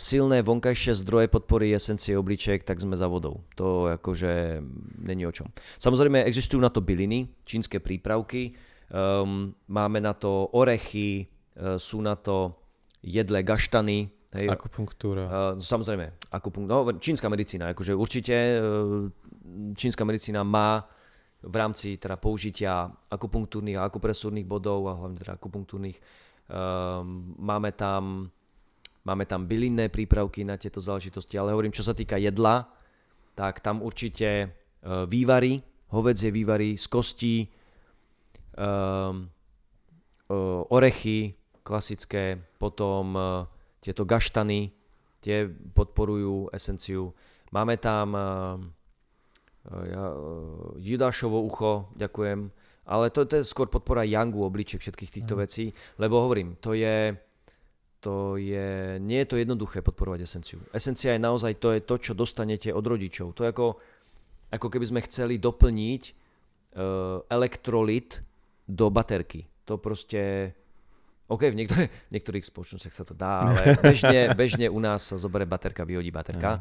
silné 0.00 0.40
vonkajšie 0.40 0.96
zdroje 1.04 1.28
podpory 1.28 1.76
esencie 1.76 2.16
obličiek, 2.16 2.64
tak 2.64 2.80
sme 2.80 2.96
za 2.96 3.04
vodou. 3.04 3.44
To 3.60 3.92
akože 4.00 4.64
není 5.04 5.28
o 5.28 5.32
čom. 5.32 5.52
Samozrejme, 5.76 6.24
existujú 6.24 6.56
na 6.56 6.72
to 6.72 6.80
byliny, 6.80 7.28
čínske 7.44 7.76
prípravky, 7.76 8.56
um, 8.88 9.52
máme 9.68 10.00
na 10.00 10.16
to 10.16 10.48
orechy, 10.56 11.28
uh, 11.28 11.76
sú 11.76 12.00
na 12.00 12.16
to 12.16 12.56
jedle 13.04 13.44
gaštany, 13.44 14.08
hej, 14.40 14.46
Akupunktúra. 14.48 15.24
Uh, 15.28 15.60
samozrejme, 15.60 16.32
akupunkt, 16.32 16.68
no, 16.72 16.88
čínska 16.96 17.28
medicína, 17.28 17.76
akože 17.76 17.92
určite 17.92 18.56
uh, 18.56 19.04
čínska 19.76 20.08
medicína 20.08 20.40
má 20.48 20.80
v 21.42 21.54
rámci 21.58 22.00
teda 22.00 22.16
použitia 22.16 22.88
akupunktúrnych 23.10 23.76
a 23.76 23.84
akupresúrnych 23.84 24.46
bodov 24.46 24.86
a 24.88 24.96
hlavne 24.96 25.18
teda 25.18 25.34
akupunktúrnych 25.36 25.98
um, 26.48 27.34
máme 27.36 27.74
tam 27.74 28.30
máme 29.02 29.26
tam 29.26 29.46
bylinné 29.46 29.88
prípravky 29.88 30.46
na 30.46 30.58
tieto 30.58 30.78
záležitosti, 30.78 31.38
ale 31.38 31.52
hovorím, 31.52 31.74
čo 31.74 31.86
sa 31.86 31.94
týka 31.94 32.18
jedla, 32.18 32.68
tak 33.34 33.60
tam 33.64 33.82
určite 33.82 34.48
uh, 34.48 35.08
vývary, 35.08 35.62
hovedzie 35.92 36.30
vývary 36.30 36.76
z 36.76 36.86
kostí, 36.88 37.36
um, 38.56 39.28
uh, 40.30 40.74
orechy 40.74 41.34
klasické, 41.62 42.42
potom 42.58 43.14
tieto 43.78 44.02
gaštany, 44.02 44.74
tie 45.22 45.46
podporujú 45.46 46.50
esenciu. 46.50 47.14
Máme 47.54 47.78
tam 47.78 48.18
ja, 49.70 50.04
judášovo 50.82 51.38
ucho, 51.46 51.94
ďakujem, 51.94 52.50
ale 52.90 53.14
to, 53.14 53.22
to 53.30 53.38
je 53.38 53.46
skôr 53.46 53.70
podpora 53.70 54.02
yangu 54.02 54.42
obličiek 54.42 54.82
všetkých 54.82 55.22
týchto 55.22 55.38
vecí, 55.38 55.70
lebo 56.02 56.18
hovorím, 56.18 56.58
to 56.58 56.74
je, 56.74 57.14
to 58.02 58.34
je, 58.34 58.98
nie 58.98 59.22
je 59.22 59.28
to 59.30 59.36
jednoduché 59.38 59.78
podporovať 59.78 60.26
esenciu. 60.26 60.58
Esencia 60.74 61.14
je 61.14 61.22
naozaj, 61.22 61.62
to 61.62 61.70
je 61.70 61.80
to, 61.86 61.94
čo 62.02 62.12
dostanete 62.18 62.74
od 62.74 62.82
rodičov. 62.82 63.30
To 63.38 63.46
je 63.46 63.54
ako, 63.54 63.78
ako 64.50 64.66
keby 64.66 64.90
sme 64.90 65.06
chceli 65.06 65.38
doplniť 65.38 66.02
uh, 66.10 67.22
elektrolit 67.30 68.18
do 68.66 68.90
baterky. 68.90 69.46
To 69.70 69.78
proste, 69.78 70.50
OK, 71.30 71.54
v, 71.54 71.62
niektoré, 71.62 71.86
v 72.10 72.12
niektorých 72.18 72.42
spoločnostiach 72.42 72.90
sa 72.90 73.06
to 73.06 73.14
dá, 73.14 73.46
ale 73.46 73.78
bežne, 73.86 74.34
bežne 74.34 74.66
u 74.66 74.82
nás 74.82 75.06
sa 75.06 75.14
zoberie 75.14 75.46
baterka, 75.46 75.86
vyhodí 75.86 76.10
baterka. 76.10 76.58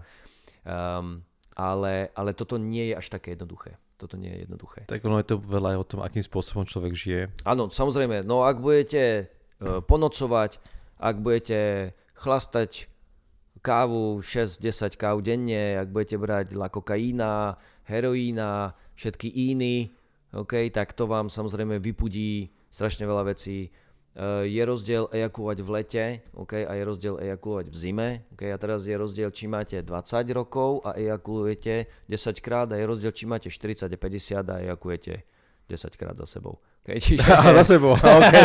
Um, 0.62 1.26
ale, 1.58 2.14
ale 2.14 2.38
toto 2.38 2.62
nie 2.62 2.94
je 2.94 3.02
až 3.02 3.18
také 3.18 3.34
jednoduché. 3.34 3.82
Toto 3.98 4.14
nie 4.14 4.30
je 4.30 4.46
jednoduché. 4.46 4.86
Tak 4.86 5.02
ono 5.10 5.18
je 5.18 5.26
to 5.26 5.42
veľa 5.42 5.74
aj 5.74 5.78
o 5.82 5.90
tom, 5.90 6.00
akým 6.06 6.22
spôsobom 6.22 6.70
človek 6.70 6.94
žije. 6.94 7.34
Áno, 7.50 7.74
samozrejme. 7.74 8.22
No 8.30 8.46
ak 8.46 8.62
budete 8.62 9.26
uh, 9.58 9.82
ponocovať, 9.82 10.62
ak 11.02 11.16
budete 11.18 11.92
chlastať 12.14 12.86
kávu 13.66 14.22
6-10 14.22 14.98
káv 14.98 15.26
denne, 15.26 15.82
ak 15.82 15.90
budete 15.90 16.18
brať 16.22 16.54
la 16.54 16.70
kokaína, 16.70 17.58
heroína, 17.90 18.78
všetky 18.94 19.30
iní, 19.30 19.94
okay, 20.34 20.70
tak 20.70 20.94
to 20.94 21.10
vám 21.10 21.30
samozrejme 21.30 21.82
vypudí 21.82 22.54
strašne 22.70 23.10
veľa 23.10 23.34
vecí. 23.34 23.74
Uh, 24.12 24.44
je 24.44 24.60
rozdiel 24.60 25.08
ejakulovať 25.08 25.58
v 25.64 25.70
lete 25.72 26.04
okay, 26.36 26.68
a 26.68 26.76
je 26.76 26.84
rozdiel 26.84 27.16
ejakulovať 27.16 27.68
v 27.72 27.76
zime. 27.80 28.10
Okay, 28.36 28.52
a 28.52 28.60
teraz 28.60 28.84
je 28.84 28.92
rozdiel, 28.92 29.32
či 29.32 29.48
máte 29.48 29.80
20 29.80 29.88
rokov 30.36 30.84
a 30.84 31.00
ejakulujete 31.00 31.88
10 32.12 32.44
krát 32.44 32.68
a 32.70 32.76
je 32.76 32.86
rozdiel, 32.86 33.16
či 33.16 33.24
máte 33.24 33.48
40 33.48 33.88
a 33.88 33.98
50 33.98 34.52
a 34.52 34.56
ejakulujete 34.68 35.24
10 35.72 35.96
krát 35.96 36.16
za 36.20 36.28
sebou. 36.28 36.60
Okay, 36.84 37.00
čiže... 37.06 37.24
A 37.24 37.56
za 37.64 37.64
sebou, 37.64 37.96
okay. 37.96 38.44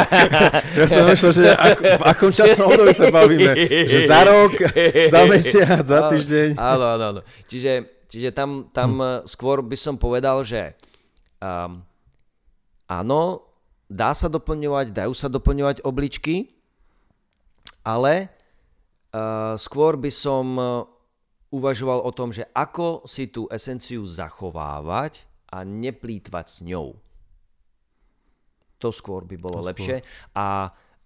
Ja 0.78 0.86
som 0.86 1.02
myslel, 1.10 1.32
že 1.34 1.44
ako, 1.50 1.82
v 1.82 2.04
akom 2.06 2.30
časom 2.30 2.70
období 2.70 2.94
sa 2.94 3.10
bavíme. 3.10 3.52
Že 3.66 3.98
za 4.06 4.20
rok, 4.22 4.52
za 5.10 5.20
mesiac, 5.26 5.82
za 5.82 6.00
týždeň. 6.06 6.48
Áno, 6.54 6.84
áno, 6.86 7.04
áno. 7.10 7.20
Čiže, 7.50 8.06
čiže 8.06 8.30
tam, 8.30 8.70
tam 8.70 9.02
hm. 9.02 9.26
skôr 9.26 9.66
by 9.66 9.74
som 9.74 9.98
povedal, 9.98 10.46
že 10.46 10.78
um, 11.42 11.82
áno, 12.86 13.42
dá 13.90 14.14
sa 14.14 14.30
doplňovať, 14.30 14.94
dajú 14.94 15.14
sa 15.14 15.26
doplňovať 15.26 15.82
obličky, 15.82 16.54
ale 17.82 18.30
uh, 19.10 19.58
skôr 19.58 19.98
by 19.98 20.10
som 20.10 20.46
uh, 20.54 20.66
uvažoval 21.54 22.02
o 22.02 22.10
tom, 22.10 22.34
že 22.34 22.46
ako 22.54 23.06
si 23.06 23.30
tú 23.30 23.46
esenciu 23.50 24.02
zachovávať 24.06 25.26
a 25.50 25.62
neplýtvať 25.62 26.46
s 26.46 26.58
ňou. 26.66 26.98
To 28.80 28.92
skôr 28.92 29.24
by 29.24 29.36
bolo 29.40 29.64
to 29.64 29.68
lepšie. 29.72 30.04
Skôr. 30.04 30.36
A 30.36 30.46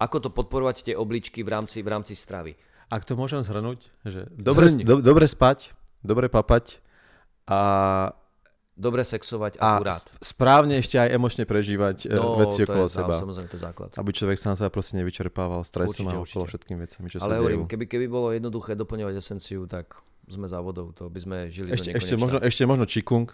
ako 0.00 0.16
to 0.26 0.28
podporovať 0.32 0.90
tie 0.90 0.94
obličky 0.96 1.44
v 1.44 1.52
rámci, 1.52 1.84
v 1.84 1.88
rámci 1.92 2.16
stravy. 2.16 2.56
Ak 2.90 3.06
to 3.06 3.14
môžem 3.14 3.44
zhrnúť, 3.44 3.86
že 4.02 4.26
dobre, 4.34 4.66
do, 4.82 4.98
dobre 4.98 5.30
spať, 5.30 5.70
dobre 6.02 6.26
papať 6.26 6.82
a 7.46 7.60
dobre 8.80 9.04
sexovať 9.04 9.60
a 9.60 9.76
akurát. 9.76 10.02
správne 10.24 10.80
ešte 10.80 10.96
aj 10.96 11.12
emočne 11.12 11.44
prežívať 11.44 12.08
e, 12.08 12.16
no, 12.16 12.40
veci 12.40 12.64
okolo 12.64 12.88
je, 12.88 12.96
seba. 12.96 13.14
Samozrejme, 13.14 13.46
to 13.52 13.56
je 13.60 13.62
základ. 13.62 13.90
Aby 14.00 14.10
človek 14.16 14.36
sa 14.40 14.46
na 14.50 14.56
seba 14.56 14.72
proste 14.72 14.96
nevyčerpával 14.96 15.62
stresom 15.68 16.08
určite, 16.08 16.16
a 16.16 16.24
okolo 16.24 16.44
všetkým 16.48 16.76
vecami, 16.80 17.06
čo 17.12 17.16
Ale 17.20 17.36
sa 17.36 17.40
hovorím, 17.44 17.68
keby, 17.68 17.84
keby 17.84 18.06
bolo 18.08 18.32
jednoduché 18.32 18.72
doplňovať 18.74 19.14
esenciu, 19.20 19.68
tak 19.68 20.00
sme 20.26 20.48
závodov, 20.48 20.96
to 20.96 21.12
by 21.12 21.20
sme 21.20 21.36
žili 21.52 21.76
ešte, 21.76 21.92
do 21.92 21.98
ešte 22.00 22.14
možno, 22.16 22.38
ešte 22.40 22.64
možno 22.64 22.84
čikung. 22.88 23.28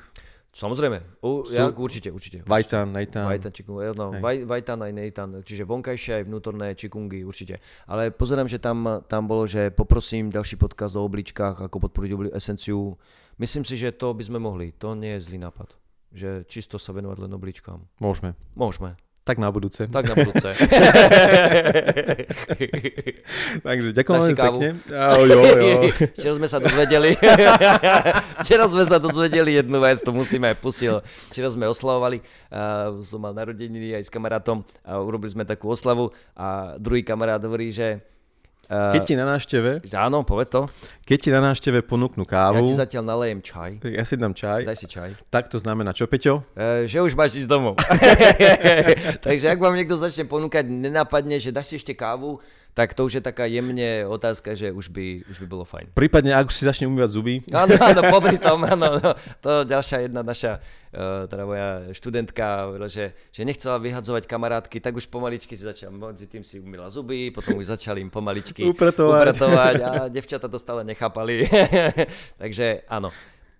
Samozrejme, 0.56 1.20
u, 1.20 1.44
ja, 1.52 1.68
určite, 1.68 2.08
určite. 2.08 2.40
Vajtan, 2.48 2.88
nejtan. 2.88 3.28
Vajtan, 3.28 3.52
čikung, 3.52 3.76
no, 3.92 4.16
vaj, 4.24 4.48
vajtan 4.48 4.88
aj 4.88 4.92
nejtan, 4.96 5.28
čiže 5.44 5.68
vonkajšie 5.68 6.16
aj 6.16 6.24
vnútorné 6.24 6.72
čikungy, 6.72 7.28
určite. 7.28 7.60
Ale 7.84 8.08
pozerám, 8.08 8.48
že 8.48 8.56
tam, 8.56 9.04
tam 9.04 9.28
bolo, 9.28 9.44
že 9.44 9.68
poprosím 9.68 10.32
ďalší 10.32 10.56
podcast 10.56 10.96
o 10.96 11.04
obličkách, 11.04 11.68
ako 11.68 11.76
podporiť 11.76 12.32
esenciu. 12.32 12.96
Myslím 13.36 13.68
si, 13.68 13.76
že 13.76 13.92
to 13.92 14.16
by 14.16 14.24
sme 14.24 14.40
mohli, 14.40 14.72
to 14.72 14.96
nie 14.96 15.20
je 15.20 15.28
zlý 15.28 15.44
nápad 15.44 15.76
že 16.16 16.48
čisto 16.48 16.80
sa 16.80 16.96
venovať 16.96 17.28
len 17.28 17.32
obličkám. 17.36 17.78
Môžeme. 18.00 18.32
Môžeme. 18.56 18.96
Tak 19.26 19.42
na 19.42 19.50
budúce. 19.50 19.90
Tak 19.90 20.06
na 20.06 20.14
budúce. 20.14 20.54
Takže 23.66 23.90
ďakujem 23.90 24.18
veľmi 24.22 24.38
pekne. 24.38 24.68
Oh, 24.86 25.26
jo, 25.26 25.42
jo. 25.42 25.90
Včera 26.14 26.34
sme 26.38 26.46
sa 26.46 26.62
dozvedeli. 26.62 27.18
Včera 28.46 28.70
sme 28.70 28.86
sa 28.86 29.02
dozvedeli 29.02 29.58
jednu 29.58 29.82
vec, 29.82 29.98
to 29.98 30.14
musíme 30.14 30.46
aj 30.46 30.62
pustiť. 30.62 31.02
Včera 31.34 31.50
sme 31.50 31.66
oslavovali, 31.66 32.22
uh, 32.22 33.02
som 33.02 33.18
mal 33.18 33.34
narodeniny 33.34 33.98
aj 33.98 34.06
s 34.06 34.14
kamarátom 34.14 34.62
a 34.86 35.02
urobili 35.02 35.34
sme 35.34 35.42
takú 35.42 35.74
oslavu 35.74 36.14
a 36.38 36.78
druhý 36.78 37.02
kamarát 37.02 37.42
hovorí, 37.42 37.74
že 37.74 38.06
keď 38.66 39.00
ti 39.06 39.14
na 39.14 39.24
návšteve... 39.30 39.86
Áno, 39.94 40.26
povedz 40.26 40.50
to. 40.50 40.66
Keď 41.06 41.18
ti 41.22 41.30
na 41.30 41.38
návšteve 41.38 41.86
ponúknú 41.86 42.26
kávu... 42.26 42.58
Ja 42.58 42.66
ti 42.66 42.74
zatiaľ 42.74 43.04
nalejem 43.14 43.38
čaj. 43.38 43.78
Ja 43.86 44.02
si 44.02 44.18
dám 44.18 44.34
čaj. 44.34 44.66
Daj 44.66 44.76
si 44.78 44.86
čaj. 44.90 45.14
Tak 45.30 45.46
to 45.46 45.62
znamená 45.62 45.94
čo, 45.94 46.10
Peťo? 46.10 46.42
Uh, 46.58 46.82
že 46.82 46.98
už 46.98 47.14
máš 47.14 47.38
ísť 47.38 47.46
domov. 47.46 47.78
Takže 49.26 49.46
ak 49.54 49.58
vám 49.62 49.78
niekto 49.78 49.94
začne 49.94 50.26
ponúkať, 50.26 50.66
nenápadne, 50.66 51.38
že 51.38 51.54
dáš 51.54 51.70
si 51.70 51.74
ešte 51.78 51.94
kávu, 51.94 52.42
tak 52.76 52.92
to 52.92 53.08
už 53.08 53.18
je 53.18 53.22
taká 53.24 53.48
jemne 53.48 54.04
otázka, 54.04 54.52
že 54.52 54.68
už 54.68 54.92
by, 54.92 55.24
už 55.32 55.40
by 55.40 55.46
bolo 55.48 55.64
fajn. 55.64 55.96
Prípadne, 55.96 56.36
ak 56.36 56.52
si 56.52 56.68
začne 56.68 56.84
umývať 56.84 57.10
zuby. 57.16 57.40
Áno, 57.48 57.72
áno, 57.88 58.00
popri 58.12 58.36
tom, 58.36 58.60
áno, 58.68 59.00
no, 59.00 59.10
to 59.40 59.64
ďalšia 59.64 60.04
jedna 60.04 60.20
naša, 60.20 60.60
uh, 60.92 61.24
teda 61.24 61.48
moja 61.48 61.88
študentka, 61.96 62.76
že, 62.92 63.16
že 63.32 63.48
nechcela 63.48 63.80
vyhadzovať 63.80 64.28
kamarátky, 64.28 64.76
tak 64.84 64.92
už 64.92 65.08
pomaličky 65.08 65.56
si 65.56 65.64
začala, 65.64 65.88
medzi 65.88 66.28
tým 66.28 66.44
si 66.44 66.60
umýla 66.60 66.92
zuby, 66.92 67.32
potom 67.32 67.56
už 67.56 67.80
začali 67.80 68.04
im 68.04 68.12
pomaličky 68.12 68.60
upratovať, 68.76 69.24
upratovať 69.24 69.74
a 69.80 69.90
devčata 70.12 70.44
to 70.44 70.60
stále 70.60 70.84
nechápali. 70.84 71.48
Takže 72.44 72.84
áno, 72.92 73.08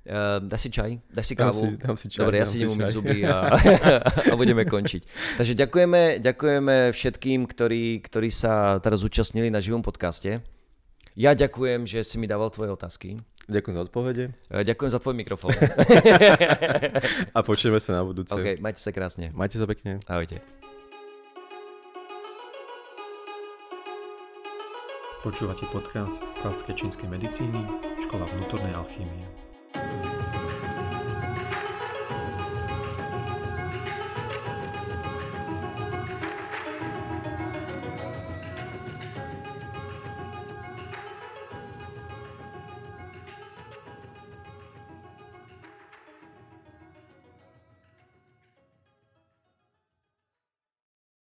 Uh, 0.06 0.38
dáš 0.38 0.60
si 0.62 0.70
čaj? 0.70 1.02
Dáš 1.10 1.26
si 1.26 1.34
kávu? 1.34 1.66
Dám 1.66 1.74
si, 1.74 1.82
dám 1.82 1.96
si 1.98 2.06
čaj, 2.06 2.22
Dobre, 2.22 2.38
ja 2.38 2.46
si 2.46 2.62
idem 2.62 2.78
umyť 2.78 2.90
zuby 2.94 3.26
a, 3.26 3.50
a 4.30 4.34
budeme 4.38 4.62
končiť. 4.62 5.02
Takže 5.34 5.58
ďakujeme, 5.58 6.22
ďakujeme 6.22 6.94
všetkým, 6.94 7.42
ktorí, 7.50 8.06
ktorí 8.06 8.30
sa 8.30 8.78
teraz 8.78 9.02
zúčastnili 9.02 9.50
na 9.50 9.58
živom 9.58 9.82
podcaste. 9.82 10.46
Ja 11.18 11.34
ďakujem, 11.34 11.90
že 11.90 12.06
si 12.06 12.22
mi 12.22 12.30
dával 12.30 12.54
tvoje 12.54 12.70
otázky. 12.70 13.18
Ďakujem 13.50 13.74
za 13.74 13.82
odpovede. 13.82 14.24
Uh, 14.46 14.62
ďakujem 14.62 14.90
za 14.94 15.02
tvoj 15.02 15.14
mikrofón. 15.18 15.50
a 17.36 17.38
počujeme 17.42 17.82
sa 17.82 17.98
na 17.98 18.02
budúce. 18.06 18.30
OK, 18.30 18.62
majte 18.62 18.78
sa 18.78 18.94
krásne. 18.94 19.34
Majte 19.34 19.58
sa 19.58 19.66
pekne. 19.66 19.98
Ahojte. 20.06 20.38
Počúvate 25.26 25.66
podcast 25.74 26.14
Klasické 26.38 26.78
čínskej 26.78 27.10
medicíny, 27.10 27.58
škola 28.06 28.30
vnútornej 28.30 28.70
alchýmie. 28.78 29.45
Thank 29.76 30.06
you. 30.06 30.15